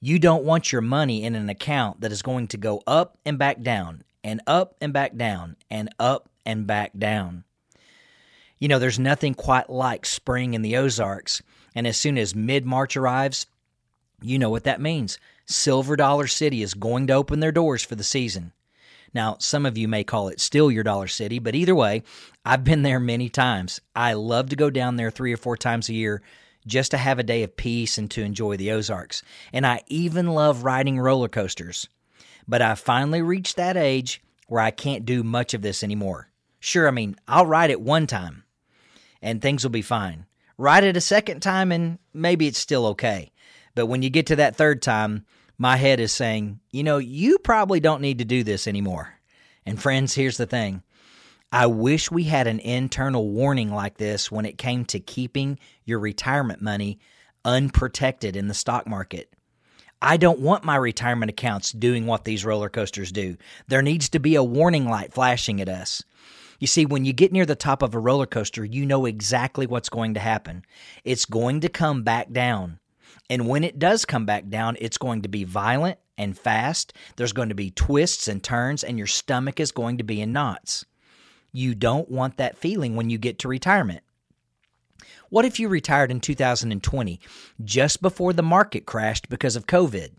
You 0.00 0.18
don't 0.18 0.44
want 0.44 0.72
your 0.72 0.80
money 0.80 1.24
in 1.24 1.34
an 1.34 1.50
account 1.50 2.00
that 2.00 2.12
is 2.12 2.22
going 2.22 2.46
to 2.48 2.56
go 2.56 2.82
up 2.86 3.18
and 3.26 3.38
back 3.38 3.60
down, 3.60 4.02
and 4.24 4.40
up 4.46 4.76
and 4.80 4.92
back 4.92 5.16
down, 5.16 5.56
and 5.70 5.90
up 5.98 6.30
and 6.46 6.66
back 6.66 6.92
down. 6.96 7.44
You 8.58 8.68
know, 8.68 8.78
there's 8.78 8.98
nothing 8.98 9.34
quite 9.34 9.68
like 9.68 10.06
spring 10.06 10.54
in 10.54 10.62
the 10.62 10.76
Ozarks, 10.76 11.42
and 11.74 11.86
as 11.86 11.98
soon 11.98 12.16
as 12.16 12.34
mid 12.34 12.64
March 12.64 12.96
arrives, 12.96 13.46
you 14.22 14.38
know 14.38 14.50
what 14.50 14.64
that 14.64 14.80
means. 14.80 15.18
Silver 15.46 15.96
Dollar 15.96 16.26
City 16.26 16.62
is 16.62 16.74
going 16.74 17.06
to 17.08 17.12
open 17.14 17.40
their 17.40 17.52
doors 17.52 17.82
for 17.82 17.94
the 17.94 18.04
season. 18.04 18.52
Now, 19.14 19.36
some 19.38 19.66
of 19.66 19.78
you 19.78 19.88
may 19.88 20.04
call 20.04 20.28
it 20.28 20.40
still 20.40 20.70
your 20.70 20.84
Dollar 20.84 21.08
City, 21.08 21.38
but 21.38 21.54
either 21.54 21.74
way, 21.74 22.02
I've 22.44 22.64
been 22.64 22.82
there 22.82 23.00
many 23.00 23.28
times. 23.28 23.80
I 23.94 24.12
love 24.12 24.50
to 24.50 24.56
go 24.56 24.70
down 24.70 24.96
there 24.96 25.10
three 25.10 25.32
or 25.32 25.36
four 25.36 25.56
times 25.56 25.88
a 25.88 25.94
year 25.94 26.22
just 26.66 26.90
to 26.90 26.98
have 26.98 27.18
a 27.18 27.24
day 27.24 27.42
of 27.42 27.56
peace 27.56 27.98
and 27.98 28.10
to 28.10 28.22
enjoy 28.22 28.56
the 28.56 28.70
Ozarks. 28.72 29.22
And 29.52 29.66
I 29.66 29.82
even 29.86 30.26
love 30.28 30.64
riding 30.64 30.98
roller 30.98 31.28
coasters. 31.28 31.88
But 32.46 32.62
I 32.62 32.74
finally 32.74 33.22
reached 33.22 33.56
that 33.56 33.76
age 33.76 34.22
where 34.46 34.62
I 34.62 34.70
can't 34.70 35.04
do 35.04 35.22
much 35.22 35.54
of 35.54 35.62
this 35.62 35.82
anymore. 35.82 36.28
Sure, 36.60 36.88
I 36.88 36.90
mean, 36.90 37.16
I'll 37.26 37.46
ride 37.46 37.70
it 37.70 37.80
one 37.80 38.06
time 38.06 38.44
and 39.22 39.40
things 39.40 39.62
will 39.62 39.70
be 39.70 39.82
fine. 39.82 40.26
Ride 40.56 40.84
it 40.84 40.96
a 40.96 41.00
second 41.00 41.40
time 41.40 41.70
and 41.72 41.98
maybe 42.12 42.46
it's 42.46 42.58
still 42.58 42.86
okay. 42.86 43.32
But 43.74 43.86
when 43.86 44.02
you 44.02 44.10
get 44.10 44.26
to 44.26 44.36
that 44.36 44.56
third 44.56 44.82
time, 44.82 45.24
my 45.58 45.76
head 45.76 46.00
is 46.00 46.12
saying, 46.12 46.60
you 46.70 46.84
know, 46.84 46.98
you 46.98 47.38
probably 47.38 47.80
don't 47.80 48.00
need 48.00 48.18
to 48.18 48.24
do 48.24 48.44
this 48.44 48.66
anymore. 48.66 49.14
And 49.66 49.80
friends, 49.80 50.14
here's 50.14 50.36
the 50.36 50.46
thing 50.46 50.82
I 51.50 51.66
wish 51.66 52.10
we 52.10 52.24
had 52.24 52.46
an 52.46 52.60
internal 52.60 53.28
warning 53.28 53.72
like 53.72 53.98
this 53.98 54.30
when 54.30 54.46
it 54.46 54.58
came 54.58 54.84
to 54.86 55.00
keeping 55.00 55.58
your 55.84 55.98
retirement 55.98 56.62
money 56.62 56.98
unprotected 57.44 58.36
in 58.36 58.48
the 58.48 58.54
stock 58.54 58.86
market. 58.86 59.32
I 60.00 60.16
don't 60.16 60.38
want 60.38 60.62
my 60.62 60.76
retirement 60.76 61.30
accounts 61.30 61.72
doing 61.72 62.06
what 62.06 62.24
these 62.24 62.44
roller 62.44 62.68
coasters 62.68 63.10
do. 63.10 63.36
There 63.66 63.82
needs 63.82 64.08
to 64.10 64.20
be 64.20 64.36
a 64.36 64.44
warning 64.44 64.88
light 64.88 65.12
flashing 65.12 65.60
at 65.60 65.68
us. 65.68 66.04
You 66.60 66.66
see, 66.66 66.86
when 66.86 67.04
you 67.04 67.12
get 67.12 67.32
near 67.32 67.46
the 67.46 67.56
top 67.56 67.82
of 67.82 67.94
a 67.94 67.98
roller 67.98 68.26
coaster, 68.26 68.64
you 68.64 68.86
know 68.86 69.06
exactly 69.06 69.66
what's 69.66 69.88
going 69.88 70.14
to 70.14 70.20
happen. 70.20 70.64
It's 71.04 71.24
going 71.24 71.60
to 71.60 71.68
come 71.68 72.02
back 72.02 72.30
down. 72.30 72.78
And 73.30 73.48
when 73.48 73.64
it 73.64 73.78
does 73.78 74.04
come 74.04 74.24
back 74.24 74.48
down, 74.48 74.76
it's 74.80 74.98
going 74.98 75.22
to 75.22 75.28
be 75.28 75.44
violent 75.44 75.98
and 76.16 76.38
fast. 76.38 76.92
There's 77.16 77.32
going 77.32 77.50
to 77.50 77.54
be 77.54 77.70
twists 77.70 78.26
and 78.28 78.42
turns, 78.42 78.82
and 78.82 78.98
your 78.98 79.06
stomach 79.06 79.60
is 79.60 79.72
going 79.72 79.98
to 79.98 80.04
be 80.04 80.20
in 80.20 80.32
knots. 80.32 80.84
You 81.52 81.74
don't 81.74 82.10
want 82.10 82.36
that 82.36 82.58
feeling 82.58 82.96
when 82.96 83.10
you 83.10 83.18
get 83.18 83.38
to 83.40 83.48
retirement. 83.48 84.02
What 85.30 85.44
if 85.44 85.60
you 85.60 85.68
retired 85.68 86.10
in 86.10 86.20
2020, 86.20 87.20
just 87.62 88.00
before 88.00 88.32
the 88.32 88.42
market 88.42 88.86
crashed 88.86 89.28
because 89.28 89.56
of 89.56 89.66
COVID? 89.66 90.12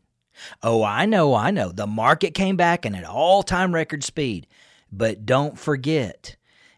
Oh, 0.63 0.83
I 0.83 1.05
know, 1.05 1.33
I 1.33 1.51
know. 1.51 1.71
The 1.71 1.87
market 1.87 2.33
came 2.33 2.55
back 2.55 2.85
and 2.85 2.95
at 2.95 3.05
all 3.05 3.43
time 3.43 3.73
record 3.73 4.03
speed. 4.03 4.47
But 4.91 5.25
don't 5.25 5.57
forget, 5.59 6.35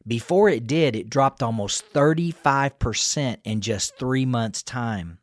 before 0.08 0.50
it 0.50 0.68
did, 0.68 0.96
it 0.96 1.10
dropped 1.10 1.44
almost 1.44 1.94
35% 1.94 3.38
in 3.44 3.62
just 3.62 3.98
three 3.98 4.26
months' 4.26 4.64
time. 4.64 5.20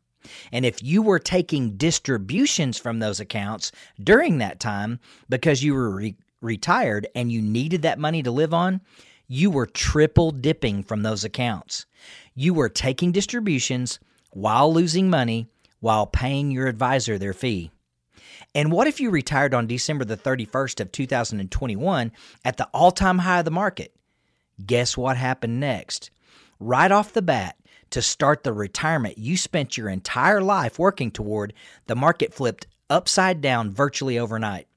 And 0.51 0.65
if 0.65 0.83
you 0.83 1.01
were 1.01 1.19
taking 1.19 1.77
distributions 1.77 2.77
from 2.77 2.99
those 2.99 3.19
accounts 3.19 3.71
during 4.01 4.37
that 4.37 4.59
time 4.59 4.99
because 5.29 5.63
you 5.63 5.73
were 5.73 5.89
re- 5.89 6.15
retired 6.41 7.07
and 7.15 7.31
you 7.31 7.41
needed 7.41 7.81
that 7.83 7.99
money 7.99 8.23
to 8.23 8.31
live 8.31 8.53
on, 8.53 8.81
you 9.27 9.51
were 9.51 9.65
triple 9.65 10.31
dipping 10.31 10.83
from 10.83 11.03
those 11.03 11.23
accounts. 11.23 11.85
You 12.35 12.53
were 12.53 12.69
taking 12.69 13.11
distributions 13.11 13.99
while 14.31 14.73
losing 14.73 15.09
money 15.09 15.47
while 15.79 16.05
paying 16.05 16.51
your 16.51 16.67
advisor 16.67 17.17
their 17.17 17.33
fee. 17.33 17.71
And 18.55 18.71
what 18.71 18.87
if 18.87 18.99
you 18.99 19.11
retired 19.11 19.53
on 19.53 19.67
December 19.67 20.05
the 20.05 20.17
31st 20.17 20.79
of 20.81 20.91
2021 20.91 22.11
at 22.43 22.57
the 22.57 22.67
all-time 22.73 23.19
high 23.19 23.39
of 23.39 23.45
the 23.45 23.51
market? 23.51 23.93
Guess 24.65 24.97
what 24.97 25.17
happened 25.17 25.59
next? 25.59 26.09
Right 26.59 26.91
off 26.91 27.13
the 27.13 27.21
bat, 27.21 27.55
to 27.91 28.01
start 28.01 28.43
the 28.43 28.53
retirement 28.53 29.17
you 29.17 29.37
spent 29.37 29.77
your 29.77 29.89
entire 29.89 30.41
life 30.41 30.79
working 30.79 31.11
toward, 31.11 31.53
the 31.87 31.95
market 31.95 32.33
flipped 32.33 32.67
upside 32.89 33.41
down 33.41 33.71
virtually 33.71 34.17
overnight. 34.17 34.67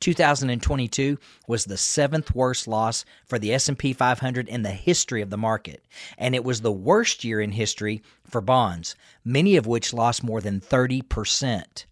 2022 0.00 1.18
was 1.46 1.64
the 1.64 1.76
seventh 1.76 2.34
worst 2.34 2.68
loss 2.68 3.04
for 3.26 3.38
the 3.38 3.52
S&P 3.52 3.92
500 3.92 4.48
in 4.48 4.62
the 4.62 4.70
history 4.70 5.22
of 5.22 5.30
the 5.30 5.36
market, 5.36 5.84
and 6.16 6.34
it 6.34 6.44
was 6.44 6.60
the 6.60 6.72
worst 6.72 7.24
year 7.24 7.40
in 7.40 7.52
history 7.52 8.02
for 8.24 8.40
bonds, 8.40 8.94
many 9.24 9.56
of 9.56 9.66
which 9.66 9.92
lost 9.92 10.22
more 10.22 10.40
than 10.40 10.60
30%. 10.60 11.86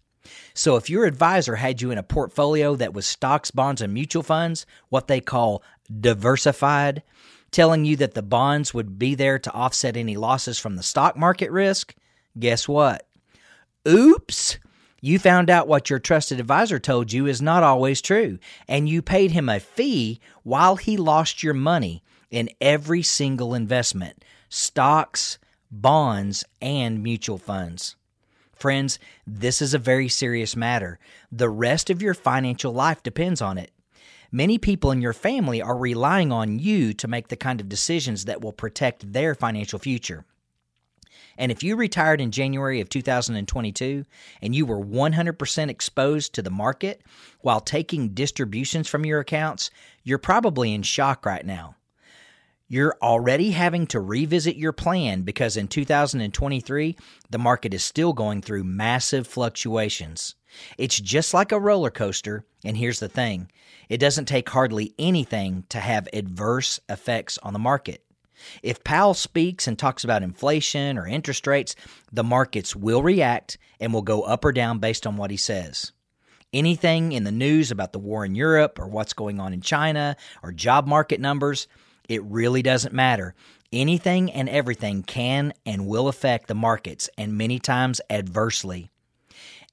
So 0.53 0.75
if 0.75 0.89
your 0.89 1.05
advisor 1.05 1.55
had 1.55 1.81
you 1.81 1.91
in 1.91 1.97
a 1.97 2.03
portfolio 2.03 2.75
that 2.75 2.93
was 2.93 3.05
stocks, 3.05 3.51
bonds, 3.51 3.81
and 3.81 3.93
mutual 3.93 4.23
funds, 4.23 4.65
what 4.89 5.07
they 5.07 5.21
call 5.21 5.63
diversified, 5.99 7.03
telling 7.51 7.85
you 7.85 7.95
that 7.97 8.13
the 8.13 8.21
bonds 8.21 8.73
would 8.73 8.99
be 8.99 9.15
there 9.15 9.39
to 9.39 9.53
offset 9.53 9.97
any 9.97 10.15
losses 10.15 10.59
from 10.59 10.75
the 10.75 10.83
stock 10.83 11.17
market 11.17 11.51
risk, 11.51 11.95
guess 12.37 12.67
what? 12.67 13.07
Oops! 13.87 14.57
You 14.99 15.19
found 15.19 15.49
out 15.49 15.67
what 15.67 15.89
your 15.89 15.99
trusted 15.99 16.39
advisor 16.39 16.79
told 16.79 17.13
you 17.13 17.27
is 17.27 17.41
not 17.41 17.63
always 17.63 18.01
true, 18.01 18.39
and 18.67 18.89
you 18.89 19.01
paid 19.01 19.31
him 19.31 19.47
a 19.47 19.59
fee 19.59 20.19
while 20.43 20.75
he 20.75 20.97
lost 20.97 21.43
your 21.43 21.53
money 21.53 22.03
in 22.31 22.49
every 22.59 23.03
single 23.03 23.53
investment 23.53 24.23
stocks, 24.49 25.37
bonds, 25.69 26.43
and 26.61 27.03
mutual 27.03 27.37
funds. 27.37 27.95
Friends, 28.53 28.97
this 29.25 29.61
is 29.61 29.73
a 29.73 29.79
very 29.79 30.09
serious 30.09 30.55
matter. 30.55 30.99
The 31.31 31.49
rest 31.49 31.89
of 31.89 32.01
your 32.01 32.13
financial 32.13 32.73
life 32.73 33.03
depends 33.03 33.41
on 33.41 33.57
it. 33.57 33.71
Many 34.31 34.57
people 34.57 34.91
in 34.91 35.01
your 35.01 35.13
family 35.13 35.61
are 35.61 35.77
relying 35.77 36.31
on 36.31 36.59
you 36.59 36.93
to 36.93 37.07
make 37.07 37.29
the 37.29 37.35
kind 37.35 37.61
of 37.61 37.69
decisions 37.69 38.25
that 38.25 38.41
will 38.41 38.51
protect 38.51 39.13
their 39.13 39.33
financial 39.35 39.79
future. 39.79 40.25
And 41.37 41.51
if 41.51 41.63
you 41.63 41.75
retired 41.75 42.19
in 42.19 42.31
January 42.31 42.81
of 42.81 42.89
2022 42.89 44.05
and 44.41 44.55
you 44.55 44.65
were 44.65 44.83
100% 44.83 45.69
exposed 45.69 46.33
to 46.33 46.41
the 46.41 46.49
market 46.49 47.01
while 47.41 47.61
taking 47.61 48.09
distributions 48.09 48.87
from 48.87 49.05
your 49.05 49.19
accounts, 49.19 49.69
you're 50.03 50.17
probably 50.17 50.73
in 50.73 50.81
shock 50.81 51.25
right 51.25 51.45
now. 51.45 51.75
You're 52.69 52.97
already 53.01 53.51
having 53.51 53.87
to 53.87 54.01
revisit 54.01 54.57
your 54.57 54.73
plan 54.73 55.21
because 55.21 55.55
in 55.55 55.69
2023, 55.69 56.97
the 57.29 57.37
market 57.37 57.73
is 57.73 57.81
still 57.81 58.11
going 58.11 58.41
through 58.41 58.65
massive 58.65 59.25
fluctuations. 59.25 60.35
It's 60.77 60.99
just 60.99 61.33
like 61.33 61.53
a 61.53 61.59
roller 61.59 61.89
coaster, 61.89 62.45
and 62.65 62.75
here's 62.75 62.99
the 62.99 63.07
thing 63.07 63.49
it 63.87 63.99
doesn't 63.99 64.25
take 64.25 64.49
hardly 64.49 64.93
anything 64.99 65.63
to 65.69 65.79
have 65.79 66.09
adverse 66.11 66.77
effects 66.89 67.37
on 67.41 67.53
the 67.53 67.59
market. 67.59 68.03
If 68.61 68.83
Powell 68.83 69.13
speaks 69.13 69.65
and 69.65 69.79
talks 69.79 70.03
about 70.03 70.21
inflation 70.21 70.97
or 70.97 71.07
interest 71.07 71.47
rates, 71.47 71.73
the 72.11 72.23
markets 72.23 72.75
will 72.75 73.01
react 73.01 73.57
and 73.79 73.93
will 73.93 74.01
go 74.01 74.23
up 74.23 74.43
or 74.43 74.51
down 74.51 74.79
based 74.79 75.07
on 75.07 75.15
what 75.15 75.31
he 75.31 75.37
says. 75.37 75.93
Anything 76.51 77.13
in 77.13 77.23
the 77.23 77.31
news 77.31 77.71
about 77.71 77.93
the 77.93 77.99
war 77.99 78.25
in 78.25 78.35
Europe 78.35 78.77
or 78.77 78.87
what's 78.87 79.13
going 79.13 79.39
on 79.39 79.53
in 79.53 79.61
China 79.61 80.17
or 80.43 80.51
job 80.51 80.85
market 80.85 81.21
numbers, 81.21 81.67
it 82.07 82.23
really 82.23 82.61
doesn't 82.61 82.93
matter. 82.93 83.35
Anything 83.71 84.31
and 84.31 84.47
everything 84.47 85.03
can 85.03 85.53
and 85.65 85.87
will 85.87 86.07
affect 86.07 86.47
the 86.47 86.55
markets, 86.55 87.09
and 87.17 87.37
many 87.37 87.59
times 87.59 87.99
adversely. 88.09 88.89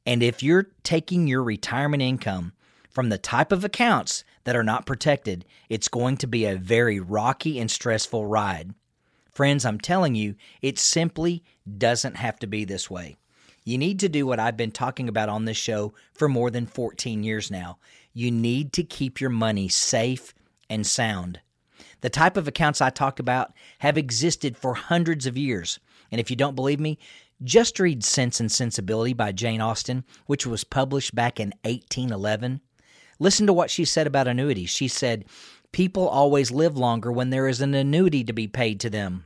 And 0.06 0.22
if 0.22 0.42
you're 0.42 0.68
taking 0.82 1.26
your 1.26 1.42
retirement 1.42 2.02
income 2.02 2.52
from 2.90 3.08
the 3.08 3.18
type 3.18 3.52
of 3.52 3.64
accounts 3.64 4.24
that 4.44 4.56
are 4.56 4.64
not 4.64 4.86
protected, 4.86 5.44
it's 5.68 5.88
going 5.88 6.16
to 6.18 6.26
be 6.26 6.44
a 6.44 6.56
very 6.56 7.00
rocky 7.00 7.58
and 7.58 7.70
stressful 7.70 8.26
ride. 8.26 8.74
Friends, 9.32 9.64
I'm 9.64 9.80
telling 9.80 10.14
you, 10.14 10.36
it 10.62 10.78
simply 10.78 11.42
doesn't 11.78 12.16
have 12.16 12.38
to 12.40 12.46
be 12.46 12.64
this 12.64 12.90
way. 12.90 13.16
You 13.64 13.78
need 13.78 13.98
to 14.00 14.08
do 14.08 14.26
what 14.26 14.38
I've 14.38 14.56
been 14.56 14.70
talking 14.70 15.08
about 15.08 15.28
on 15.28 15.46
this 15.46 15.56
show 15.56 15.94
for 16.12 16.28
more 16.28 16.50
than 16.50 16.66
14 16.66 17.24
years 17.24 17.50
now. 17.50 17.78
You 18.12 18.30
need 18.30 18.72
to 18.74 18.84
keep 18.84 19.20
your 19.20 19.30
money 19.30 19.68
safe 19.68 20.34
and 20.68 20.86
sound. 20.86 21.40
The 22.04 22.10
type 22.10 22.36
of 22.36 22.46
accounts 22.46 22.82
I 22.82 22.90
talk 22.90 23.18
about 23.18 23.54
have 23.78 23.96
existed 23.96 24.58
for 24.58 24.74
hundreds 24.74 25.24
of 25.24 25.38
years. 25.38 25.80
And 26.12 26.20
if 26.20 26.28
you 26.28 26.36
don't 26.36 26.54
believe 26.54 26.78
me, 26.78 26.98
just 27.42 27.80
read 27.80 28.04
Sense 28.04 28.40
and 28.40 28.52
Sensibility 28.52 29.14
by 29.14 29.32
Jane 29.32 29.62
Austen, 29.62 30.04
which 30.26 30.46
was 30.46 30.64
published 30.64 31.14
back 31.14 31.40
in 31.40 31.54
1811. 31.62 32.60
Listen 33.18 33.46
to 33.46 33.54
what 33.54 33.70
she 33.70 33.86
said 33.86 34.06
about 34.06 34.28
annuities. 34.28 34.68
She 34.68 34.86
said, 34.86 35.24
People 35.72 36.06
always 36.06 36.50
live 36.50 36.76
longer 36.76 37.10
when 37.10 37.30
there 37.30 37.48
is 37.48 37.62
an 37.62 37.72
annuity 37.72 38.22
to 38.24 38.34
be 38.34 38.48
paid 38.48 38.80
to 38.80 38.90
them. 38.90 39.24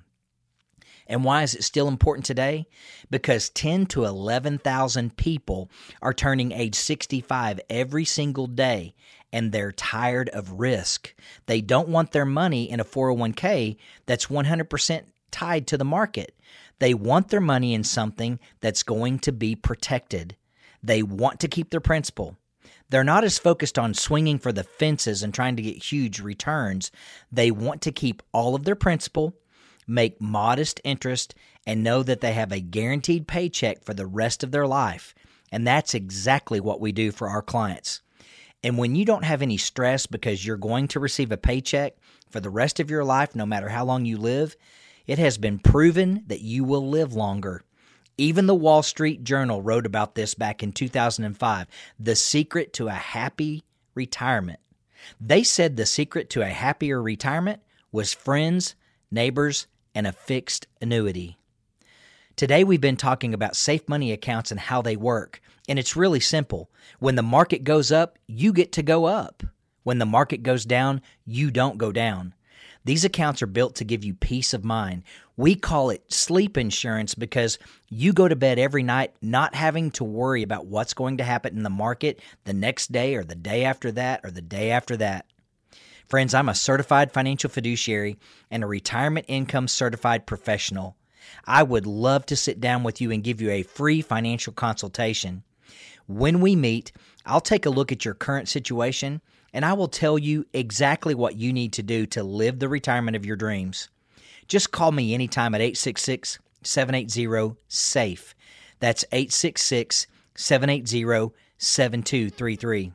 And 1.09 1.25
why 1.25 1.43
is 1.43 1.57
it 1.57 1.65
still 1.65 1.89
important 1.89 2.27
today? 2.27 2.69
Because 3.11 3.51
10 3.51 3.87
to 3.87 4.05
11,000 4.05 5.17
people 5.17 5.69
are 6.01 6.15
turning 6.15 6.53
age 6.53 6.77
65 6.77 7.61
every 7.69 8.05
single 8.05 8.47
day 8.47 8.95
and 9.33 9.53
they're 9.53 9.73
tired 9.73 10.29
of 10.31 10.61
risk. 10.61 11.15
They 11.47 11.61
don't 11.61 11.89
want 11.89 12.13
their 12.13 12.25
money 12.25 12.71
in 12.71 12.81
a 12.81 12.85
401k 12.85 13.77
that's 14.07 14.27
100% 14.27 15.03
tied 15.31 15.67
to 15.67 15.77
the 15.77 15.85
market. 15.85 16.35
They 16.79 16.95
want 16.95 17.29
their 17.29 17.41
money 17.41 17.75
in 17.75 17.85
something 17.85 18.39
that's 18.61 18.83
going 18.83 19.19
to 19.21 19.33
be 19.33 19.55
protected. 19.55 20.37
They 20.83 21.03
want 21.03 21.41
to 21.41 21.49
keep 21.49 21.71
their 21.71 21.81
principal. 21.81 22.37
They're 22.91 23.05
not 23.05 23.25
as 23.25 23.39
focused 23.39 23.79
on 23.79 23.93
swinging 23.95 24.39
for 24.39 24.53
the 24.53 24.65
fences 24.65 25.23
and 25.23 25.35
trying 25.35 25.57
to 25.57 25.63
get 25.63 25.83
huge 25.83 26.21
returns. 26.21 26.91
They 27.31 27.51
want 27.51 27.83
to 27.83 27.93
keep 27.93 28.23
all 28.33 28.55
of 28.55 28.65
their 28.65 28.77
principal, 28.77 29.35
make 29.87 30.21
modest 30.21 30.81
interest, 30.85 31.35
and 31.67 31.85
know 31.85 32.03
that 32.03 32.21
they 32.21 32.33
have 32.33 32.53
a 32.53 32.61
guaranteed 32.61 33.29
paycheck 33.29 33.83
for 33.83 33.93
the 33.93 34.07
rest 34.07 34.43
of 34.43 34.53
their 34.53 34.67
life. 34.67 35.15
And 35.53 35.67
that's 35.67 35.95
exactly 35.95 36.61
what 36.61 36.81
we 36.81 36.93
do 36.93 37.13
for 37.13 37.29
our 37.29 37.43
clients. 37.43 38.01
And 38.63 38.77
when 38.77 38.97
you 38.97 39.05
don't 39.05 39.25
have 39.25 39.43
any 39.43 39.57
stress 39.57 40.07
because 40.07 40.45
you're 40.45 40.57
going 40.57 40.89
to 40.89 41.01
receive 41.01 41.31
a 41.31 41.37
paycheck 41.37 41.95
for 42.29 42.41
the 42.41 42.51
rest 42.51 42.81
of 42.81 42.91
your 42.91 43.05
life, 43.05 43.35
no 43.35 43.47
matter 43.47 43.69
how 43.69 43.85
long 43.85 44.05
you 44.05 44.19
live, 44.19 44.57
it 45.07 45.19
has 45.19 45.39
been 45.39 45.59
proven 45.59 46.25
that 46.27 46.41
you 46.41 46.65
will 46.65 46.89
live 46.89 47.15
longer. 47.15 47.63
Even 48.17 48.47
the 48.47 48.55
Wall 48.55 48.83
Street 48.83 49.23
Journal 49.23 49.63
wrote 49.63 49.87
about 49.87 50.17
this 50.17 50.35
back 50.35 50.63
in 50.63 50.73
2005 50.73 51.67
the 52.01 52.17
secret 52.17 52.73
to 52.75 52.89
a 52.89 52.93
happy 52.93 53.63
retirement. 53.95 54.59
They 55.21 55.45
said 55.45 55.77
the 55.77 55.87
secret 55.87 56.29
to 56.31 56.43
a 56.43 56.49
happier 56.49 57.01
retirement 57.01 57.63
was 57.93 58.13
friends, 58.13 58.75
neighbors, 59.11 59.69
and 59.95 60.07
a 60.07 60.13
fixed 60.13 60.67
annuity. 60.81 61.39
Today, 62.37 62.65
we've 62.65 62.81
been 62.81 62.97
talking 62.97 63.35
about 63.35 63.57
safe 63.57 63.89
money 63.89 64.13
accounts 64.13 64.51
and 64.51 64.61
how 64.61 64.83
they 64.83 64.97
work. 64.97 65.41
And 65.69 65.79
it's 65.79 65.97
really 65.97 66.21
simple. 66.21 66.71
When 66.99 67.15
the 67.15 67.23
market 67.23 67.63
goes 67.63 67.93
up, 67.93 68.19
you 68.27 68.53
get 68.53 68.73
to 68.73 68.83
go 68.83 69.05
up. 69.05 69.43
When 69.83 69.99
the 69.99 70.07
market 70.07 70.43
goes 70.43 70.65
down, 70.65 71.03
you 71.25 71.51
don't 71.51 71.79
go 71.79 71.93
down. 71.93 72.35
These 72.85 73.05
accounts 73.05 73.43
are 73.43 73.47
built 73.47 73.75
to 73.77 73.85
give 73.85 74.03
you 74.03 74.15
peace 74.15 74.55
of 74.55 74.65
mind. 74.65 75.03
We 75.37 75.55
call 75.55 75.91
it 75.91 76.11
sleep 76.11 76.57
insurance 76.57 77.15
because 77.15 77.59
you 77.91 78.15
go 78.15 78.29
to 78.29 78.37
bed 78.37 78.59
every 78.59 78.83
night 78.83 79.13
not 79.21 79.55
having 79.55 79.91
to 79.93 80.05
worry 80.05 80.43
about 80.43 80.67
what's 80.67 80.95
going 80.95 81.19
to 81.19 81.25
happen 81.25 81.57
in 81.57 81.63
the 81.65 81.71
market 81.71 82.21
the 82.45 82.55
next 82.55 82.91
day 82.91 83.15
or 83.15 83.25
the 83.25 83.35
day 83.35 83.65
after 83.65 83.93
that 83.93 84.21
or 84.25 84.31
the 84.31 84.41
day 84.41 84.71
after 84.71 84.97
that. 84.97 85.27
Friends, 86.09 86.33
I'm 86.33 86.49
a 86.49 86.55
certified 86.55 87.13
financial 87.13 87.51
fiduciary 87.51 88.17
and 88.51 88.65
a 88.65 88.67
retirement 88.67 89.27
income 89.29 89.69
certified 89.69 90.25
professional. 90.25 90.97
I 91.45 91.63
would 91.63 91.87
love 91.87 92.25
to 92.27 92.37
sit 92.37 92.59
down 92.59 92.83
with 92.83 93.03
you 93.03 93.11
and 93.11 93.23
give 93.23 93.43
you 93.43 93.51
a 93.51 93.63
free 93.63 94.01
financial 94.01 94.55
consultation. 94.55 95.45
When 96.09 96.41
we 96.41 96.57
meet, 96.57 96.91
I'll 97.27 97.43
take 97.43 97.67
a 97.67 97.71
look 97.71 97.93
at 97.93 98.07
your 98.07 98.15
current 98.15 98.49
situation 98.49 99.21
and 99.53 99.63
I 99.63 99.75
will 99.75 99.89
tell 99.89 100.19
you 100.19 100.47
exactly 100.55 101.15
what 101.15 101.37
you 101.37 101.53
need 101.53 101.75
to 101.75 101.83
do 101.83 102.07
to 102.07 102.23
live 102.23 102.59
the 102.59 102.69
retirement 102.69 103.15
of 103.15 103.27
your 103.27 103.37
dreams. 103.37 103.91
Just 104.47 104.73
call 104.73 104.91
me 104.91 105.13
anytime 105.13 105.55
at 105.55 105.61
866 105.61 106.39
780 106.63 107.57
SAFE. 107.69 108.35
That's 108.81 109.05
866 109.13 110.07
780 110.35 111.35
7233. 111.59 112.93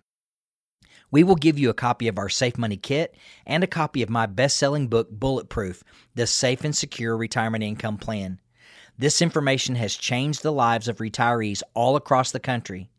We 1.11 1.23
will 1.23 1.35
give 1.35 1.59
you 1.59 1.69
a 1.69 1.75
copy 1.75 2.07
of 2.07 2.17
our 2.17 2.29
Safe 2.29 2.57
Money 2.57 2.77
Kit 2.77 3.15
and 3.45 3.63
a 3.63 3.67
copy 3.67 4.01
of 4.01 4.09
my 4.09 4.25
best 4.25 4.57
selling 4.57 4.87
book, 4.87 5.11
Bulletproof 5.11 5.83
The 6.15 6.25
Safe 6.25 6.63
and 6.63 6.75
Secure 6.75 7.15
Retirement 7.15 7.63
Income 7.63 7.99
Plan. 7.99 8.39
This 8.97 9.21
information 9.21 9.75
has 9.75 9.95
changed 9.95 10.41
the 10.41 10.51
lives 10.51 10.87
of 10.87 10.97
retirees 10.97 11.61
all 11.75 11.95
across 11.95 12.31
the 12.31 12.39
country. 12.39 12.89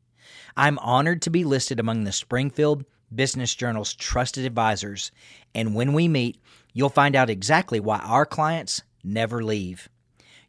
I'm 0.57 0.79
honored 0.79 1.23
to 1.23 1.31
be 1.31 1.43
listed 1.43 1.81
among 1.81 2.05
the 2.05 2.12
Springfield 2.12 2.85
Business 3.12 3.57
Journal's 3.57 3.93
trusted 3.93 4.45
advisors, 4.45 5.11
and 5.53 5.75
when 5.75 5.93
we 5.93 6.07
meet, 6.07 6.38
you'll 6.73 6.90
find 6.90 7.17
out 7.17 7.29
exactly 7.29 7.81
why 7.81 7.99
our 7.99 8.25
clients 8.25 8.83
never 9.03 9.43
leave. 9.43 9.88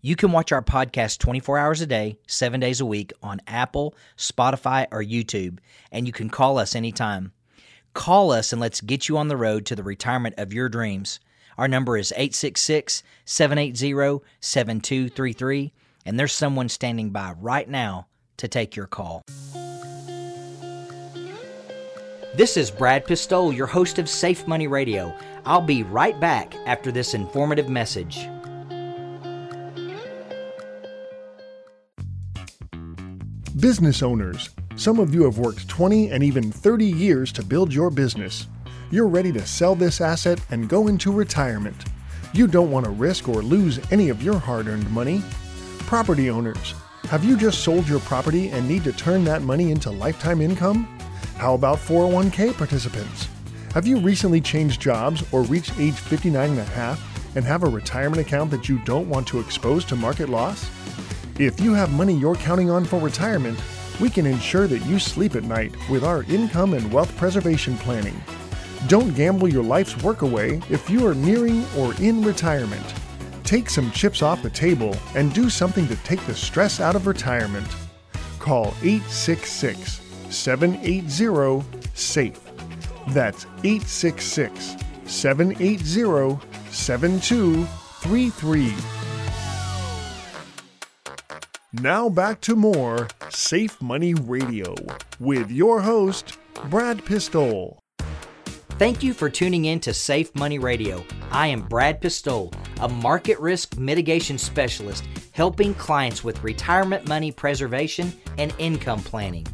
You 0.02 0.16
can 0.16 0.32
watch 0.32 0.52
our 0.52 0.62
podcast 0.62 1.18
24 1.18 1.58
hours 1.58 1.82
a 1.82 1.88
day, 1.88 2.20
7 2.28 2.60
days 2.60 2.82
a 2.82 2.86
week 2.86 3.14
on 3.24 3.42
Apple, 3.48 3.96
Spotify, 4.16 4.86
or 4.92 5.02
YouTube, 5.02 5.58
and 5.92 6.06
you 6.06 6.14
can 6.14 6.30
call 6.30 6.60
us 6.60 6.76
anytime. 6.76 7.32
Call 7.96 8.32
us 8.32 8.52
and 8.54 8.62
let's 8.62 8.82
get 8.82 9.10
you 9.10 9.18
on 9.18 9.28
the 9.28 9.38
road 9.38 9.66
to 9.66 9.76
the 9.76 9.82
retirement 9.82 10.36
of 10.38 10.54
your 10.54 10.70
dreams. 10.70 11.20
Our 11.58 11.68
number 11.68 11.98
is 11.98 12.12
866 12.12 13.02
780 13.26 14.24
7233, 14.40 15.74
and 16.06 16.20
there's 16.20 16.34
someone 16.34 16.70
standing 16.70 17.10
by 17.10 17.32
right 17.40 17.68
now 17.68 18.06
to 18.38 18.48
take 18.48 18.76
your 18.76 18.86
call. 18.86 19.24
This 22.36 22.58
is 22.58 22.70
Brad 22.70 23.06
Pistole, 23.06 23.54
your 23.54 23.66
host 23.66 23.98
of 23.98 24.10
Safe 24.10 24.46
Money 24.46 24.68
Radio. 24.68 25.18
I'll 25.46 25.62
be 25.62 25.84
right 25.84 26.20
back 26.20 26.54
after 26.66 26.92
this 26.92 27.14
informative 27.14 27.70
message. 27.70 28.28
Business 33.58 34.04
owners, 34.04 34.50
some 34.76 35.00
of 35.00 35.14
you 35.14 35.24
have 35.24 35.38
worked 35.38 35.70
20 35.70 36.10
and 36.10 36.22
even 36.22 36.52
30 36.52 36.86
years 36.86 37.32
to 37.32 37.42
build 37.42 37.74
your 37.74 37.90
business. 37.90 38.48
You're 38.92 39.08
ready 39.08 39.32
to 39.32 39.46
sell 39.46 39.74
this 39.74 40.02
asset 40.02 40.42
and 40.52 40.68
go 40.68 40.90
into 40.90 41.14
retirement. 41.14 41.86
You 42.34 42.48
don't 42.48 42.70
want 42.70 42.84
to 42.84 42.92
risk 42.92 43.30
or 43.30 43.42
lose 43.44 43.80
any 43.94 44.10
of 44.10 44.22
your 44.22 44.40
hard 44.40 44.68
earned 44.68 44.92
money. 44.92 45.24
Property 45.88 46.30
owners, 46.30 46.74
have 47.06 47.24
you 47.24 47.38
just 47.38 47.64
sold 47.64 47.88
your 47.88 48.02
property 48.02 48.50
and 48.50 48.68
need 48.68 48.84
to 48.84 48.92
turn 48.92 49.24
that 49.24 49.42
money 49.42 49.72
into 49.72 49.90
lifetime 49.90 50.42
income? 50.42 50.92
How 51.38 51.54
about 51.54 51.80
401k 51.80 52.58
participants? 52.58 53.28
Have 53.74 53.86
you 53.86 53.98
recently 53.98 54.40
changed 54.40 54.82
jobs 54.82 55.22
or 55.34 55.44
reached 55.44 55.78
age 55.78 55.96
59 55.96 56.52
and 56.52 56.60
a 56.60 56.64
half 56.64 57.36
and 57.36 57.44
have 57.44 57.64
a 57.64 57.68
retirement 57.68 58.22
account 58.22 58.52
that 58.52 58.70
you 58.70 58.80
don't 58.80 59.10
want 59.10 59.28
to 59.28 59.42
expose 59.42 59.84
to 59.86 59.98
market 59.98 60.30
loss? 60.30 60.70
If 61.38 61.60
you 61.60 61.74
have 61.74 61.92
money 61.92 62.14
you're 62.14 62.36
counting 62.36 62.70
on 62.70 62.86
for 62.86 63.02
retirement, 63.02 63.60
we 64.00 64.10
can 64.10 64.26
ensure 64.26 64.66
that 64.68 64.86
you 64.86 64.98
sleep 64.98 65.36
at 65.36 65.44
night 65.44 65.76
with 65.90 66.06
our 66.06 66.24
income 66.24 66.74
and 66.74 66.92
wealth 66.92 67.16
preservation 67.18 67.78
planning. 67.80 68.20
Don't 68.88 69.14
gamble 69.14 69.50
your 69.50 69.64
life's 69.64 70.02
work 70.02 70.22
away 70.22 70.62
if 70.70 70.90
you 70.90 71.06
are 71.06 71.16
nearing 71.16 71.66
or 71.78 71.94
in 71.96 72.24
retirement. 72.24 72.94
Take 73.44 73.70
some 73.70 73.92
chips 73.92 74.22
off 74.22 74.42
the 74.42 74.50
table 74.50 74.96
and 75.16 75.34
do 75.34 75.50
something 75.50 75.86
to 75.90 75.98
take 75.98 76.26
the 76.28 76.34
stress 76.34 76.80
out 76.80 76.96
of 76.96 77.08
retirement. 77.08 77.68
Call 78.40 78.68
866 78.82 80.05
780 80.36 81.64
SAFE. 81.94 82.40
That's 83.10 83.46
866 83.64 84.76
780 85.06 86.40
7233. 86.72 88.74
Now 91.74 92.10
back 92.10 92.42
to 92.42 92.56
more 92.56 93.08
Safe 93.30 93.80
Money 93.82 94.14
Radio 94.14 94.76
with 95.20 95.50
your 95.52 95.82
host, 95.82 96.38
Brad 96.70 97.04
Pistole. 97.06 97.80
Thank 98.78 99.04
you 99.04 99.14
for 99.14 99.30
tuning 99.30 99.66
in 99.66 99.80
to 99.82 99.94
Safe 99.94 100.34
Money 100.36 100.58
Radio. 100.60 101.04
I 101.32 101.48
am 101.48 101.62
Brad 101.62 102.02
Pistole, 102.02 102.54
a 102.82 102.90
market 102.90 103.40
risk 103.40 103.78
mitigation 103.78 104.38
specialist 104.38 105.06
helping 105.32 105.74
clients 105.76 106.24
with 106.24 106.44
retirement 106.44 107.08
money 107.08 107.32
preservation 107.32 108.14
and 108.38 108.54
income 108.58 109.02
planning. 109.02 109.48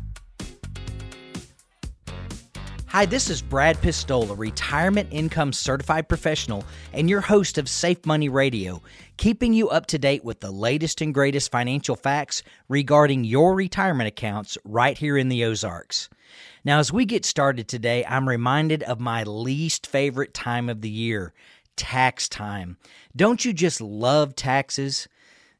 Hi, 2.91 3.05
this 3.05 3.29
is 3.29 3.41
Brad 3.41 3.81
Pistole, 3.81 4.35
retirement 4.37 5.07
income 5.11 5.53
certified 5.53 6.09
professional 6.09 6.65
and 6.91 7.09
your 7.09 7.21
host 7.21 7.57
of 7.57 7.69
Safe 7.69 8.05
Money 8.05 8.27
Radio, 8.27 8.81
keeping 9.15 9.53
you 9.53 9.69
up 9.69 9.85
to 9.85 9.97
date 9.97 10.25
with 10.25 10.41
the 10.41 10.51
latest 10.51 10.99
and 10.99 11.13
greatest 11.13 11.51
financial 11.51 11.95
facts 11.95 12.43
regarding 12.67 13.23
your 13.23 13.55
retirement 13.55 14.09
accounts 14.09 14.57
right 14.65 14.97
here 14.97 15.15
in 15.15 15.29
the 15.29 15.45
Ozarks. 15.45 16.09
Now, 16.65 16.79
as 16.79 16.91
we 16.91 17.05
get 17.05 17.23
started 17.23 17.69
today, 17.69 18.03
I'm 18.03 18.27
reminded 18.27 18.83
of 18.83 18.99
my 18.99 19.23
least 19.23 19.87
favorite 19.87 20.33
time 20.33 20.67
of 20.67 20.81
the 20.81 20.89
year 20.89 21.33
tax 21.77 22.27
time. 22.27 22.75
Don't 23.15 23.45
you 23.45 23.53
just 23.53 23.79
love 23.79 24.35
taxes? 24.35 25.07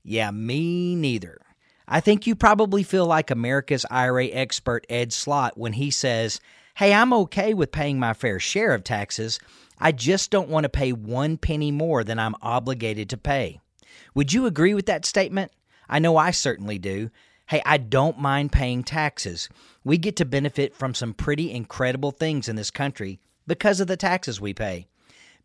Yeah, 0.03 0.31
me 0.31 0.95
neither. 0.95 1.39
I 1.87 2.01
think 2.01 2.27
you 2.27 2.35
probably 2.35 2.83
feel 2.83 3.05
like 3.05 3.31
America's 3.31 3.85
IRA 3.89 4.25
expert 4.25 4.85
Ed 4.89 5.13
Slott 5.13 5.57
when 5.57 5.71
he 5.71 5.91
says, 5.91 6.41
Hey, 6.81 6.95
I'm 6.95 7.13
okay 7.13 7.53
with 7.53 7.71
paying 7.71 7.99
my 7.99 8.13
fair 8.15 8.39
share 8.39 8.73
of 8.73 8.83
taxes. 8.83 9.39
I 9.77 9.91
just 9.91 10.31
don't 10.31 10.49
want 10.49 10.63
to 10.63 10.69
pay 10.69 10.91
one 10.91 11.37
penny 11.37 11.69
more 11.69 12.03
than 12.03 12.17
I'm 12.17 12.33
obligated 12.41 13.07
to 13.11 13.17
pay. 13.17 13.59
Would 14.15 14.33
you 14.33 14.47
agree 14.47 14.73
with 14.73 14.87
that 14.87 15.05
statement? 15.05 15.51
I 15.87 15.99
know 15.99 16.17
I 16.17 16.31
certainly 16.31 16.79
do. 16.79 17.11
Hey, 17.45 17.61
I 17.67 17.77
don't 17.77 18.17
mind 18.17 18.51
paying 18.51 18.83
taxes. 18.83 19.47
We 19.83 19.99
get 19.99 20.15
to 20.15 20.25
benefit 20.25 20.75
from 20.75 20.95
some 20.95 21.13
pretty 21.13 21.51
incredible 21.51 22.09
things 22.09 22.49
in 22.49 22.55
this 22.55 22.71
country 22.71 23.19
because 23.45 23.79
of 23.79 23.85
the 23.85 23.95
taxes 23.95 24.41
we 24.41 24.55
pay. 24.55 24.87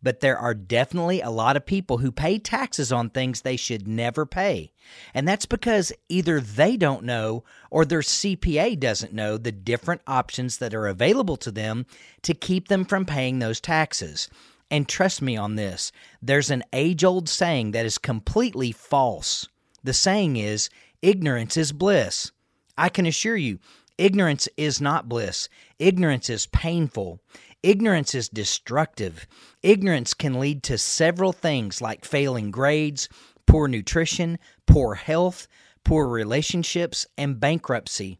But 0.01 0.19
there 0.19 0.37
are 0.37 0.53
definitely 0.53 1.21
a 1.21 1.29
lot 1.29 1.57
of 1.57 1.65
people 1.65 1.99
who 1.99 2.11
pay 2.11 2.39
taxes 2.39 2.91
on 2.91 3.09
things 3.09 3.41
they 3.41 3.57
should 3.57 3.87
never 3.87 4.25
pay. 4.25 4.71
And 5.13 5.27
that's 5.27 5.45
because 5.45 5.91
either 6.09 6.39
they 6.39 6.77
don't 6.77 7.03
know 7.03 7.43
or 7.71 7.83
their 7.83 8.01
CPA 8.01 8.79
doesn't 8.79 9.13
know 9.13 9.37
the 9.37 9.51
different 9.51 10.01
options 10.07 10.57
that 10.59 10.73
are 10.73 10.87
available 10.87 11.37
to 11.37 11.51
them 11.51 11.85
to 12.21 12.33
keep 12.33 12.67
them 12.67 12.85
from 12.85 13.05
paying 13.05 13.39
those 13.39 13.59
taxes. 13.59 14.29
And 14.69 14.87
trust 14.87 15.21
me 15.21 15.37
on 15.37 15.55
this, 15.55 15.91
there's 16.21 16.51
an 16.51 16.63
age 16.73 17.03
old 17.03 17.29
saying 17.29 17.71
that 17.71 17.85
is 17.85 17.97
completely 17.97 18.71
false. 18.71 19.47
The 19.83 19.93
saying 19.93 20.35
is, 20.35 20.69
ignorance 21.01 21.55
is 21.55 21.71
bliss. 21.71 22.31
I 22.77 22.89
can 22.89 23.05
assure 23.05 23.37
you, 23.37 23.59
ignorance 23.97 24.47
is 24.57 24.79
not 24.79 25.09
bliss. 25.09 25.49
Ignorance 25.79 26.29
is 26.29 26.47
painful. 26.47 27.19
Ignorance 27.63 28.13
is 28.13 28.29
destructive. 28.29 29.27
Ignorance 29.63 30.13
can 30.13 30.39
lead 30.39 30.63
to 30.63 30.77
several 30.77 31.33
things 31.33 31.81
like 31.81 32.05
failing 32.05 32.51
grades, 32.51 33.09
poor 33.45 33.67
nutrition, 33.67 34.37
poor 34.65 34.95
health, 34.95 35.47
poor 35.83 36.07
relationships, 36.07 37.07
and 37.17 37.39
bankruptcy. 37.39 38.19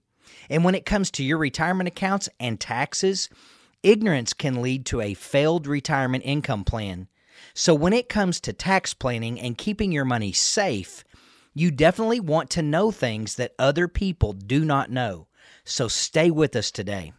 And 0.49 0.63
when 0.63 0.75
it 0.75 0.85
comes 0.85 1.11
to 1.11 1.23
your 1.23 1.37
retirement 1.37 1.87
accounts 1.87 2.29
and 2.39 2.59
taxes, 2.59 3.29
ignorance 3.83 4.33
can 4.33 4.61
lead 4.61 4.85
to 4.87 5.01
a 5.01 5.13
failed 5.13 5.67
retirement 5.67 6.23
income 6.25 6.63
plan. 6.63 7.07
So 7.53 7.75
when 7.75 7.93
it 7.93 8.09
comes 8.09 8.39
to 8.41 8.53
tax 8.53 8.93
planning 8.93 9.39
and 9.39 9.57
keeping 9.57 9.91
your 9.91 10.05
money 10.05 10.31
safe, 10.31 11.03
you 11.53 11.71
definitely 11.71 12.19
want 12.19 12.49
to 12.51 12.61
know 12.61 12.91
things 12.91 13.35
that 13.35 13.53
other 13.59 13.87
people 13.87 14.33
do 14.33 14.63
not 14.63 14.89
know. 14.91 15.26
So 15.67 15.89
stay 15.89 16.31
with 16.31 16.55
us 16.55 16.71
today. 16.71 17.11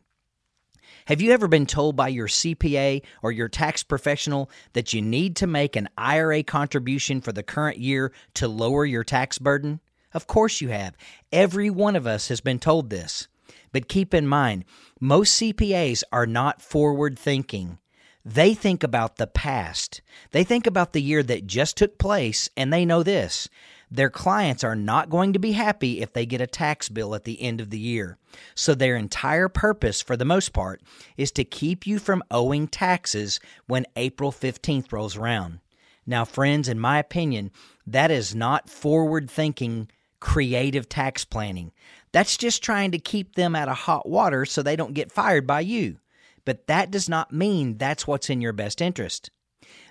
Have 1.05 1.21
you 1.21 1.33
ever 1.33 1.49
been 1.49 1.67
told 1.67 1.97
by 1.97 2.09
your 2.09 2.29
CPA 2.29 3.03
or 3.23 3.31
your 3.31 3.49
tax 3.49 3.83
professional 3.83 4.51
that 4.73 4.95
you 4.95 5.03
need 5.03 5.37
to 5.37 5.47
make 5.47 5.77
an 5.77 5.91
IRA 5.99 6.43
contribution 6.43 7.21
for 7.21 7.31
the 7.31 7.43
current 7.43 7.77
year 7.77 8.11
to 8.35 8.49
lower 8.49 8.87
your 8.87 9.05
tax 9.05 9.39
burden? 9.39 9.81
Of 10.15 10.27
course 10.27 10.63
you 10.63 10.71
have. 10.71 10.97
Every 11.31 11.69
one 11.69 11.95
of 11.95 12.07
us 12.07 12.29
has 12.29 12.41
been 12.41 12.59
told 12.59 12.89
this. 12.89 13.29
But 13.71 13.87
keep 13.87 14.15
in 14.15 14.27
mind, 14.27 14.65
most 14.99 15.39
CPAs 15.39 16.03
are 16.11 16.27
not 16.27 16.63
forward 16.63 17.19
thinking. 17.19 17.79
They 18.25 18.55
think 18.55 18.83
about 18.83 19.17
the 19.17 19.27
past. 19.27 20.01
They 20.31 20.43
think 20.43 20.67
about 20.67 20.95
the 20.95 21.03
year 21.03 21.23
that 21.23 21.47
just 21.47 21.77
took 21.77 21.99
place, 21.99 22.49
and 22.57 22.73
they 22.73 22.87
know 22.87 23.03
this 23.03 23.49
their 23.91 24.11
clients 24.11 24.65
are 24.65 24.77
not 24.77 25.11
going 25.11 25.33
to 25.33 25.39
be 25.39 25.53
happy 25.53 26.01
if 26.01 26.13
they 26.13 26.27
get 26.27 26.41
a 26.41 26.47
tax 26.47 26.89
bill 26.89 27.15
at 27.15 27.25
the 27.25 27.41
end 27.41 27.61
of 27.61 27.71
the 27.71 27.79
year. 27.79 28.19
So, 28.55 28.75
their 28.75 28.97
entire 28.97 29.49
purpose, 29.49 30.03
for 30.03 30.17
the 30.17 30.25
most 30.25 30.53
part, 30.53 30.83
is 31.17 31.33
to 31.33 31.45
keep 31.45 31.87
you 31.87 31.99
from 31.99 32.23
owing 32.31 32.69
taxes 32.69 33.41
when 33.67 33.87
April 33.97 34.31
15th 34.31 34.93
rolls 34.93 35.17
around. 35.17 35.61
Now, 36.07 36.25
friends, 36.25 36.69
in 36.69 36.79
my 36.79 36.99
opinion, 36.99 37.51
that 37.87 38.11
is 38.11 38.35
not 38.35 38.71
forward 38.71 39.31
thinking, 39.31 39.89
creative 40.21 40.89
tax 40.89 41.25
planning. 41.25 41.73
That's 42.13 42.37
just 42.37 42.63
trying 42.63 42.93
to 42.93 42.99
keep 42.99 43.35
them 43.35 43.55
out 43.55 43.69
of 43.69 43.77
hot 43.77 44.09
water 44.09 44.45
so 44.45 44.63
they 44.63 44.77
don't 44.77 44.95
get 44.95 45.13
fired 45.13 45.47
by 45.47 45.61
you. 45.61 45.99
But 46.45 46.67
that 46.67 46.91
does 46.91 47.09
not 47.09 47.33
mean 47.33 47.77
that's 47.77 48.07
what's 48.07 48.31
in 48.31 48.41
your 48.41 48.55
best 48.55 48.81
interest. 48.81 49.31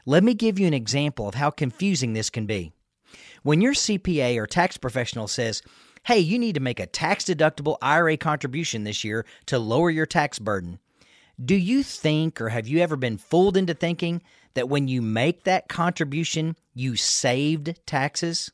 Let 0.06 0.24
me 0.24 0.34
give 0.34 0.58
you 0.58 0.66
an 0.68 0.74
example 0.74 1.28
of 1.28 1.36
how 1.36 1.52
confusing 1.52 2.14
this 2.14 2.30
can 2.30 2.46
be. 2.46 2.74
When 3.44 3.62
your 3.62 3.74
CPA 3.74 4.38
or 4.38 4.48
tax 4.48 4.78
professional 4.78 5.28
says, 5.28 5.62
hey, 6.04 6.20
you 6.20 6.40
need 6.40 6.56
to 6.56 6.62
make 6.62 6.80
a 6.80 6.86
tax 6.86 7.26
deductible 7.26 7.78
IRA 7.82 8.18
contribution 8.18 8.84
this 8.84 9.04
year 9.04 9.26
to 9.48 9.60
lower 9.60 9.90
your 9.90 10.06
tax 10.06 10.40
burden, 10.40 10.80
do 11.44 11.56
you 11.56 11.84
think 11.84 12.42
or 12.42 12.50
have 12.50 12.68
you 12.68 12.80
ever 12.80 12.96
been 12.96 13.18
fooled 13.18 13.58
into 13.58 13.74
thinking 13.74 14.22
that 14.56 14.70
when 14.70 14.88
you 14.88 15.02
make 15.02 15.44
that 15.44 15.70
contribution, 15.70 16.56
you 16.74 16.96
saved 16.96 17.80
taxes? 17.86 18.52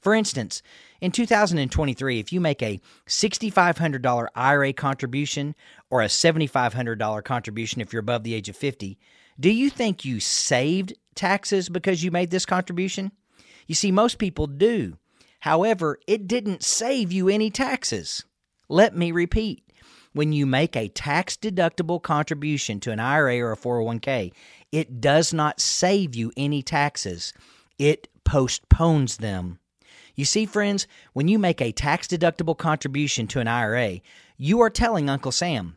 For 0.00 0.14
instance, 0.14 0.60
in 1.00 1.12
2023, 1.12 2.18
if 2.18 2.32
you 2.32 2.40
make 2.40 2.62
a 2.62 2.80
$6,500 3.06 4.26
IRA 4.34 4.72
contribution 4.72 5.54
or 5.90 6.02
a 6.02 6.06
$7,500 6.06 7.24
contribution 7.24 7.80
if 7.80 7.92
you're 7.92 8.00
above 8.00 8.24
the 8.24 8.34
age 8.34 8.48
of 8.48 8.56
50, 8.56 8.98
do 9.38 9.50
you 9.50 9.70
think 9.70 10.04
you 10.04 10.20
saved 10.20 10.92
taxes 11.14 11.68
because 11.68 12.02
you 12.02 12.10
made 12.10 12.30
this 12.30 12.44
contribution? 12.46 13.12
You 13.66 13.74
see, 13.74 13.90
most 13.90 14.18
people 14.18 14.46
do. 14.46 14.98
However, 15.40 15.98
it 16.06 16.26
didn't 16.26 16.62
save 16.62 17.12
you 17.12 17.28
any 17.28 17.50
taxes. 17.50 18.24
Let 18.68 18.96
me 18.96 19.12
repeat. 19.12 19.62
When 20.12 20.32
you 20.32 20.46
make 20.46 20.76
a 20.76 20.88
tax 20.88 21.36
deductible 21.36 22.00
contribution 22.00 22.78
to 22.80 22.92
an 22.92 23.00
IRA 23.00 23.40
or 23.40 23.52
a 23.52 23.56
401k, 23.56 24.32
it 24.70 25.00
does 25.00 25.34
not 25.34 25.60
save 25.60 26.14
you 26.14 26.32
any 26.36 26.62
taxes. 26.62 27.32
It 27.78 28.08
postpones 28.24 29.16
them. 29.16 29.58
You 30.14 30.24
see, 30.24 30.46
friends, 30.46 30.86
when 31.12 31.26
you 31.26 31.38
make 31.38 31.60
a 31.60 31.72
tax 31.72 32.06
deductible 32.06 32.56
contribution 32.56 33.26
to 33.28 33.40
an 33.40 33.48
IRA, 33.48 34.00
you 34.36 34.60
are 34.60 34.70
telling 34.70 35.10
Uncle 35.10 35.32
Sam, 35.32 35.76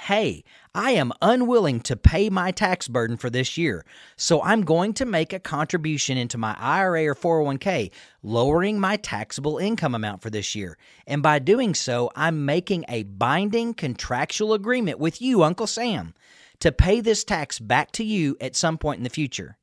hey, 0.00 0.44
I 0.74 0.92
am 0.92 1.12
unwilling 1.20 1.80
to 1.82 1.96
pay 1.96 2.30
my 2.30 2.50
tax 2.50 2.88
burden 2.88 3.16
for 3.16 3.28
this 3.28 3.58
year, 3.58 3.84
so 4.16 4.42
I'm 4.42 4.62
going 4.62 4.94
to 4.94 5.04
make 5.04 5.32
a 5.32 5.38
contribution 5.38 6.16
into 6.16 6.38
my 6.38 6.56
IRA 6.58 7.06
or 7.06 7.14
401k, 7.14 7.90
lowering 8.22 8.80
my 8.80 8.96
taxable 8.96 9.58
income 9.58 9.94
amount 9.94 10.22
for 10.22 10.30
this 10.30 10.54
year. 10.54 10.78
And 11.06 11.22
by 11.22 11.38
doing 11.38 11.74
so, 11.74 12.10
I'm 12.16 12.44
making 12.44 12.84
a 12.88 13.02
binding 13.02 13.74
contractual 13.74 14.54
agreement 14.54 14.98
with 14.98 15.20
you, 15.20 15.42
Uncle 15.42 15.66
Sam, 15.66 16.14
to 16.60 16.72
pay 16.72 17.00
this 17.00 17.24
tax 17.24 17.58
back 17.58 17.92
to 17.92 18.04
you 18.04 18.36
at 18.40 18.56
some 18.56 18.78
point 18.78 18.98
in 18.98 19.04
the 19.04 19.10
future. 19.10 19.58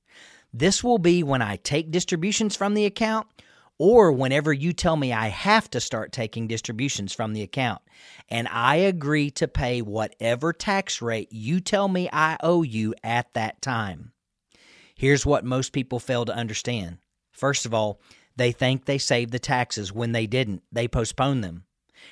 This 0.53 0.83
will 0.83 0.97
be 0.99 1.23
when 1.23 1.41
I 1.41 1.57
take 1.57 1.91
distributions 1.91 2.55
from 2.55 2.73
the 2.73 2.85
account 2.85 3.27
or 3.79 4.11
whenever 4.11 4.53
you 4.53 4.73
tell 4.73 4.97
me 4.97 5.11
I 5.11 5.29
have 5.29 5.69
to 5.71 5.79
start 5.79 6.11
taking 6.11 6.47
distributions 6.47 7.13
from 7.13 7.33
the 7.33 7.41
account. 7.41 7.81
And 8.27 8.47
I 8.49 8.75
agree 8.75 9.31
to 9.31 9.47
pay 9.47 9.81
whatever 9.81 10.53
tax 10.53 11.01
rate 11.01 11.29
you 11.31 11.61
tell 11.61 11.87
me 11.87 12.09
I 12.11 12.37
owe 12.43 12.61
you 12.61 12.93
at 13.03 13.33
that 13.33 13.61
time. 13.61 14.11
Here's 14.93 15.25
what 15.25 15.45
most 15.45 15.71
people 15.71 15.99
fail 15.99 16.25
to 16.25 16.35
understand. 16.35 16.97
First 17.31 17.65
of 17.65 17.73
all, 17.73 18.01
they 18.35 18.51
think 18.51 18.85
they 18.85 18.97
saved 18.97 19.31
the 19.31 19.39
taxes 19.39 19.93
when 19.93 20.11
they 20.11 20.27
didn't, 20.27 20.61
they 20.71 20.87
postponed 20.87 21.43
them. 21.43 21.63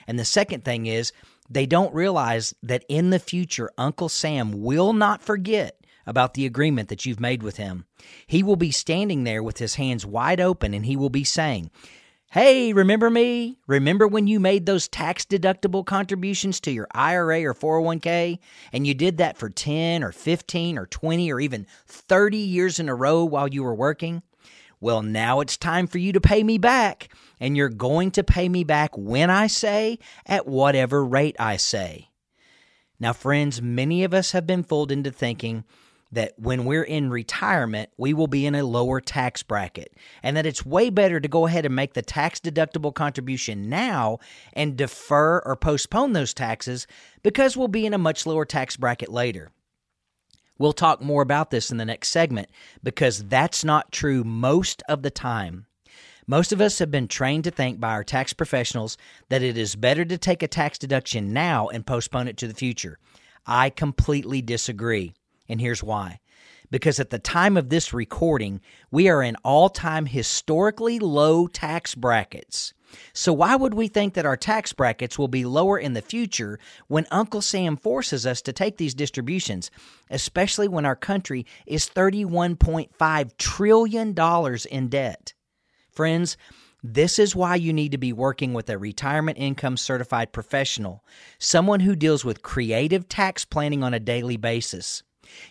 And 0.08 0.17
the 0.17 0.25
second 0.25 0.63
thing 0.63 0.86
is, 0.86 1.12
they 1.49 1.65
don't 1.65 1.93
realize 1.93 2.53
that 2.63 2.86
in 2.89 3.10
the 3.10 3.19
future, 3.19 3.71
Uncle 3.77 4.10
Sam 4.10 4.62
will 4.62 4.93
not 4.93 5.21
forget 5.21 5.86
about 6.08 6.34
the 6.34 6.46
agreement 6.48 6.89
that 6.89 7.06
you've 7.06 7.20
made 7.20 7.43
with 7.43 7.58
him. 7.58 7.86
He 8.26 8.41
will 8.41 8.56
be 8.56 8.72
standing 8.72 9.24
there 9.24 9.43
with 9.43 9.60
his 9.60 9.76
hands 9.76 10.06
wide 10.06 10.41
open 10.41 10.74
and 10.74 10.86
he 10.86 10.96
will 10.96 11.12
be 11.12 11.24
saying, 11.24 11.70
Hey, 12.32 12.74
remember 12.74 13.10
me? 13.10 13.58
Remember 13.67 14.06
when 14.06 14.28
you 14.28 14.39
made 14.39 14.65
those 14.65 14.89
tax 14.89 15.24
deductible 15.24 15.86
contributions 15.86 16.60
to 16.62 16.72
your 16.72 16.88
IRA 16.91 17.43
or 17.43 17.54
401k 17.54 18.39
and 18.74 18.86
you 18.86 18.93
did 18.93 19.17
that 19.17 19.38
for 19.38 19.50
10 19.50 20.04
or 20.04 20.12
15 20.12 20.78
or 20.78 20.88
20 20.88 21.32
or 21.32 21.39
even 21.39 21.67
30 21.86 22.38
years 22.38 22.80
in 22.80 22.89
a 22.89 22.96
row 22.96 23.24
while 23.24 23.48
you 23.48 23.63
were 23.63 23.76
working? 23.76 24.24
Well, 24.80 25.02
now 25.02 25.39
it's 25.39 25.58
time 25.58 25.88
for 25.88 25.98
you 25.98 26.12
to 26.13 26.22
pay 26.22 26.43
me 26.43 26.60
back, 26.60 27.10
and 27.39 27.58
you're 27.58 27.70
going 27.70 28.12
to 28.12 28.24
pay 28.24 28.48
me 28.48 28.63
back 28.63 28.96
when 28.96 29.32
I 29.32 29.48
say, 29.48 29.98
at 30.26 30.46
whatever 30.46 31.04
rate 31.04 31.36
I 31.39 31.58
say. 31.58 32.10
Now, 33.00 33.13
friends, 33.13 33.60
many 33.60 34.04
of 34.04 34.13
us 34.13 34.34
have 34.34 34.46
been 34.46 34.63
fooled 34.63 34.91
into 34.91 35.12
thinking 35.12 35.63
that 36.12 36.34
when 36.38 36.65
we're 36.65 36.84
in 36.84 37.10
retirement, 37.10 37.89
we 37.98 38.13
will 38.13 38.28
be 38.28 38.46
in 38.46 38.56
a 38.56 38.63
lower 38.63 39.02
tax 39.02 39.43
bracket, 39.43 39.93
and 40.24 40.38
that 40.38 40.46
it's 40.46 40.65
way 40.65 40.89
better 40.89 41.20
to 41.20 41.28
go 41.28 41.46
ahead 41.46 41.65
and 41.65 41.76
make 41.76 41.93
the 41.93 42.02
tax 42.02 42.39
deductible 42.39 42.93
contribution 42.93 43.70
now 43.70 44.20
and 44.53 44.78
defer 44.78 45.39
or 45.39 45.55
postpone 45.55 46.14
those 46.14 46.34
taxes 46.34 46.88
because 47.24 47.58
we'll 47.58 47.68
be 47.68 47.86
in 47.86 47.93
a 47.93 47.97
much 47.97 48.26
lower 48.26 48.45
tax 48.45 48.78
bracket 48.78 49.10
later. 49.10 49.51
We'll 50.58 50.74
talk 50.74 51.01
more 51.01 51.22
about 51.22 51.51
this 51.51 51.70
in 51.70 51.78
the 51.78 51.86
next 51.86 52.10
segment 52.10 52.49
because 52.84 53.24
that's 53.26 53.64
not 53.64 53.91
true 53.91 54.24
most 54.24 54.82
of 54.89 55.03
the 55.03 55.12
time. 55.12 55.68
Most 56.26 56.51
of 56.51 56.60
us 56.60 56.80
have 56.80 56.91
been 56.91 57.08
trained 57.08 57.45
to 57.45 57.51
think 57.51 57.80
by 57.80 57.91
our 57.91 58.03
tax 58.03 58.34
professionals 58.34 58.97
that 59.30 59.41
it 59.41 59.58
is 59.58 59.76
better 59.76 60.03
to 60.03 60.18
take 60.18 60.43
a 60.43 60.47
tax 60.47 60.78
deduction 60.78 61.32
now 61.32 61.68
and 61.68 61.86
postpone 61.86 62.28
it 62.28 62.38
to 62.38 62.47
the 62.47 62.53
future. 62.53 62.99
I 63.45 63.70
completely 63.70 64.41
disagree. 64.41 65.14
And 65.50 65.62
here's 65.62 65.84
why. 65.84 66.20
Because 66.70 67.00
at 67.00 67.10
the 67.10 67.20
time 67.20 67.56
of 67.56 67.70
this 67.70 67.93
recording, 67.93 68.62
we 68.91 69.08
are 69.08 69.24
in 69.24 69.38
all 69.43 69.70
time 69.70 70.06
historically 70.06 71.00
low 71.00 71.48
tax 71.48 71.95
brackets. 71.95 72.74
So, 73.14 73.34
why 73.34 73.56
would 73.56 73.74
we 73.74 73.88
think 73.88 74.14
that 74.14 74.26
our 74.26 74.38
tax 74.38 74.74
brackets 74.74 75.18
will 75.18 75.28
be 75.28 75.45
lower 75.45 75.78
in 75.78 75.93
the 75.93 76.02
future 76.02 76.60
when 76.88 77.06
Uncle 77.12 77.41
Sam 77.41 77.76
forces 77.76 78.26
us 78.26 78.41
to 78.43 78.54
take 78.54 78.78
these 78.78 78.93
distributions, 78.93 79.72
especially 80.10 80.68
when 80.68 80.86
our 80.86 80.95
country 80.95 81.45
is 81.66 81.89
$31.5 81.89 83.38
trillion 83.38 84.16
in 84.72 84.89
debt? 84.89 85.34
Friends, 85.91 86.38
this 86.84 87.18
is 87.20 87.36
why 87.36 87.56
you 87.56 87.74
need 87.74 87.91
to 87.91 87.98
be 87.98 88.14
working 88.14 88.54
with 88.54 88.70
a 88.70 88.78
retirement 88.78 89.38
income 89.38 89.78
certified 89.78 90.32
professional, 90.32 91.04
someone 91.39 91.82
who 91.82 91.95
deals 91.95 92.24
with 92.24 92.43
creative 92.43 93.10
tax 93.10 93.43
planning 93.45 93.84
on 93.84 93.93
a 93.93 94.00
daily 94.00 94.38
basis. 94.38 95.04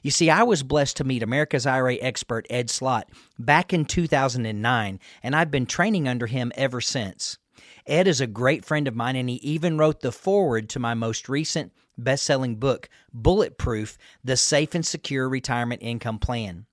You 0.03 0.11
see, 0.11 0.30
I 0.30 0.43
was 0.43 0.62
blessed 0.62 0.97
to 0.99 1.05
meet 1.05 1.22
America's 1.22 1.66
IRA 1.66 1.95
expert 1.95 2.47
Ed 2.51 2.70
Slott 2.70 3.09
back 3.39 3.72
in 3.72 3.84
2009, 3.84 5.01
and 5.22 5.37
I've 5.37 5.51
been 5.51 5.66
training 5.66 6.09
under 6.09 6.26
him 6.26 6.53
ever 6.57 6.80
since. 6.80 7.39
Ed 7.87 8.09
is 8.09 8.20
a 8.20 8.26
great 8.26 8.64
friend 8.64 8.89
of 8.89 8.97
mine, 8.97 9.16
and 9.16 9.28
he 9.28 9.37
even 9.37 9.78
wrote 9.78 10.01
the 10.01 10.12
foreword 10.12 10.68
to 10.70 10.78
my 10.78 10.95
most 10.95 11.28
recent 11.28 11.72
best 11.97 12.24
selling 12.24 12.57
book, 12.57 12.89
Bulletproof 13.12 13.97
The 14.24 14.37
Safe 14.37 14.74
and 14.74 14.84
Secure 14.84 15.28
Retirement 15.28 15.82
Income 15.82 16.18
Plan. 16.18 16.66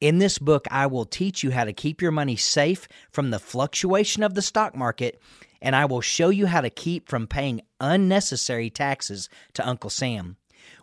In 0.00 0.18
this 0.18 0.38
book, 0.38 0.66
I 0.70 0.86
will 0.86 1.04
teach 1.04 1.42
you 1.42 1.50
how 1.50 1.64
to 1.64 1.72
keep 1.72 2.02
your 2.02 2.10
money 2.10 2.36
safe 2.36 2.88
from 3.10 3.30
the 3.30 3.38
fluctuation 3.38 4.22
of 4.22 4.34
the 4.34 4.42
stock 4.42 4.76
market, 4.76 5.20
and 5.62 5.74
I 5.74 5.86
will 5.86 6.00
show 6.00 6.28
you 6.28 6.46
how 6.46 6.60
to 6.60 6.70
keep 6.70 7.08
from 7.08 7.26
paying 7.26 7.62
unnecessary 7.80 8.70
taxes 8.70 9.28
to 9.54 9.66
Uncle 9.66 9.90
Sam. 9.90 10.36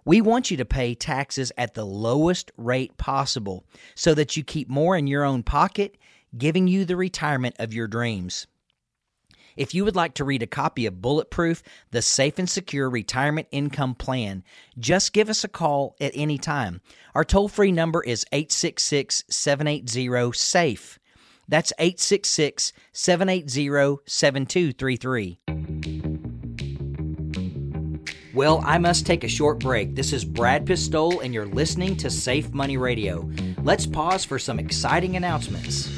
We 0.05 0.21
want 0.21 0.51
you 0.51 0.57
to 0.57 0.65
pay 0.65 0.95
taxes 0.95 1.51
at 1.57 1.73
the 1.73 1.85
lowest 1.85 2.51
rate 2.57 2.97
possible 2.97 3.65
so 3.95 4.13
that 4.13 4.35
you 4.35 4.43
keep 4.43 4.69
more 4.69 4.97
in 4.97 5.07
your 5.07 5.23
own 5.23 5.43
pocket, 5.43 5.97
giving 6.37 6.67
you 6.67 6.85
the 6.85 6.95
retirement 6.95 7.55
of 7.59 7.73
your 7.73 7.87
dreams. 7.87 8.47
If 9.57 9.73
you 9.75 9.83
would 9.85 9.95
like 9.95 10.13
to 10.15 10.23
read 10.23 10.43
a 10.43 10.47
copy 10.47 10.85
of 10.85 11.01
Bulletproof, 11.01 11.61
the 11.91 12.01
Safe 12.01 12.39
and 12.39 12.49
Secure 12.49 12.89
Retirement 12.89 13.47
Income 13.51 13.95
Plan, 13.95 14.43
just 14.79 15.13
give 15.13 15.29
us 15.29 15.43
a 15.43 15.49
call 15.49 15.95
at 15.99 16.13
any 16.15 16.37
time. 16.37 16.81
Our 17.13 17.25
toll 17.25 17.49
free 17.49 17.71
number 17.71 18.01
is 18.01 18.25
866 18.31 19.25
780 19.29 20.31
SAFE. 20.33 20.99
That's 21.47 21.73
866 21.77 22.71
780 22.93 24.01
7233. 24.05 25.90
Well, 28.33 28.63
I 28.65 28.77
must 28.77 29.05
take 29.05 29.25
a 29.25 29.27
short 29.27 29.59
break. 29.59 29.93
This 29.93 30.13
is 30.13 30.23
Brad 30.23 30.65
Pistole, 30.65 31.19
and 31.19 31.33
you're 31.33 31.45
listening 31.45 31.97
to 31.97 32.09
Safe 32.09 32.53
Money 32.53 32.77
Radio. 32.77 33.29
Let's 33.61 33.85
pause 33.85 34.23
for 34.23 34.39
some 34.39 34.57
exciting 34.57 35.17
announcements. 35.17 35.89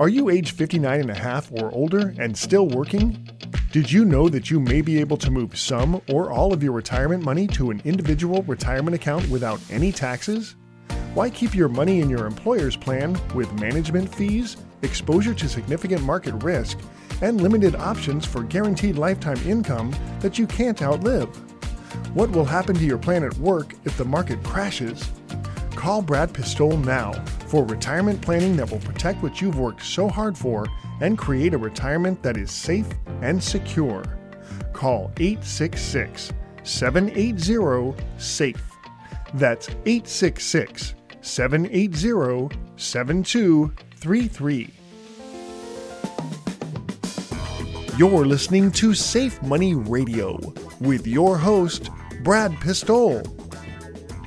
Are 0.00 0.08
you 0.08 0.30
age 0.30 0.52
59 0.52 1.00
and 1.00 1.10
a 1.10 1.14
half 1.14 1.52
or 1.52 1.70
older 1.74 2.14
and 2.18 2.36
still 2.36 2.68
working? 2.68 3.28
Did 3.70 3.92
you 3.92 4.06
know 4.06 4.30
that 4.30 4.50
you 4.50 4.60
may 4.60 4.80
be 4.80 4.98
able 4.98 5.18
to 5.18 5.30
move 5.30 5.58
some 5.58 6.00
or 6.10 6.30
all 6.30 6.54
of 6.54 6.62
your 6.62 6.72
retirement 6.72 7.22
money 7.22 7.46
to 7.48 7.70
an 7.70 7.82
individual 7.84 8.42
retirement 8.44 8.94
account 8.94 9.28
without 9.28 9.60
any 9.70 9.92
taxes? 9.92 10.56
Why 11.14 11.28
keep 11.28 11.54
your 11.54 11.68
money 11.68 12.00
in 12.00 12.08
your 12.08 12.24
employer's 12.24 12.74
plan 12.74 13.20
with 13.34 13.52
management 13.60 14.14
fees, 14.14 14.56
exposure 14.80 15.34
to 15.34 15.46
significant 15.46 16.02
market 16.02 16.32
risk, 16.42 16.78
and 17.20 17.38
limited 17.38 17.74
options 17.76 18.24
for 18.24 18.42
guaranteed 18.42 18.96
lifetime 18.96 19.36
income 19.46 19.94
that 20.20 20.38
you 20.38 20.46
can't 20.46 20.80
outlive? 20.80 21.28
What 22.14 22.30
will 22.30 22.46
happen 22.46 22.74
to 22.76 22.84
your 22.86 22.96
plan 22.96 23.24
at 23.24 23.36
work 23.36 23.74
if 23.84 23.98
the 23.98 24.06
market 24.06 24.42
crashes? 24.42 25.10
Call 25.74 26.00
Brad 26.00 26.32
Pistole 26.32 26.78
now 26.78 27.12
for 27.46 27.62
retirement 27.66 28.22
planning 28.22 28.56
that 28.56 28.70
will 28.70 28.78
protect 28.78 29.22
what 29.22 29.42
you've 29.42 29.58
worked 29.58 29.84
so 29.84 30.08
hard 30.08 30.38
for 30.38 30.66
and 31.02 31.18
create 31.18 31.52
a 31.52 31.58
retirement 31.58 32.22
that 32.22 32.38
is 32.38 32.50
safe 32.50 32.88
and 33.20 33.42
secure. 33.42 34.02
Call 34.72 35.12
866 35.18 36.32
780 36.62 38.02
SAFE. 38.16 38.72
That's 39.34 39.68
866 39.84 40.94
780 41.22 42.50
7233. 42.76 44.74
You're 47.96 48.26
listening 48.26 48.72
to 48.72 48.92
Safe 48.92 49.40
Money 49.42 49.74
Radio 49.74 50.40
with 50.80 51.06
your 51.06 51.38
host, 51.38 51.90
Brad 52.22 52.52
Pistole. 52.60 53.22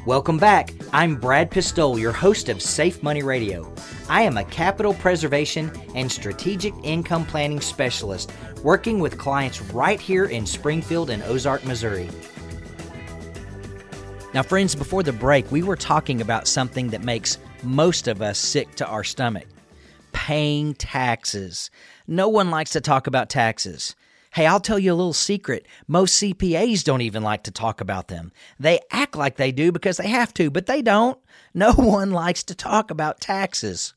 Welcome 0.06 0.38
back. 0.38 0.74
I'm 0.94 1.16
Brad 1.18 1.52
Pistole, 1.52 2.00
your 2.00 2.14
host 2.14 2.48
of 2.48 2.62
Safe 2.62 3.04
Money 3.04 3.24
Radio. 3.24 3.74
I 4.08 4.22
am 4.22 4.38
a 4.38 4.46
capital 4.46 4.94
preservation 4.94 5.72
and 5.96 6.10
strategic 6.10 6.74
income 6.84 7.26
planning 7.26 7.60
specialist 7.60 8.32
working 8.64 9.00
with 9.00 9.18
clients 9.18 9.62
right 9.62 10.00
here 10.00 10.26
in 10.26 10.46
Springfield 10.46 11.10
and 11.10 11.24
Ozark, 11.24 11.66
Missouri. 11.66 12.10
Now, 14.36 14.44
friends, 14.44 14.76
before 14.76 15.02
the 15.02 15.14
break, 15.14 15.50
we 15.50 15.64
were 15.64 15.78
talking 15.78 16.20
about 16.20 16.46
something 16.46 16.90
that 16.90 17.06
makes 17.06 17.38
most 17.64 18.10
of 18.10 18.22
us 18.22 18.38
sick 18.38 18.76
to 18.76 18.86
our 18.86 19.06
stomach 19.06 19.48
paying 20.12 20.74
taxes. 20.74 21.70
No 22.06 22.28
one 22.28 22.50
likes 22.50 22.72
to 22.72 22.82
talk 22.82 23.08
about 23.08 23.30
taxes. 23.30 23.96
Hey, 24.34 24.46
I'll 24.46 24.60
tell 24.60 24.78
you 24.78 24.92
a 24.92 24.94
little 24.94 25.14
secret. 25.14 25.66
Most 25.88 26.22
CPAs 26.22 26.84
don't 26.84 27.00
even 27.00 27.24
like 27.24 27.44
to 27.44 27.52
talk 27.52 27.80
about 27.80 28.10
them. 28.10 28.34
They 28.60 28.82
act 28.92 29.16
like 29.16 29.38
they 29.38 29.54
do 29.54 29.72
because 29.72 29.96
they 29.96 30.10
have 30.10 30.34
to, 30.34 30.52
but 30.52 30.66
they 30.66 30.82
don't. 30.82 31.18
No 31.54 31.72
one 31.76 32.12
likes 32.12 32.44
to 32.44 32.56
talk 32.56 32.92
about 32.92 33.22
taxes. 33.22 33.94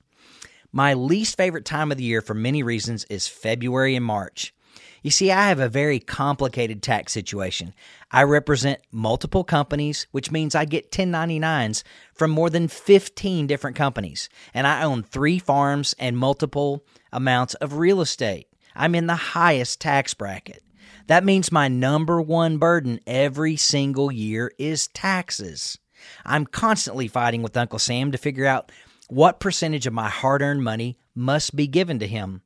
My 0.70 0.94
least 0.94 1.36
favorite 1.36 1.64
time 1.64 1.90
of 1.90 1.98
the 1.98 2.04
year 2.04 2.20
for 2.20 2.34
many 2.34 2.62
reasons 2.62 3.02
is 3.10 3.26
February 3.26 3.96
and 3.96 4.04
March. 4.04 4.54
You 5.02 5.10
see, 5.10 5.30
I 5.30 5.48
have 5.48 5.60
a 5.60 5.68
very 5.68 6.00
complicated 6.00 6.82
tax 6.82 7.12
situation. 7.12 7.74
I 8.10 8.22
represent 8.24 8.80
multiple 8.90 9.44
companies, 9.44 10.06
which 10.10 10.30
means 10.30 10.54
I 10.54 10.64
get 10.64 10.90
1099s 10.90 11.82
from 12.14 12.30
more 12.30 12.50
than 12.50 12.68
15 12.68 13.46
different 13.46 13.76
companies. 13.76 14.28
And 14.52 14.66
I 14.66 14.82
own 14.82 15.02
three 15.02 15.38
farms 15.38 15.94
and 15.98 16.18
multiple 16.18 16.84
amounts 17.12 17.54
of 17.54 17.74
real 17.74 18.00
estate. 18.00 18.48
I'm 18.74 18.94
in 18.94 19.06
the 19.06 19.16
highest 19.16 19.80
tax 19.80 20.14
bracket. 20.14 20.62
That 21.06 21.24
means 21.24 21.50
my 21.50 21.68
number 21.68 22.20
one 22.20 22.58
burden 22.58 23.00
every 23.06 23.56
single 23.56 24.12
year 24.12 24.52
is 24.58 24.88
taxes. 24.88 25.78
I'm 26.24 26.46
constantly 26.46 27.08
fighting 27.08 27.42
with 27.42 27.56
Uncle 27.56 27.78
Sam 27.78 28.12
to 28.12 28.18
figure 28.18 28.46
out 28.46 28.70
what 29.08 29.40
percentage 29.40 29.86
of 29.86 29.94
my 29.94 30.08
hard 30.08 30.42
earned 30.42 30.62
money 30.62 30.98
must 31.14 31.56
be 31.56 31.66
given 31.66 31.98
to 31.98 32.06
him. 32.06 32.42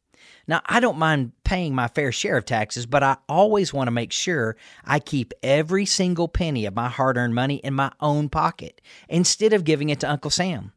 Now, 0.48 0.60
I 0.66 0.80
don't 0.80 0.98
mind 0.98 1.32
paying 1.44 1.74
my 1.74 1.88
fair 1.88 2.12
share 2.12 2.36
of 2.36 2.44
taxes, 2.44 2.86
but 2.86 3.02
I 3.02 3.16
always 3.28 3.72
want 3.72 3.86
to 3.86 3.92
make 3.92 4.12
sure 4.12 4.56
I 4.84 4.98
keep 4.98 5.32
every 5.42 5.86
single 5.86 6.28
penny 6.28 6.66
of 6.66 6.74
my 6.74 6.88
hard 6.88 7.16
earned 7.16 7.34
money 7.34 7.56
in 7.56 7.74
my 7.74 7.92
own 8.00 8.28
pocket 8.28 8.80
instead 9.08 9.52
of 9.52 9.64
giving 9.64 9.88
it 9.88 10.00
to 10.00 10.10
Uncle 10.10 10.30
Sam. 10.30 10.72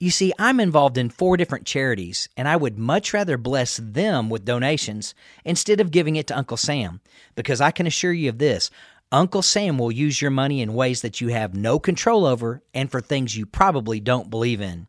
You 0.00 0.10
see, 0.10 0.32
I'm 0.38 0.58
involved 0.58 0.98
in 0.98 1.08
four 1.08 1.36
different 1.36 1.66
charities, 1.66 2.28
and 2.36 2.48
I 2.48 2.56
would 2.56 2.78
much 2.78 3.14
rather 3.14 3.38
bless 3.38 3.76
them 3.76 4.28
with 4.28 4.44
donations 4.44 5.14
instead 5.44 5.80
of 5.80 5.90
giving 5.90 6.16
it 6.16 6.26
to 6.28 6.36
Uncle 6.36 6.56
Sam, 6.56 7.00
because 7.36 7.60
I 7.60 7.70
can 7.70 7.86
assure 7.86 8.12
you 8.12 8.28
of 8.28 8.38
this 8.38 8.70
Uncle 9.12 9.42
Sam 9.42 9.78
will 9.78 9.92
use 9.92 10.20
your 10.20 10.32
money 10.32 10.60
in 10.60 10.74
ways 10.74 11.02
that 11.02 11.20
you 11.20 11.28
have 11.28 11.54
no 11.54 11.78
control 11.78 12.26
over 12.26 12.62
and 12.74 12.90
for 12.90 13.00
things 13.00 13.36
you 13.36 13.46
probably 13.46 14.00
don't 14.00 14.30
believe 14.30 14.60
in. 14.60 14.88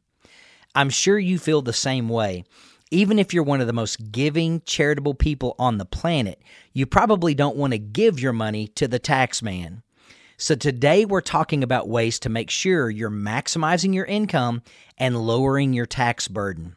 I'm 0.73 0.89
sure 0.89 1.19
you 1.19 1.37
feel 1.37 1.61
the 1.61 1.73
same 1.73 2.09
way. 2.09 2.43
Even 2.91 3.17
if 3.17 3.33
you're 3.33 3.43
one 3.43 3.61
of 3.61 3.67
the 3.67 3.73
most 3.73 4.11
giving, 4.11 4.61
charitable 4.65 5.15
people 5.15 5.55
on 5.57 5.79
the 5.79 5.85
planet, 5.85 6.39
you 6.71 6.85
probably 6.85 7.33
don't 7.33 7.57
want 7.57 7.73
to 7.73 7.79
give 7.79 8.19
your 8.19 8.33
money 8.33 8.67
to 8.67 8.87
the 8.87 8.99
tax 8.99 9.41
man. 9.41 9.81
So, 10.37 10.53
today 10.53 11.03
we're 11.03 11.21
talking 11.21 11.63
about 11.63 11.89
ways 11.89 12.19
to 12.19 12.29
make 12.29 12.51
sure 12.51 12.89
you're 12.89 13.09
maximizing 13.09 13.95
your 13.95 14.05
income 14.05 14.61
and 14.99 15.17
lowering 15.17 15.73
your 15.73 15.87
tax 15.87 16.27
burden. 16.27 16.75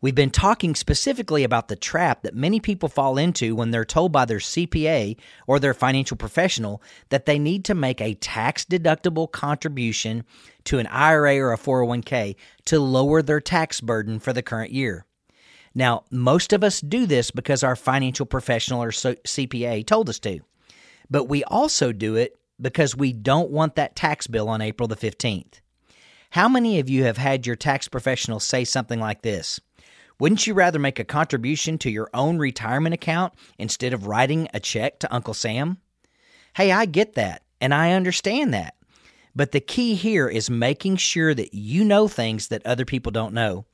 We've 0.00 0.16
been 0.16 0.30
talking 0.30 0.74
specifically 0.74 1.44
about 1.44 1.68
the 1.68 1.76
trap 1.76 2.22
that 2.22 2.34
many 2.34 2.58
people 2.58 2.88
fall 2.88 3.16
into 3.16 3.54
when 3.54 3.70
they're 3.70 3.84
told 3.84 4.10
by 4.10 4.24
their 4.24 4.38
CPA 4.38 5.16
or 5.46 5.60
their 5.60 5.74
financial 5.74 6.16
professional 6.16 6.82
that 7.10 7.26
they 7.26 7.38
need 7.38 7.66
to 7.66 7.74
make 7.74 8.00
a 8.00 8.14
tax 8.14 8.64
deductible 8.64 9.30
contribution 9.30 10.24
to 10.64 10.78
an 10.78 10.88
IRA 10.88 11.38
or 11.38 11.52
a 11.52 11.58
401k 11.58 12.34
to 12.64 12.80
lower 12.80 13.22
their 13.22 13.40
tax 13.40 13.80
burden 13.80 14.18
for 14.18 14.32
the 14.32 14.42
current 14.42 14.72
year. 14.72 15.04
Now, 15.74 16.04
most 16.10 16.52
of 16.52 16.64
us 16.64 16.80
do 16.80 17.06
this 17.06 17.30
because 17.30 17.62
our 17.62 17.76
financial 17.76 18.26
professional 18.26 18.82
or 18.82 18.90
CPA 18.90 19.86
told 19.86 20.08
us 20.08 20.18
to, 20.20 20.40
but 21.08 21.24
we 21.24 21.44
also 21.44 21.92
do 21.92 22.16
it 22.16 22.38
because 22.60 22.96
we 22.96 23.12
don't 23.12 23.50
want 23.50 23.76
that 23.76 23.96
tax 23.96 24.26
bill 24.26 24.48
on 24.48 24.60
April 24.60 24.88
the 24.88 24.96
15th. 24.96 25.60
How 26.30 26.48
many 26.48 26.78
of 26.78 26.88
you 26.88 27.04
have 27.04 27.16
had 27.16 27.46
your 27.46 27.56
tax 27.56 27.88
professional 27.88 28.40
say 28.40 28.64
something 28.64 29.00
like 29.00 29.22
this? 29.22 29.60
Wouldn't 30.20 30.46
you 30.46 30.54
rather 30.54 30.78
make 30.78 30.98
a 30.98 31.04
contribution 31.04 31.78
to 31.78 31.90
your 31.90 32.10
own 32.12 32.38
retirement 32.38 32.94
account 32.94 33.32
instead 33.58 33.92
of 33.92 34.06
writing 34.06 34.48
a 34.52 34.60
check 34.60 34.98
to 35.00 35.12
Uncle 35.12 35.34
Sam? 35.34 35.78
Hey, 36.54 36.72
I 36.72 36.84
get 36.84 37.14
that, 37.14 37.42
and 37.60 37.72
I 37.72 37.92
understand 37.92 38.52
that. 38.52 38.74
But 39.34 39.52
the 39.52 39.60
key 39.60 39.94
here 39.94 40.28
is 40.28 40.50
making 40.50 40.96
sure 40.96 41.32
that 41.34 41.54
you 41.54 41.84
know 41.84 42.06
things 42.06 42.48
that 42.48 42.66
other 42.66 42.84
people 42.84 43.12
don't 43.12 43.32
know. 43.32 43.64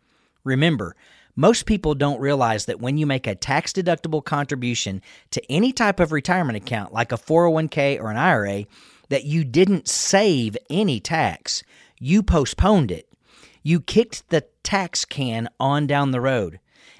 Remember, 0.44 0.94
most 1.36 1.66
people 1.66 1.94
don't 1.94 2.18
realize 2.18 2.64
that 2.64 2.80
when 2.80 2.96
you 2.96 3.06
make 3.06 3.26
a 3.26 3.34
tax 3.34 3.72
deductible 3.72 4.24
contribution 4.24 5.02
to 5.30 5.52
any 5.52 5.70
type 5.70 6.00
of 6.00 6.10
retirement 6.10 6.56
account 6.56 6.94
like 6.94 7.12
a 7.12 7.18
401k 7.18 8.00
or 8.00 8.10
an 8.10 8.16
IRA, 8.16 8.64
that 9.10 9.24
you 9.24 9.44
didn't 9.44 9.86
save 9.86 10.56
any 10.70 10.98
tax. 10.98 11.62
You 12.00 12.22
postponed 12.22 12.90
it. 12.90 13.08
You 13.62 13.80
kicked 13.80 14.28
the 14.30 14.46
tax 14.62 15.04
can 15.04 15.48
on 15.60 15.86
down 15.86 16.10
the 16.10 16.20
road. 16.20 16.58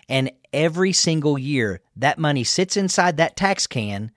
And 0.09 0.31
every 0.53 0.93
single 0.93 1.39
year, 1.39 1.81
that 1.97 2.19
money 2.19 2.45
sits 2.45 2.77
inside 2.77 3.17
that 3.17 3.37
tax 3.37 3.67
can, 3.67 4.13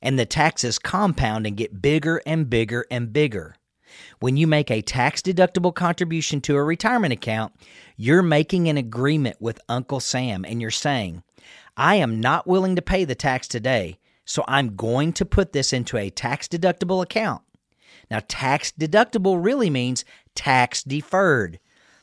and 0.00 0.18
the 0.18 0.26
taxes 0.26 0.78
compound 0.78 1.46
and 1.46 1.56
get 1.56 1.82
bigger 1.82 2.22
and 2.24 2.48
bigger 2.48 2.86
and 2.90 3.12
bigger. 3.12 3.56
When 4.20 4.36
you 4.36 4.46
make 4.46 4.70
a 4.70 4.82
tax 4.82 5.22
deductible 5.22 5.74
contribution 5.74 6.40
to 6.42 6.56
a 6.56 6.64
retirement 6.64 7.12
account, 7.12 7.52
you're 7.96 8.22
making 8.22 8.68
an 8.68 8.76
agreement 8.76 9.36
with 9.40 9.60
Uncle 9.68 10.00
Sam 10.00 10.44
and 10.44 10.60
you're 10.60 10.70
saying, 10.70 11.22
I 11.76 11.96
am 11.96 12.20
not 12.20 12.46
willing 12.46 12.76
to 12.76 12.82
pay 12.82 13.04
the 13.04 13.14
tax 13.14 13.48
today, 13.48 13.98
so 14.24 14.44
I'm 14.48 14.76
going 14.76 15.12
to 15.14 15.24
put 15.24 15.52
this 15.52 15.72
into 15.72 15.96
a 15.96 16.10
tax 16.10 16.48
deductible 16.48 17.02
account. 17.02 17.42
Now, 18.10 18.20
tax 18.26 18.72
deductible 18.72 19.42
really 19.42 19.70
means 19.70 20.04
tax 20.34 20.82
deferred. 20.82 21.58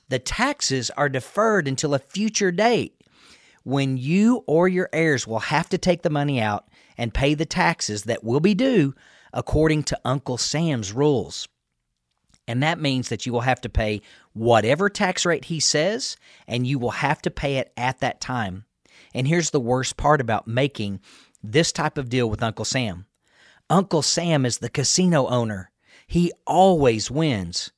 The 0.10 0.20
taxes 0.20 0.91
are 0.91 1.10
deferred 1.10 1.68
until 1.68 1.94
a 1.94 2.00
future 2.00 2.52
date 2.52 3.02
when 3.64 3.98
you 3.98 4.44
or 4.46 4.68
your 4.68 4.89
heirs 4.94 5.26
will 5.26 5.39
have 5.39 5.70
to 5.70 5.78
take 5.78 6.04
the 6.04 6.10
money 6.10 6.39
out 6.41 6.68
and 6.98 7.14
pay 7.14 7.34
the 7.34 7.46
taxes 7.46 8.04
that 8.04 8.24
will 8.24 8.39
be 8.39 8.54
due 8.54 8.94
according 9.32 9.84
to 9.84 10.00
Uncle 10.06 10.38
Sam's 10.38 10.94
rules. 10.94 11.48
And 12.48 12.62
that 12.62 12.80
means 12.80 13.10
that 13.10 13.26
you 13.26 13.32
will 13.32 13.41
have 13.41 13.62
to 13.62 13.70
pay 13.70 14.02
whatever 14.34 14.89
tax 14.89 15.26
rate 15.26 15.46
he 15.46 15.60
says, 15.60 16.18
and 16.48 16.68
you 16.68 16.78
will 16.78 16.91
have 16.91 17.22
to 17.22 17.32
pay 17.32 17.58
it 17.58 17.72
at 17.78 18.00
that 18.00 18.20
time. 18.20 18.66
And 19.14 19.28
here's 19.28 19.52
the 19.52 19.60
worst 19.60 19.96
part 19.96 20.20
about 20.20 20.48
making 20.48 21.00
this 21.41 21.72
type 21.72 21.98
of 21.98 22.10
deal 22.10 22.30
with 22.30 22.44
Uncle 22.44 22.66
Sam 22.66 23.06
Uncle 23.70 24.02
Sam 24.02 24.46
is 24.46 24.58
the 24.58 24.70
casino 24.70 25.28
owner, 25.28 25.72
he 26.08 26.32
always 26.46 27.10
wins. 27.10 27.72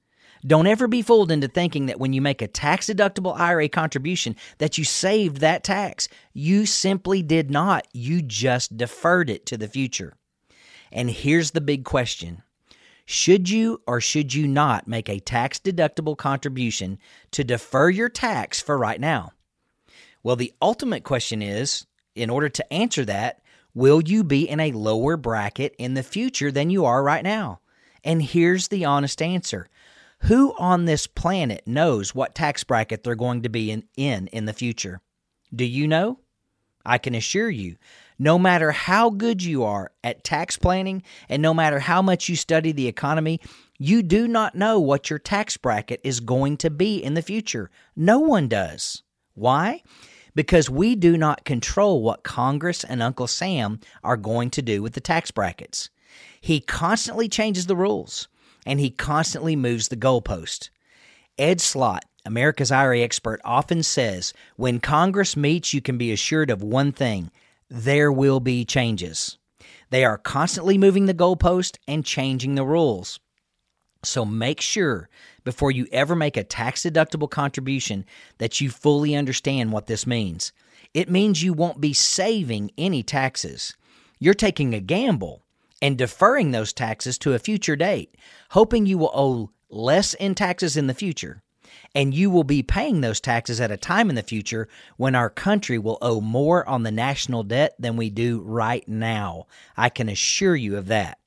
Don't 0.46 0.68
ever 0.68 0.88
be 0.88 1.02
fooled 1.02 1.32
into 1.32 1.48
thinking 1.48 1.88
that 1.88 2.00
when 2.00 2.14
you 2.14 2.22
make 2.22 2.42
a 2.42 2.48
tax 2.48 2.88
deductible 2.88 3.36
IRA 3.36 3.68
contribution 3.68 4.36
that 4.60 4.78
you 4.78 4.84
saved 4.84 5.38
that 5.38 5.64
tax. 5.64 6.08
You 6.34 6.68
simply 6.68 7.24
did 7.24 7.50
not. 7.50 7.88
You 7.94 8.22
just 8.22 8.78
deferred 8.78 9.30
it 9.30 9.48
to 9.48 9.58
the 9.58 9.68
future. 9.68 10.14
And 10.92 11.10
here's 11.10 11.52
the 11.52 11.62
big 11.62 11.84
question. 11.84 12.44
Should 13.06 13.50
you 13.50 13.82
or 13.86 14.02
should 14.02 14.34
you 14.34 14.48
not 14.48 14.88
make 14.88 15.10
a 15.10 15.20
tax 15.20 15.60
deductible 15.60 16.18
contribution 16.18 16.98
to 17.32 17.44
defer 17.44 17.90
your 17.90 18.10
tax 18.10 18.60
for 18.62 18.78
right 18.78 19.00
now? 19.00 19.32
Well, 20.24 20.36
the 20.36 20.54
ultimate 20.62 21.04
question 21.04 21.42
is 21.42 21.86
in 22.16 22.32
order 22.32 22.50
to 22.50 22.74
answer 22.74 23.06
that, 23.06 23.42
will 23.76 24.02
you 24.02 24.24
be 24.24 24.50
in 24.50 24.60
a 24.60 24.72
lower 24.72 25.18
bracket 25.18 25.76
in 25.78 25.94
the 25.94 26.02
future 26.02 26.52
than 26.52 26.72
you 26.72 26.86
are 26.86 27.04
right 27.04 27.24
now? 27.24 27.60
And 28.04 28.22
here's 28.22 28.70
the 28.70 28.86
honest 28.86 29.22
answer 29.22 29.70
who 30.22 30.56
on 30.58 30.86
this 30.86 31.06
planet 31.06 31.68
knows 31.68 32.16
what 32.16 32.34
tax 32.34 32.64
bracket 32.64 33.04
they're 33.04 33.16
going 33.16 33.44
to 33.44 33.50
be 33.50 33.70
in, 33.70 33.84
in 33.96 34.28
in 34.28 34.46
the 34.46 34.54
future? 34.54 35.02
Do 35.54 35.66
you 35.66 35.88
know? 35.88 36.20
I 36.86 36.98
can 36.98 37.16
assure 37.16 37.50
you, 37.50 37.78
no 38.18 38.40
matter 38.40 38.72
how 38.72 39.10
good 39.10 39.44
you 39.44 39.64
are 39.64 39.92
at 40.04 40.24
tax 40.24 40.58
planning 40.58 41.04
and 41.30 41.42
no 41.42 41.54
matter 41.54 41.80
how 41.80 42.02
much 42.02 42.30
you 42.30 42.36
study 42.36 42.72
the 42.72 42.88
economy, 42.88 43.40
you 43.78 44.02
do 44.02 44.28
not 44.28 44.56
know 44.56 44.80
what 44.80 45.10
your 45.10 45.20
tax 45.20 45.58
bracket 45.58 46.00
is 46.04 46.20
going 46.20 46.58
to 46.58 46.70
be 46.70 47.04
in 47.04 47.14
the 47.14 47.22
future. 47.22 47.70
No 47.96 48.20
one 48.20 48.48
does. 48.48 49.04
Why? 49.34 49.82
Because 50.34 50.70
we 50.70 50.96
do 50.96 51.18
not 51.18 51.46
control 51.46 52.02
what 52.02 52.24
Congress 52.24 52.84
and 52.84 53.04
Uncle 53.04 53.28
Sam 53.28 53.80
are 54.04 54.18
going 54.18 54.50
to 54.52 54.62
do 54.62 54.82
with 54.82 54.94
the 54.94 55.02
tax 55.02 55.32
brackets. 55.32 55.90
He 56.40 56.60
constantly 56.60 57.28
changes 57.28 57.66
the 57.66 57.76
rules 57.76 58.28
and 58.66 58.80
he 58.80 58.90
constantly 58.90 59.56
moves 59.56 59.90
the 59.90 59.98
goalpost. 59.98 60.70
Ed 61.38 61.60
Slott, 61.60 62.06
America's 62.26 62.72
IRA 62.72 63.02
expert, 63.02 63.42
often 63.44 63.84
says 63.84 64.34
when 64.56 64.80
Congress 64.80 65.36
meets, 65.36 65.74
you 65.74 65.82
can 65.82 65.98
be 65.98 66.12
assured 66.12 66.50
of 66.50 66.64
one 66.64 66.92
thing 66.92 67.30
there 67.70 68.12
will 68.12 68.40
be 68.40 68.66
changes. 68.66 69.38
They 69.90 70.04
are 70.04 70.18
constantly 70.18 70.78
moving 70.78 71.06
the 71.06 71.14
goalpost 71.14 71.78
and 71.88 72.06
changing 72.06 72.56
the 72.56 72.66
rules. 72.66 73.20
So 74.04 74.24
make 74.26 74.62
sure 74.62 75.10
before 75.44 75.72
you 75.72 75.88
ever 75.92 76.16
make 76.16 76.38
a 76.38 76.44
tax 76.44 76.84
deductible 76.84 77.30
contribution 77.30 78.06
that 78.38 78.62
you 78.62 78.70
fully 78.70 79.16
understand 79.16 79.72
what 79.72 79.88
this 79.88 80.06
means. 80.06 80.54
It 80.94 81.10
means 81.10 81.44
you 81.44 81.54
won't 81.54 81.82
be 81.82 81.94
saving 81.94 82.72
any 82.78 83.04
taxes. 83.04 83.76
You're 84.20 84.34
taking 84.34 84.74
a 84.74 84.80
gamble 84.80 85.44
and 85.82 85.98
deferring 85.98 86.52
those 86.52 86.72
taxes 86.72 87.18
to 87.20 87.34
a 87.34 87.40
future 87.40 87.76
date, 87.76 88.16
hoping 88.52 88.86
you 88.86 88.98
will 88.98 89.12
owe 89.14 89.52
less 89.70 90.14
in 90.14 90.36
taxes 90.36 90.78
in 90.78 90.88
the 90.88 90.94
future. 90.94 91.44
And 91.96 92.14
you 92.14 92.30
will 92.30 92.44
be 92.44 92.62
paying 92.62 93.00
those 93.00 93.22
taxes 93.22 93.62
at 93.62 93.72
a 93.72 93.78
time 93.78 94.10
in 94.10 94.16
the 94.16 94.22
future 94.22 94.68
when 94.98 95.16
our 95.16 95.30
country 95.30 95.80
will 95.80 95.98
owe 96.02 96.20
more 96.20 96.68
on 96.68 96.84
the 96.84 96.92
national 96.92 97.44
debt 97.44 97.74
than 97.80 97.96
we 97.96 98.10
do 98.10 98.42
right 98.42 98.88
now. 98.88 99.48
I 99.78 99.88
can 99.88 100.10
assure 100.10 100.58
you 100.58 100.78
of 100.78 100.88
that. 100.88 101.20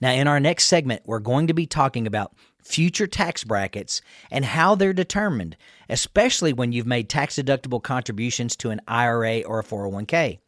Now, 0.00 0.12
in 0.12 0.28
our 0.28 0.40
next 0.40 0.66
segment, 0.66 1.02
we're 1.04 1.18
going 1.18 1.48
to 1.48 1.54
be 1.54 1.66
talking 1.66 2.06
about 2.06 2.34
future 2.62 3.08
tax 3.08 3.42
brackets 3.42 4.00
and 4.30 4.44
how 4.44 4.76
they're 4.76 4.92
determined, 4.92 5.56
especially 5.88 6.52
when 6.52 6.72
you've 6.72 6.86
made 6.86 7.08
tax 7.08 7.34
deductible 7.34 7.82
contributions 7.82 8.56
to 8.56 8.70
an 8.70 8.80
IRA 8.86 9.40
or 9.40 9.58
a 9.58 9.64
401k. 9.64 10.38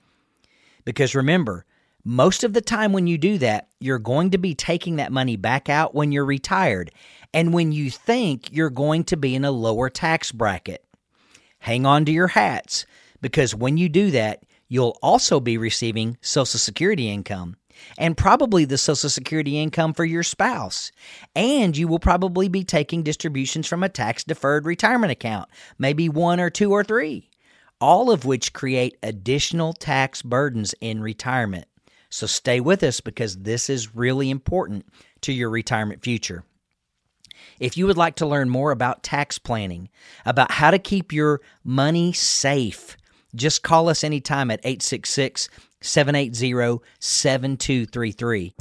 Because 0.84 1.14
remember, 1.14 1.64
most 2.05 2.45
of 2.45 2.53
the 2.53 2.61
time, 2.61 2.93
when 2.93 3.07
you 3.07 3.18
do 3.18 3.38
that, 3.38 3.68
you're 3.78 3.99
going 3.99 4.30
to 4.30 4.38
be 4.38 4.55
taking 4.55 4.97
that 4.97 5.12
money 5.12 5.36
back 5.36 5.68
out 5.68 5.95
when 5.95 6.12
you're 6.12 6.24
retired 6.24 6.90
and 7.35 7.53
when 7.53 7.72
you 7.72 7.91
think 7.91 8.53
you're 8.53 8.70
going 8.70 9.05
to 9.05 9.16
be 9.16 9.35
in 9.35 9.45
a 9.45 9.51
lower 9.51 9.89
tax 9.89 10.33
bracket. 10.33 10.85
Hang 11.59 11.87
on 11.87 12.05
to 12.05 12.12
your 12.12 12.28
hats 12.28 12.87
because 13.20 13.55
when 13.55 13.76
you 13.76 13.89
do 13.89 14.11
that, 14.11 14.43
you'll 14.68 14.99
also 15.03 15.39
be 15.39 15.57
receiving 15.57 16.18
Social 16.20 16.59
Security 16.59 17.09
income 17.09 17.57
and 17.99 18.16
probably 18.16 18.64
the 18.64 18.78
Social 18.78 19.11
Security 19.11 19.59
income 19.59 19.93
for 19.93 20.05
your 20.05 20.22
spouse. 20.22 20.91
And 21.35 21.76
you 21.76 21.89
will 21.89 21.99
probably 21.99 22.49
be 22.49 22.64
taking 22.64 23.03
distributions 23.03 23.66
from 23.66 23.83
a 23.83 23.89
tax 23.89 24.24
deferred 24.24 24.66
retirement 24.66 25.12
account, 25.12 25.49
maybe 25.78 26.09
one 26.09 26.41
or 26.41 26.51
two 26.51 26.72
or 26.72 26.85
three, 26.85 27.30
all 27.80 28.11
of 28.11 28.24
which 28.24 28.53
create 28.53 28.97
additional 29.03 29.72
tax 29.72 30.22
burdens 30.22 30.74
in 30.80 31.01
retirement. 31.01 31.66
So 32.11 32.26
stay 32.26 32.61
with 32.61 32.83
us 32.83 33.01
because 33.01 33.39
this 33.39 33.70
is 33.70 33.95
really 33.95 34.30
important 34.30 34.87
to 35.22 35.33
your 35.33 35.49
retirement 35.49 36.03
future. 36.03 36.45
If 37.63 37.77
you 37.77 37.87
would 37.87 37.97
like 37.97 38.17
to 38.17 38.27
learn 38.27 38.51
more 38.51 38.73
about 38.73 39.05
tax 39.05 39.39
planning, 39.39 39.89
about 40.27 40.51
how 40.51 40.73
to 40.73 40.81
keep 40.81 41.13
your 41.13 41.41
money 41.63 42.13
safe, 42.13 42.97
just 43.37 43.63
call 43.63 43.89
us 43.89 44.03
anytime 44.03 44.51
at 44.51 44.59
866 44.65 45.49
780 45.81 46.83
7233. 46.99 48.55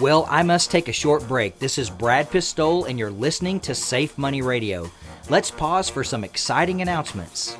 Well, 0.00 0.26
I 0.28 0.42
must 0.42 0.72
take 0.72 0.88
a 0.88 0.92
short 0.92 1.28
break. 1.28 1.60
This 1.60 1.78
is 1.78 1.88
Brad 1.88 2.28
Pistole, 2.32 2.86
and 2.86 2.98
you're 2.98 3.08
listening 3.08 3.60
to 3.60 3.76
Safe 3.76 4.18
Money 4.18 4.42
Radio. 4.42 4.90
Let's 5.30 5.52
pause 5.52 5.88
for 5.88 6.02
some 6.02 6.24
exciting 6.24 6.82
announcements. 6.82 7.56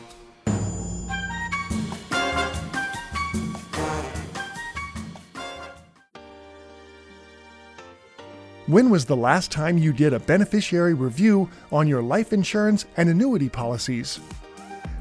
When 8.69 8.91
was 8.91 9.07
the 9.07 9.17
last 9.17 9.51
time 9.51 9.79
you 9.79 9.95
did 9.95 10.13
a 10.13 10.21
beneficiary 10.21 10.93
review 10.93 11.49
on 11.73 11.89
your 11.89 12.03
life 12.03 12.35
insurance 12.35 12.85
and 12.99 13.09
annuity 13.09 13.49
policies? 13.49 14.21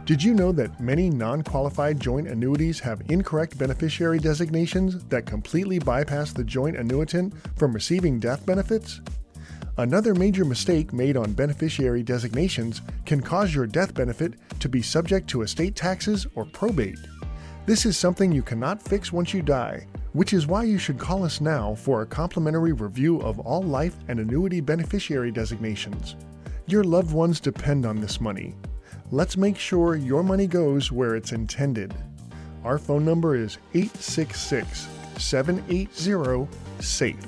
Did 0.06 0.24
you 0.24 0.34
know 0.34 0.54
that 0.54 0.80
many 0.80 1.10
non 1.10 1.42
qualified 1.42 2.00
joint 2.00 2.30
annuities 2.30 2.80
have 2.80 3.02
incorrect 3.10 3.58
beneficiary 3.58 4.20
designations 4.20 5.04
that 5.10 5.26
completely 5.26 5.80
bypass 5.80 6.32
the 6.32 6.46
joint 6.46 6.78
annuitant 6.78 7.34
from 7.58 7.74
receiving 7.74 8.22
death 8.22 8.46
benefits? 8.46 9.02
Another 9.78 10.16
major 10.16 10.46
mistake 10.46 10.94
made 10.94 11.18
on 11.18 11.34
beneficiary 11.34 12.04
designations 12.04 12.82
can 13.06 13.20
cause 13.20 13.54
your 13.54 13.68
death 13.68 13.94
benefit 13.94 14.36
to 14.62 14.70
be 14.70 14.82
subject 14.82 15.28
to 15.32 15.42
estate 15.42 15.76
taxes 15.76 16.26
or 16.36 16.46
probate. 16.46 17.00
This 17.66 17.86
is 17.86 17.98
something 17.98 18.32
you 18.32 18.44
cannot 18.44 18.82
fix 18.82 19.12
once 19.12 19.34
you 19.34 19.42
die, 19.42 19.88
which 20.18 20.34
is 20.34 20.48
why 20.48 20.64
you 20.64 20.80
should 20.80 20.98
call 20.98 21.24
us 21.24 21.40
now 21.42 21.76
for 21.76 22.02
a 22.02 22.06
complimentary 22.08 22.74
review 22.74 23.22
of 23.22 23.38
all 23.42 23.62
life 23.62 23.96
and 24.08 24.20
annuity 24.20 24.60
beneficiary 24.60 25.30
designations. 25.30 26.16
Your 26.66 26.84
loved 26.84 27.14
ones 27.14 27.40
depend 27.40 27.86
on 27.86 28.02
this 28.02 28.20
money. 28.20 28.56
Let's 29.12 29.38
make 29.38 29.60
sure 29.60 29.96
your 29.96 30.24
money 30.24 30.48
goes 30.48 30.92
where 30.92 31.16
it's 31.16 31.34
intended. 31.34 31.94
Our 32.64 32.80
phone 32.80 33.06
number 33.06 33.36
is 33.36 33.60
866 33.76 34.88
780 35.20 36.48
SAFE. 36.80 37.28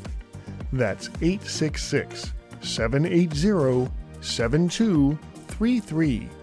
That's 0.74 1.10
866 1.22 2.34
780 2.62 3.92
7233. 4.20 6.39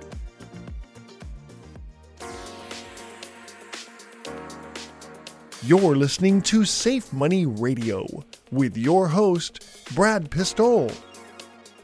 You're 5.67 5.97
listening 5.97 6.43
to 6.43 6.65
Safe 6.65 7.13
Money 7.13 7.45
Radio 7.45 8.07
with 8.53 8.77
your 8.77 9.09
host, 9.09 9.67
Brad 9.97 10.31
Pistole. 10.31 10.93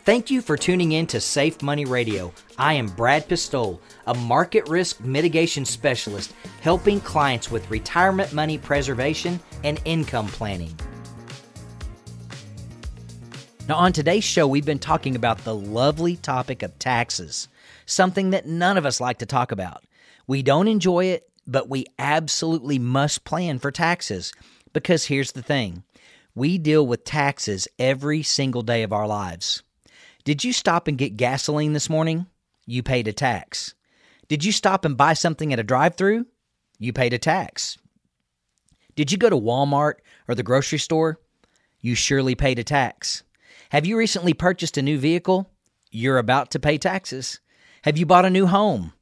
Thank 0.05 0.31
you 0.31 0.41
for 0.41 0.57
tuning 0.57 0.93
in 0.93 1.09
to 1.09 1.21
Safe 1.21 1.61
Money 1.63 1.85
Radio. 1.85 2.33
I 2.57 2.75
am 2.75 2.87
Brad 2.87 3.29
Pistole, 3.29 3.81
a 4.07 4.15
market 4.15 4.69
risk 4.69 5.01
mitigation 5.01 5.65
specialist 5.65 6.33
helping 6.61 7.01
clients 7.01 7.51
with 7.51 7.69
retirement 7.73 8.33
money 8.33 8.57
preservation 8.57 9.41
and 9.65 9.81
income 9.85 10.29
planning. 10.29 10.79
Now, 13.69 13.79
on 13.79 13.93
today's 13.93 14.23
show, 14.23 14.47
we've 14.47 14.65
been 14.65 14.79
talking 14.79 15.17
about 15.17 15.39
the 15.39 15.57
lovely 15.57 16.15
topic 16.15 16.63
of 16.63 16.79
taxes, 16.79 17.49
something 17.87 18.31
that 18.31 18.47
none 18.47 18.79
of 18.79 18.87
us 18.87 19.01
like 19.01 19.19
to 19.19 19.27
talk 19.27 19.51
about. 19.51 19.83
We 20.29 20.45
don't 20.45 20.69
enjoy 20.69 21.07
it, 21.07 21.29
but 21.47 21.69
we 21.69 21.87
absolutely 21.99 22.79
must 22.79 23.25
plan 23.25 23.59
for 23.59 23.71
taxes 23.71 24.33
because 24.73 25.07
here's 25.07 25.33
the 25.33 25.43
thing 25.43 25.85
we 26.35 26.57
deal 26.59 26.87
with 26.87 27.05
taxes 27.05 27.69
every 27.79 28.23
single 28.23 28.63
day 28.63 28.83
of 28.83 28.93
our 28.93 29.07
lives. 29.07 29.63
Did 30.25 30.45
you 30.45 30.53
stop 30.53 30.89
and 30.89 30.97
get 30.97 31.17
gasoline 31.17 31.73
this 31.73 31.91
morning? 31.91 32.27
You 32.65 32.83
paid 32.83 33.09
a 33.09 33.13
tax. 33.13 33.75
Did 34.29 34.45
you 34.45 34.53
stop 34.53 34.85
and 34.85 34.97
buy 34.97 35.15
something 35.15 35.53
at 35.53 35.59
a 35.59 35.65
drive 35.65 35.97
through? 35.97 36.27
You 36.79 36.93
paid 36.93 37.13
a 37.13 37.19
tax. 37.19 37.77
Did 38.95 39.11
you 39.11 39.19
go 39.19 39.29
to 39.29 39.37
Walmart 39.37 39.95
or 40.29 40.35
the 40.35 40.43
grocery 40.43 40.79
store? 40.79 41.21
You 41.81 41.95
surely 41.95 42.35
paid 42.35 42.59
a 42.59 42.65
tax. 42.65 43.25
Have 43.71 43.85
you 43.85 43.99
recently 43.99 44.33
purchased 44.33 44.79
a 44.79 44.83
new 44.83 44.99
vehicle? 44.99 45.51
You're 45.91 46.19
about 46.19 46.51
to 46.53 46.61
pay 46.61 46.79
taxes. 46.79 47.41
Have 47.83 47.99
you 47.99 48.07
bought 48.07 48.25
a 48.25 48.31
new 48.31 48.47
home? 48.47 48.93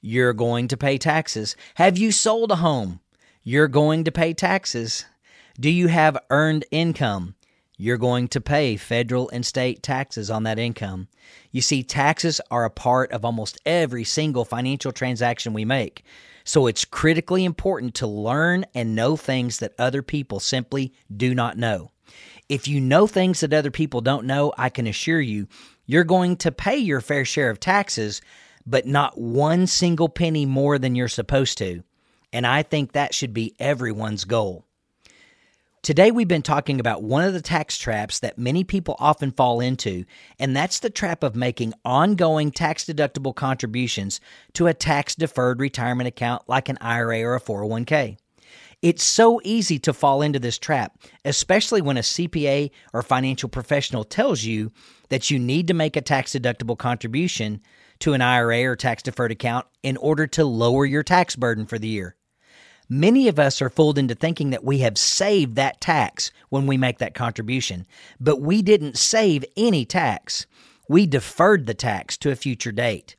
You're 0.00 0.32
going 0.32 0.68
to 0.68 0.76
pay 0.76 0.98
taxes. 0.98 1.56
Have 1.74 1.98
you 1.98 2.10
sold 2.12 2.50
a 2.50 2.56
home? 2.56 3.00
You're 3.42 3.68
going 3.68 4.04
to 4.04 4.12
pay 4.12 4.32
taxes. 4.32 5.04
Do 5.58 5.70
you 5.70 5.88
have 5.88 6.18
earned 6.30 6.64
income? 6.70 7.34
You're 7.76 7.98
going 7.98 8.28
to 8.28 8.40
pay 8.40 8.76
federal 8.76 9.30
and 9.30 9.44
state 9.44 9.82
taxes 9.82 10.30
on 10.30 10.42
that 10.44 10.58
income. 10.58 11.08
You 11.50 11.62
see, 11.62 11.82
taxes 11.82 12.40
are 12.50 12.64
a 12.64 12.70
part 12.70 13.10
of 13.12 13.24
almost 13.24 13.58
every 13.64 14.04
single 14.04 14.44
financial 14.44 14.92
transaction 14.92 15.52
we 15.52 15.64
make. 15.64 16.04
So 16.44 16.66
it's 16.66 16.84
critically 16.84 17.44
important 17.44 17.94
to 17.96 18.06
learn 18.06 18.66
and 18.74 18.94
know 18.94 19.16
things 19.16 19.58
that 19.58 19.74
other 19.78 20.02
people 20.02 20.40
simply 20.40 20.92
do 21.14 21.34
not 21.34 21.56
know. 21.56 21.90
If 22.48 22.66
you 22.66 22.80
know 22.80 23.06
things 23.06 23.40
that 23.40 23.52
other 23.52 23.70
people 23.70 24.00
don't 24.00 24.26
know, 24.26 24.52
I 24.58 24.68
can 24.68 24.86
assure 24.86 25.20
you, 25.20 25.46
you're 25.86 26.04
going 26.04 26.36
to 26.38 26.52
pay 26.52 26.76
your 26.76 27.00
fair 27.00 27.24
share 27.24 27.50
of 27.50 27.60
taxes, 27.60 28.20
but 28.66 28.86
not 28.86 29.18
one 29.18 29.66
single 29.66 30.08
penny 30.08 30.46
more 30.46 30.78
than 30.78 30.94
you're 30.94 31.08
supposed 31.08 31.58
to. 31.58 31.82
And 32.32 32.46
I 32.46 32.62
think 32.62 32.92
that 32.92 33.14
should 33.14 33.34
be 33.34 33.54
everyone's 33.58 34.24
goal. 34.24 34.64
Today, 35.82 36.10
we've 36.10 36.28
been 36.28 36.42
talking 36.42 36.78
about 36.78 37.02
one 37.02 37.24
of 37.24 37.32
the 37.32 37.40
tax 37.40 37.78
traps 37.78 38.18
that 38.20 38.36
many 38.36 38.64
people 38.64 38.96
often 38.98 39.30
fall 39.30 39.60
into, 39.60 40.04
and 40.38 40.54
that's 40.54 40.80
the 40.80 40.90
trap 40.90 41.22
of 41.22 41.34
making 41.34 41.72
ongoing 41.86 42.50
tax 42.50 42.84
deductible 42.84 43.34
contributions 43.34 44.20
to 44.52 44.66
a 44.66 44.74
tax 44.74 45.14
deferred 45.14 45.58
retirement 45.58 46.06
account 46.06 46.42
like 46.46 46.68
an 46.68 46.76
IRA 46.82 47.22
or 47.22 47.34
a 47.34 47.40
401k. 47.40 48.18
It's 48.82 49.02
so 49.02 49.40
easy 49.42 49.78
to 49.78 49.94
fall 49.94 50.20
into 50.20 50.38
this 50.38 50.58
trap, 50.58 50.98
especially 51.24 51.80
when 51.80 51.96
a 51.96 52.00
CPA 52.00 52.70
or 52.92 53.02
financial 53.02 53.48
professional 53.48 54.04
tells 54.04 54.44
you 54.44 54.72
that 55.08 55.30
you 55.30 55.38
need 55.38 55.66
to 55.68 55.74
make 55.74 55.96
a 55.96 56.02
tax 56.02 56.32
deductible 56.32 56.76
contribution 56.76 57.62
to 58.00 58.12
an 58.12 58.20
IRA 58.20 58.64
or 58.64 58.76
tax 58.76 59.02
deferred 59.02 59.30
account 59.30 59.66
in 59.82 59.96
order 59.96 60.26
to 60.26 60.44
lower 60.44 60.84
your 60.84 61.02
tax 61.02 61.36
burden 61.36 61.66
for 61.66 61.78
the 61.78 61.88
year. 61.88 62.16
Many 62.88 63.28
of 63.28 63.38
us 63.38 63.62
are 63.62 63.70
fooled 63.70 63.98
into 63.98 64.16
thinking 64.16 64.50
that 64.50 64.64
we 64.64 64.78
have 64.78 64.98
saved 64.98 65.54
that 65.54 65.80
tax 65.80 66.32
when 66.48 66.66
we 66.66 66.76
make 66.76 66.98
that 66.98 67.14
contribution, 67.14 67.86
but 68.18 68.40
we 68.40 68.62
didn't 68.62 68.98
save 68.98 69.44
any 69.56 69.84
tax. 69.84 70.46
We 70.88 71.06
deferred 71.06 71.66
the 71.66 71.74
tax 71.74 72.16
to 72.18 72.32
a 72.32 72.36
future 72.36 72.72
date. 72.72 73.14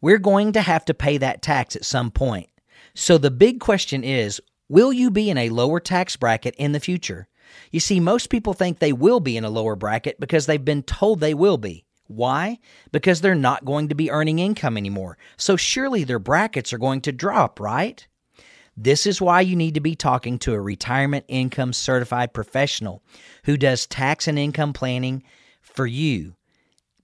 We're 0.00 0.18
going 0.18 0.52
to 0.52 0.62
have 0.62 0.86
to 0.86 0.94
pay 0.94 1.18
that 1.18 1.42
tax 1.42 1.76
at 1.76 1.84
some 1.84 2.10
point. 2.10 2.48
So 2.94 3.18
the 3.18 3.30
big 3.30 3.60
question 3.60 4.04
is 4.04 4.40
will 4.70 4.92
you 4.92 5.10
be 5.10 5.28
in 5.28 5.36
a 5.36 5.50
lower 5.50 5.80
tax 5.80 6.16
bracket 6.16 6.54
in 6.56 6.72
the 6.72 6.80
future? 6.80 7.28
You 7.70 7.80
see, 7.80 8.00
most 8.00 8.30
people 8.30 8.54
think 8.54 8.78
they 8.78 8.92
will 8.92 9.20
be 9.20 9.36
in 9.36 9.44
a 9.44 9.50
lower 9.50 9.76
bracket 9.76 10.18
because 10.18 10.46
they've 10.46 10.64
been 10.64 10.82
told 10.82 11.20
they 11.20 11.34
will 11.34 11.58
be. 11.58 11.84
Why? 12.06 12.58
Because 12.92 13.20
they're 13.20 13.34
not 13.34 13.64
going 13.64 13.88
to 13.88 13.94
be 13.94 14.10
earning 14.10 14.38
income 14.38 14.76
anymore. 14.76 15.16
So 15.36 15.56
surely 15.56 16.04
their 16.04 16.18
brackets 16.18 16.72
are 16.72 16.78
going 16.78 17.00
to 17.02 17.12
drop, 17.12 17.58
right? 17.58 18.06
This 18.76 19.06
is 19.06 19.20
why 19.20 19.40
you 19.40 19.54
need 19.54 19.74
to 19.74 19.80
be 19.80 19.94
talking 19.94 20.38
to 20.40 20.52
a 20.52 20.60
retirement 20.60 21.24
income 21.28 21.72
certified 21.72 22.34
professional 22.34 23.02
who 23.44 23.56
does 23.56 23.86
tax 23.86 24.26
and 24.26 24.38
income 24.38 24.72
planning 24.72 25.22
for 25.60 25.86
you. 25.86 26.34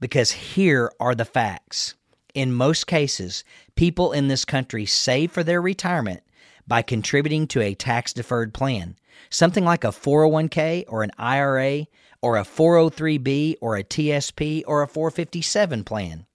Because 0.01 0.32
here 0.32 0.90
are 0.98 1.14
the 1.14 1.24
facts. 1.24 1.94
In 2.34 2.53
most 2.53 2.86
cases, 2.86 3.44
people 3.76 4.12
in 4.12 4.28
this 4.28 4.44
country 4.44 4.86
save 4.86 5.30
for 5.30 5.42
their 5.42 5.62
retirement 5.62 6.22
by 6.66 6.82
contributing 6.82 7.46
to 7.48 7.61
a 7.61 7.74
tax 7.74 8.12
deferred 8.12 8.55
plan, 8.55 8.96
something 9.28 9.64
like 9.64 9.84
a 9.84 9.88
401k 9.88 10.84
or 10.88 11.03
an 11.03 11.11
IRA 11.18 11.86
or 12.22 12.36
a 12.36 12.42
403b 12.42 13.56
or 13.60 13.76
a 13.76 13.84
TSP 13.84 14.62
or 14.66 14.82
a 14.82 14.88
457 14.88 15.84
plan. 15.84 16.26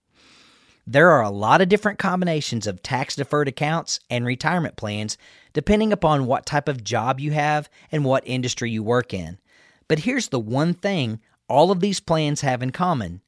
There 0.88 1.10
are 1.10 1.24
a 1.24 1.32
lot 1.32 1.62
of 1.62 1.70
different 1.70 1.98
combinations 1.98 2.68
of 2.68 2.84
tax 2.84 3.16
deferred 3.16 3.48
accounts 3.48 4.00
and 4.10 4.26
retirement 4.26 4.76
plans 4.76 5.18
depending 5.54 5.92
upon 5.92 6.28
what 6.28 6.46
type 6.46 6.68
of 6.68 6.84
job 6.84 7.20
you 7.20 7.32
have 7.32 7.70
and 7.92 8.06
what 8.06 8.28
industry 8.28 8.70
you 8.70 8.84
work 8.84 9.14
in. 9.14 9.40
But 9.88 10.00
here's 10.00 10.30
the 10.30 10.40
one 10.40 10.74
thing 10.74 11.20
all 11.48 11.72
of 11.72 11.80
these 11.80 12.00
plans 12.00 12.42
have 12.42 12.62
in 12.62 12.72
common 12.72 13.22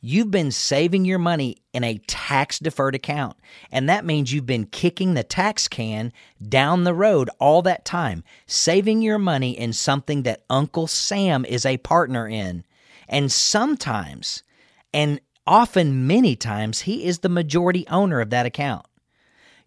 you've 0.00 0.30
been 0.30 0.50
saving 0.50 1.04
your 1.04 1.18
money 1.18 1.56
in 1.72 1.84
a 1.84 1.98
tax 2.06 2.58
deferred 2.58 2.94
account. 2.94 3.36
And 3.70 3.88
that 3.88 4.04
means 4.04 4.32
you've 4.32 4.46
been 4.46 4.66
kicking 4.66 5.14
the 5.14 5.22
tax 5.22 5.68
can 5.68 6.12
down 6.46 6.84
the 6.84 6.94
road 6.94 7.30
all 7.38 7.62
that 7.62 7.84
time, 7.84 8.24
saving 8.46 9.02
your 9.02 9.18
money 9.18 9.58
in 9.58 9.72
something 9.72 10.22
that 10.22 10.44
Uncle 10.48 10.86
Sam 10.86 11.44
is 11.44 11.66
a 11.66 11.78
partner 11.78 12.26
in. 12.26 12.64
And 13.08 13.30
sometimes, 13.30 14.42
and 14.92 15.20
often 15.46 16.06
many 16.06 16.36
times, 16.36 16.80
he 16.82 17.04
is 17.04 17.18
the 17.18 17.28
majority 17.28 17.86
owner 17.88 18.20
of 18.20 18.30
that 18.30 18.46
account. 18.46 18.86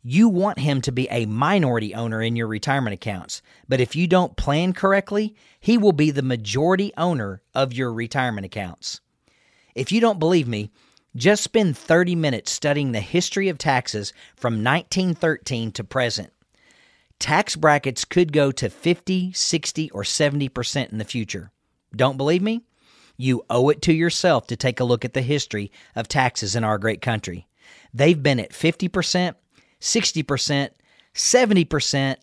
You 0.06 0.28
want 0.28 0.60
him 0.60 0.82
to 0.82 0.92
be 0.92 1.08
a 1.10 1.26
minority 1.26 1.96
owner 1.96 2.22
in 2.22 2.36
your 2.36 2.48
retirement 2.48 2.94
accounts, 2.94 3.42
but 3.70 3.80
if 3.80 3.96
you 3.96 4.06
don't 4.06 4.36
plan 4.36 4.74
correctly, 4.74 5.34
he 5.62 5.78
will 5.78 5.94
be 5.94 6.12
the 6.12 6.22
majority 6.22 6.92
owner 6.98 7.42
of 7.56 7.72
your 7.72 7.94
retirement 7.94 8.46
accounts. 8.46 9.00
If 9.76 9.92
you 9.92 10.02
don't 10.02 10.20
believe 10.20 10.48
me, 10.48 10.72
just 11.16 11.44
spend 11.44 11.78
30 11.78 12.16
minutes 12.16 12.52
studying 12.52 12.92
the 12.92 13.00
history 13.00 13.50
of 13.50 13.58
taxes 13.58 14.14
from 14.36 14.64
1913 14.64 15.72
to 15.74 15.84
present. 15.84 16.32
Tax 17.20 17.56
brackets 17.56 18.04
could 18.04 18.34
go 18.34 18.52
to 18.52 18.70
50, 18.70 19.32
60, 19.34 19.92
or 19.92 20.04
70% 20.04 20.92
in 20.92 20.98
the 20.98 21.06
future. 21.06 21.52
Don't 21.96 22.18
believe 22.18 22.42
me? 22.42 22.64
You 23.16 23.46
owe 23.50 23.70
it 23.70 23.82
to 23.84 23.94
yourself 23.94 24.48
to 24.48 24.56
take 24.56 24.80
a 24.80 24.84
look 24.84 25.06
at 25.06 25.14
the 25.14 25.22
history 25.22 25.72
of 25.96 26.08
taxes 26.08 26.56
in 26.56 26.64
our 26.64 26.78
great 26.78 27.02
country. 27.02 27.48
They've 27.94 28.22
been 28.22 28.40
at 28.40 28.52
50%, 28.52 29.36
60%, 29.80 30.70
70%, 31.14 32.16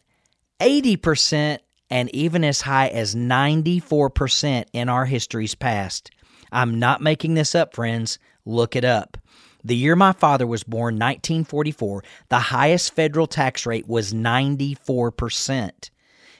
80%, 0.60 1.58
and 1.88 2.14
even 2.14 2.44
as 2.44 2.60
high 2.60 2.88
as 2.88 3.14
94% 3.14 4.64
in 4.72 4.88
our 4.88 5.06
history's 5.06 5.54
past. 5.54 6.10
I'm 6.52 6.78
not 6.78 7.00
making 7.00 7.34
this 7.34 7.54
up, 7.54 7.74
friends. 7.74 8.18
Look 8.44 8.76
it 8.76 8.84
up. 8.84 9.16
The 9.62 9.76
year 9.76 9.94
my 9.94 10.12
father 10.12 10.46
was 10.46 10.62
born, 10.62 10.94
1944, 10.94 12.02
the 12.30 12.38
highest 12.38 12.94
federal 12.94 13.26
tax 13.26 13.66
rate 13.66 13.86
was 13.86 14.14
94%. 14.14 15.90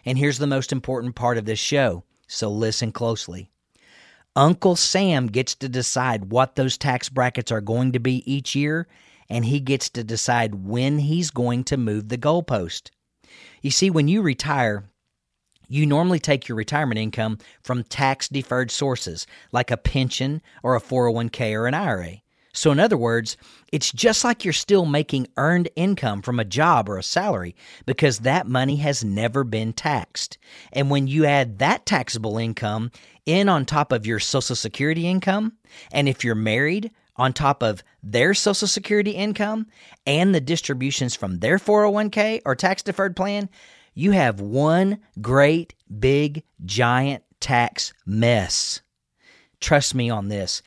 And 0.07 0.17
here's 0.17 0.39
the 0.39 0.47
most 0.47 0.73
important 0.73 1.15
part 1.15 1.37
of 1.37 1.45
this 1.45 1.59
show, 1.59 2.05
so 2.27 2.51
listen 2.51 2.93
closely. 2.93 3.51
Uncle 4.35 4.77
Sam 4.77 5.27
gets 5.27 5.55
to 5.57 5.69
decide 5.69 6.31
what 6.31 6.55
those 6.55 6.79
tax 6.79 7.09
brackets 7.09 7.53
are 7.53 7.61
going 7.61 7.93
to 7.93 7.99
be 7.99 8.23
each 8.33 8.55
year, 8.55 8.87
and 9.29 9.45
he 9.45 9.61
gets 9.61 9.91
to 9.91 10.05
decide 10.05 10.67
when 10.67 11.01
he's 11.01 11.31
going 11.31 11.65
to 11.65 11.77
move 11.77 12.09
the 12.09 12.19
goalpost. 12.19 12.91
You 13.61 13.71
see, 13.71 13.91
when 13.91 14.09
you 14.09 14.23
retire, 14.23 14.85
you 15.71 15.87
normally 15.87 16.19
take 16.19 16.49
your 16.49 16.57
retirement 16.57 16.99
income 16.99 17.39
from 17.63 17.85
tax 17.85 18.29
deferred 18.29 18.71
sources 18.71 19.27
like 19.53 19.71
a 19.71 19.77
pension 19.79 20.43
or 20.63 20.75
a 20.75 20.81
401k 20.81 21.55
or 21.55 21.67
an 21.67 21.75
IRA. 21.75 22.17
So, 22.53 22.73
in 22.73 22.81
other 22.81 22.97
words, 22.97 23.37
it's 23.71 23.93
just 23.93 24.25
like 24.25 24.45
you're 24.45 24.53
still 24.53 24.85
making 24.85 25.29
earned 25.37 25.69
income 25.77 26.21
from 26.21 26.41
a 26.41 26.45
job 26.45 26.89
or 26.89 26.99
a 26.99 27.03
salary 27.03 27.55
because 27.87 28.19
that 28.19 28.49
money 28.49 28.77
has 28.77 29.05
never 29.05 29.45
been 29.45 29.73
taxed. 29.73 30.37
And 30.73 30.91
when 30.91 31.07
you 31.07 31.25
add 31.25 31.61
that 31.61 31.87
taxable 31.87 32.39
income 32.39 32.91
in 33.25 33.49
on 33.49 33.65
top 33.65 33.93
of 33.93 34.05
your 34.05 34.19
Social 34.19 34.57
Security 34.57 35.07
income, 35.07 35.53
and 35.93 36.09
if 36.09 36.25
you're 36.25 36.35
married, 36.35 36.91
on 37.21 37.35
top 37.35 37.63
of 37.63 37.85
their 38.03 38.33
Social 38.33 38.67
Security 38.67 39.11
income 39.11 39.67
and 40.07 40.35
the 40.35 40.41
distributions 40.41 41.15
from 41.15 41.39
their 41.39 41.59
401k 41.59 42.41
or 42.47 42.57
tax 42.57 42.83
deferred 42.83 43.15
plan, 43.15 43.51
you 43.95 44.13
have 44.13 44.41
one 44.41 44.99
great, 45.21 45.75
big, 45.99 46.45
giant 46.65 47.25
tax 47.41 47.93
mess. 48.07 48.81
Trust 49.61 49.95
me 49.95 50.11
on 50.11 50.29
this. 50.29 50.63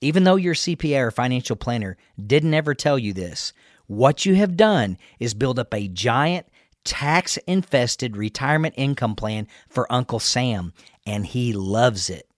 Even 0.00 0.24
though 0.24 0.36
your 0.36 0.54
CPA 0.54 1.00
or 1.00 1.10
financial 1.10 1.56
planner 1.56 1.96
didn't 2.24 2.54
ever 2.54 2.74
tell 2.74 2.98
you 2.98 3.12
this, 3.12 3.52
what 3.86 4.24
you 4.24 4.34
have 4.36 4.56
done 4.56 4.96
is 5.18 5.34
build 5.34 5.58
up 5.58 5.74
a 5.74 5.88
giant 5.88 6.46
tax 6.84 7.36
infested 7.46 8.16
retirement 8.16 8.74
income 8.78 9.16
plan 9.16 9.48
for 9.68 9.92
Uncle 9.92 10.20
Sam, 10.20 10.72
and 11.06 11.26
he 11.26 11.52
loves 11.52 12.08
it. 12.08 12.28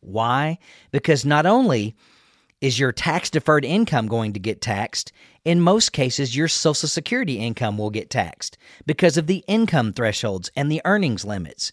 Why? 0.00 0.58
Because 0.90 1.24
not 1.24 1.46
only 1.46 1.96
is 2.60 2.78
your 2.78 2.92
tax 2.92 3.30
deferred 3.30 3.64
income 3.64 4.06
going 4.08 4.32
to 4.34 4.40
get 4.40 4.60
taxed, 4.60 5.12
in 5.46 5.60
most 5.60 5.92
cases, 5.92 6.34
your 6.36 6.48
Social 6.48 6.88
Security 6.88 7.38
income 7.38 7.78
will 7.78 7.90
get 7.90 8.10
taxed 8.10 8.58
because 8.84 9.16
of 9.16 9.28
the 9.28 9.44
income 9.46 9.92
thresholds 9.92 10.50
and 10.56 10.70
the 10.70 10.82
earnings 10.84 11.24
limits. 11.24 11.70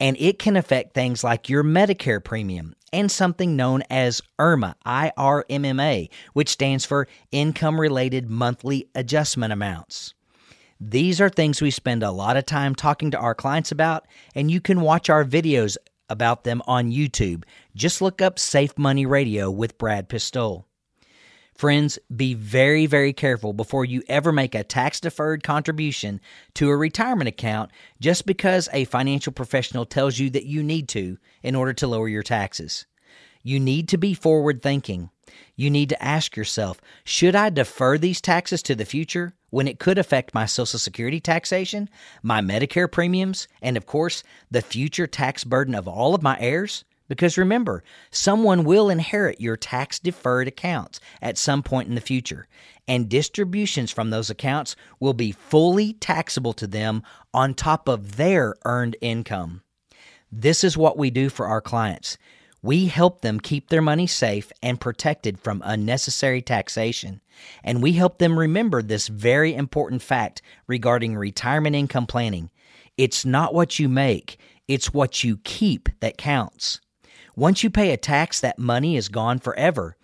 And 0.00 0.16
it 0.18 0.40
can 0.40 0.56
affect 0.56 0.92
things 0.92 1.22
like 1.22 1.48
your 1.48 1.62
Medicare 1.62 2.22
premium 2.22 2.74
and 2.92 3.08
something 3.08 3.54
known 3.54 3.84
as 3.88 4.22
IRMAA, 4.40 4.74
I 4.84 5.12
R 5.16 5.46
M 5.48 5.64
M 5.64 5.78
A, 5.78 6.10
which 6.32 6.48
stands 6.48 6.84
for 6.84 7.06
Income 7.30 7.80
Related 7.80 8.28
Monthly 8.28 8.88
Adjustment 8.96 9.52
Amounts. 9.52 10.14
These 10.80 11.20
are 11.20 11.30
things 11.30 11.62
we 11.62 11.70
spend 11.70 12.02
a 12.02 12.10
lot 12.10 12.36
of 12.36 12.44
time 12.44 12.74
talking 12.74 13.12
to 13.12 13.18
our 13.18 13.36
clients 13.36 13.70
about, 13.70 14.04
and 14.34 14.50
you 14.50 14.60
can 14.60 14.80
watch 14.80 15.08
our 15.08 15.24
videos 15.24 15.76
about 16.08 16.42
them 16.42 16.60
on 16.66 16.90
YouTube. 16.90 17.44
Just 17.76 18.02
look 18.02 18.20
up 18.20 18.40
Safe 18.40 18.76
Money 18.76 19.06
Radio 19.06 19.48
with 19.48 19.78
Brad 19.78 20.08
Pistole. 20.08 20.66
Friends, 21.54 21.98
be 22.14 22.34
very, 22.34 22.86
very 22.86 23.12
careful 23.12 23.52
before 23.52 23.84
you 23.84 24.02
ever 24.08 24.32
make 24.32 24.54
a 24.54 24.64
tax 24.64 25.00
deferred 25.00 25.42
contribution 25.42 26.20
to 26.54 26.70
a 26.70 26.76
retirement 26.76 27.28
account 27.28 27.70
just 28.00 28.26
because 28.26 28.68
a 28.72 28.84
financial 28.86 29.32
professional 29.32 29.84
tells 29.84 30.18
you 30.18 30.30
that 30.30 30.46
you 30.46 30.62
need 30.62 30.88
to 30.88 31.18
in 31.42 31.54
order 31.54 31.72
to 31.74 31.86
lower 31.86 32.08
your 32.08 32.22
taxes. 32.22 32.86
You 33.42 33.60
need 33.60 33.88
to 33.88 33.98
be 33.98 34.14
forward 34.14 34.62
thinking. 34.62 35.10
You 35.56 35.70
need 35.70 35.88
to 35.90 36.02
ask 36.02 36.36
yourself 36.36 36.80
should 37.04 37.36
I 37.36 37.50
defer 37.50 37.98
these 37.98 38.20
taxes 38.20 38.62
to 38.64 38.74
the 38.74 38.84
future 38.84 39.34
when 39.50 39.68
it 39.68 39.78
could 39.78 39.98
affect 39.98 40.34
my 40.34 40.46
Social 40.46 40.78
Security 40.78 41.20
taxation, 41.20 41.88
my 42.22 42.40
Medicare 42.40 42.90
premiums, 42.90 43.48
and 43.60 43.76
of 43.76 43.84
course, 43.86 44.22
the 44.50 44.62
future 44.62 45.06
tax 45.06 45.44
burden 45.44 45.74
of 45.74 45.86
all 45.86 46.14
of 46.14 46.22
my 46.22 46.38
heirs? 46.40 46.84
Because 47.12 47.36
remember, 47.36 47.84
someone 48.10 48.64
will 48.64 48.88
inherit 48.88 49.38
your 49.38 49.58
tax 49.58 49.98
deferred 49.98 50.48
accounts 50.48 50.98
at 51.20 51.36
some 51.36 51.62
point 51.62 51.86
in 51.90 51.94
the 51.94 52.00
future, 52.00 52.48
and 52.88 53.06
distributions 53.06 53.90
from 53.90 54.08
those 54.08 54.30
accounts 54.30 54.76
will 54.98 55.12
be 55.12 55.30
fully 55.30 55.92
taxable 55.92 56.54
to 56.54 56.66
them 56.66 57.02
on 57.34 57.52
top 57.52 57.86
of 57.86 58.16
their 58.16 58.54
earned 58.64 58.96
income. 59.02 59.60
This 60.32 60.64
is 60.64 60.74
what 60.78 60.96
we 60.96 61.10
do 61.10 61.28
for 61.28 61.46
our 61.46 61.60
clients. 61.60 62.16
We 62.62 62.86
help 62.86 63.20
them 63.20 63.40
keep 63.40 63.68
their 63.68 63.82
money 63.82 64.06
safe 64.06 64.50
and 64.62 64.80
protected 64.80 65.38
from 65.38 65.60
unnecessary 65.66 66.40
taxation. 66.40 67.20
And 67.62 67.82
we 67.82 67.92
help 67.92 68.20
them 68.20 68.38
remember 68.38 68.80
this 68.80 69.08
very 69.08 69.54
important 69.54 70.00
fact 70.00 70.40
regarding 70.66 71.14
retirement 71.14 71.76
income 71.76 72.06
planning. 72.06 72.48
It's 72.96 73.26
not 73.26 73.52
what 73.52 73.78
you 73.78 73.90
make, 73.90 74.38
it's 74.66 74.94
what 74.94 75.22
you 75.22 75.36
keep 75.44 75.90
that 76.00 76.16
counts. 76.16 76.80
Once 77.34 77.62
you 77.62 77.70
pay 77.70 77.92
a 77.92 77.96
tax, 77.96 78.40
that 78.40 78.58
money 78.58 78.96
is 78.96 79.08
gone 79.08 79.38
forever. 79.38 79.96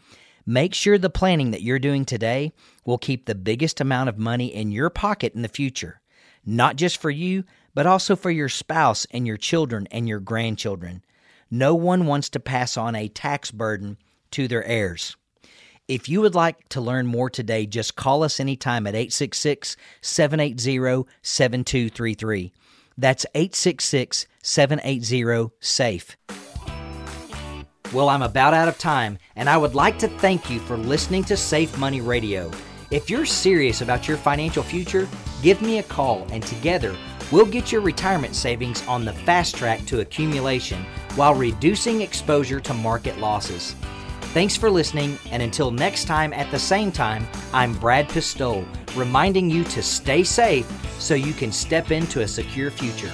Make 0.47 0.72
sure 0.72 0.97
the 0.97 1.11
planning 1.11 1.51
that 1.51 1.62
you're 1.62 1.79
doing 1.79 2.07
today 2.07 2.53
will 2.87 2.97
keep 2.97 3.26
the 3.26 3.35
biggest 3.35 3.83
amount 3.83 4.09
of 4.09 4.18
money 4.18 4.47
in 4.47 4.72
your 4.72 4.89
pocket 4.89 5.35
in 5.35 5.43
the 5.43 5.49
future, 5.49 6.01
not 6.47 6.76
just 6.76 6.99
for 6.99 7.11
you, 7.11 7.45
but 7.74 7.87
also 7.87 8.16
for 8.16 8.31
your 8.31 8.49
spouse 8.49 9.07
and 9.11 9.26
your 9.26 9.37
children 9.37 9.87
and 9.91 10.09
your 10.09 10.20
grandchildren. 10.20 11.05
No 11.51 11.74
one 11.74 12.07
wants 12.07 12.31
to 12.31 12.41
pass 12.41 12.79
on 12.79 12.95
a 12.95 13.09
tax 13.09 13.51
burden 13.51 13.99
to 14.31 14.49
their 14.49 14.64
heirs. 14.64 15.16
If 15.87 16.09
you 16.09 16.22
would 16.22 16.35
like 16.35 16.68
to 16.70 16.81
learn 16.81 17.07
more 17.07 17.29
today, 17.29 17.66
just 17.66 17.97
call 17.97 18.22
us 18.22 18.41
anytime 18.41 18.87
at 18.87 18.95
866 18.95 19.76
780 20.01 21.07
7233. 21.22 22.53
That's 22.97 23.26
866 23.35 24.26
780 24.43 25.51
SAFE. 25.61 26.16
Well, 27.91 28.11
I'm 28.11 28.20
about 28.20 28.53
out 28.53 28.68
of 28.68 28.76
time, 28.76 29.18
and 29.34 29.49
I 29.49 29.57
would 29.57 29.74
like 29.74 29.99
to 30.01 30.09
thank 30.09 30.51
you 30.51 30.61
for 30.61 30.76
listening 30.76 31.24
to 31.24 31.39
Safe 31.39 31.78
Money 31.78 32.03
Radio. 32.03 32.51
If 32.91 33.09
you're 33.09 33.24
serious 33.24 33.80
about 33.80 34.07
your 34.07 34.18
financial 34.18 34.62
future, 34.62 35.09
give 35.43 35.62
me 35.62 35.78
a 35.78 35.82
call, 35.82 36.26
and 36.30 36.43
together 36.43 36.95
we'll 37.32 37.47
get 37.47 37.72
your 37.72 37.80
retirement 37.80 38.34
savings 38.34 38.86
on 38.86 39.07
the 39.07 39.14
fast 39.14 39.57
track 39.57 39.86
to 39.86 40.01
accumulation 40.01 40.84
while 41.14 41.34
reducing 41.34 42.03
exposure 42.03 42.61
to 42.61 42.74
market 42.74 43.16
losses. 43.20 43.74
Thanks 44.34 44.55
for 44.55 44.70
listening, 44.70 45.18
and 45.30 45.43
until 45.43 45.70
next 45.70 46.05
time 46.05 46.34
at 46.34 46.51
the 46.51 46.59
same 46.59 46.93
time, 46.93 47.26
I'm 47.55 47.72
Brad 47.72 48.11
Pistole, 48.11 48.66
reminding 48.97 49.49
you 49.49 49.64
to 49.64 49.82
stay 49.82 50.24
safe 50.24 50.70
so 50.99 51.14
you 51.14 51.32
can 51.32 51.51
step 51.51 51.91
into 51.91 52.20
a 52.20 52.28
secure 52.28 52.70
future. 52.70 53.11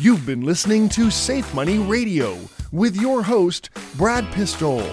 You've 0.00 0.24
been 0.24 0.42
listening 0.42 0.88
to 0.90 1.10
Safe 1.10 1.52
Money 1.52 1.78
Radio 1.78 2.38
with 2.70 2.94
your 2.94 3.20
host, 3.20 3.70
Brad 3.96 4.32
Pistole. 4.32 4.88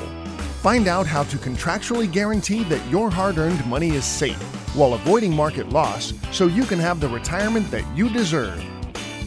Find 0.63 0.87
out 0.87 1.05
how 1.05 1.21
to 1.25 1.37
contractually 1.37 2.11
guarantee 2.11 2.63
that 2.63 2.83
your 2.89 3.11
hard 3.11 3.37
earned 3.37 3.63
money 3.67 3.89
is 3.89 4.03
safe 4.03 4.41
while 4.75 4.95
avoiding 4.95 5.31
market 5.31 5.69
loss 5.69 6.11
so 6.31 6.47
you 6.47 6.63
can 6.63 6.79
have 6.79 6.99
the 6.99 7.07
retirement 7.07 7.69
that 7.69 7.85
you 7.95 8.09
deserve. 8.09 8.59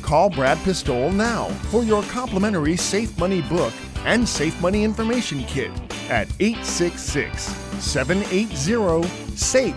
Call 0.03 0.31
Brad 0.31 0.59
Pistole 0.65 1.13
now 1.13 1.45
for 1.71 1.85
your 1.85 2.03
complimentary 2.05 2.77
Safe 2.77 3.17
Money 3.17 3.43
book 3.43 3.73
and 4.05 4.29
Safe 4.29 4.61
Money 4.61 4.83
information 4.83 5.45
kit 5.45 5.71
at 6.11 6.27
866 6.41 7.43
780 7.79 9.07
SAFE. 9.37 9.77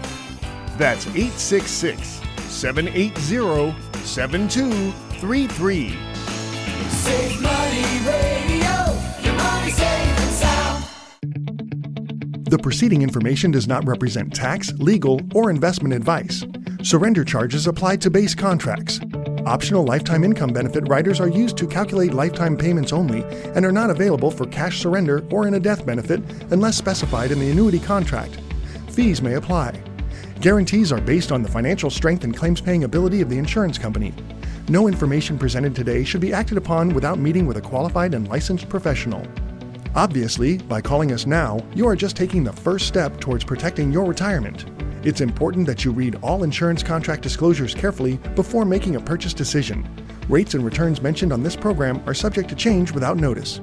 That's 0.79 1.05
866 1.05 2.21
780 2.45 5.10
7233. 5.21 5.89
Safe 6.89 7.39
Money 7.41 7.85
Radio. 8.07 8.73
Your 9.21 9.35
money 9.35 9.69
safe 9.69 10.19
and 10.19 10.31
sound. 10.33 10.83
The 12.45 12.57
preceding 12.57 13.03
information 13.03 13.51
does 13.51 13.67
not 13.67 13.85
represent 13.85 14.33
tax, 14.33 14.73
legal, 14.79 15.21
or 15.35 15.51
investment 15.51 15.93
advice. 15.93 16.43
Surrender 16.81 17.23
charges 17.23 17.67
apply 17.67 17.97
to 17.97 18.09
base 18.09 18.33
contracts. 18.33 18.99
Optional 19.45 19.85
lifetime 19.85 20.23
income 20.23 20.53
benefit 20.53 20.87
riders 20.87 21.19
are 21.19 21.29
used 21.29 21.55
to 21.57 21.67
calculate 21.67 22.15
lifetime 22.15 22.57
payments 22.57 22.91
only 22.91 23.21
and 23.53 23.63
are 23.63 23.71
not 23.71 23.91
available 23.91 24.31
for 24.31 24.47
cash 24.47 24.81
surrender 24.81 25.23
or 25.29 25.45
in 25.47 25.53
a 25.53 25.59
death 25.59 25.85
benefit 25.85 26.19
unless 26.49 26.77
specified 26.77 27.29
in 27.29 27.39
the 27.39 27.51
annuity 27.51 27.79
contract. 27.79 28.39
Fees 28.89 29.21
may 29.21 29.35
apply. 29.35 29.83
Guarantees 30.39 30.91
are 30.91 30.99
based 30.99 31.31
on 31.31 31.43
the 31.43 31.49
financial 31.49 31.91
strength 31.91 32.23
and 32.23 32.35
claims 32.35 32.59
paying 32.59 32.85
ability 32.85 33.21
of 33.21 33.29
the 33.29 33.37
insurance 33.37 33.77
company. 33.77 34.15
No 34.69 34.87
information 34.87 35.37
presented 35.37 35.75
today 35.75 36.03
should 36.03 36.21
be 36.21 36.33
acted 36.33 36.57
upon 36.57 36.89
without 36.89 37.19
meeting 37.19 37.45
with 37.45 37.57
a 37.57 37.61
qualified 37.61 38.13
and 38.13 38.27
licensed 38.27 38.69
professional. 38.69 39.25
Obviously, 39.95 40.57
by 40.59 40.79
calling 40.79 41.11
us 41.11 41.25
now, 41.25 41.59
you 41.75 41.87
are 41.87 41.95
just 41.95 42.15
taking 42.15 42.43
the 42.43 42.53
first 42.53 42.87
step 42.87 43.19
towards 43.19 43.43
protecting 43.43 43.91
your 43.91 44.05
retirement. 44.05 44.65
It's 45.03 45.19
important 45.19 45.65
that 45.67 45.83
you 45.83 45.91
read 45.91 46.15
all 46.21 46.43
insurance 46.43 46.83
contract 46.83 47.23
disclosures 47.23 47.73
carefully 47.73 48.17
before 48.35 48.63
making 48.63 48.95
a 48.95 49.01
purchase 49.01 49.33
decision. 49.33 49.87
Rates 50.29 50.53
and 50.53 50.63
returns 50.63 51.01
mentioned 51.01 51.33
on 51.33 51.43
this 51.43 51.55
program 51.55 52.01
are 52.05 52.13
subject 52.13 52.47
to 52.49 52.55
change 52.55 52.91
without 52.91 53.17
notice. 53.17 53.59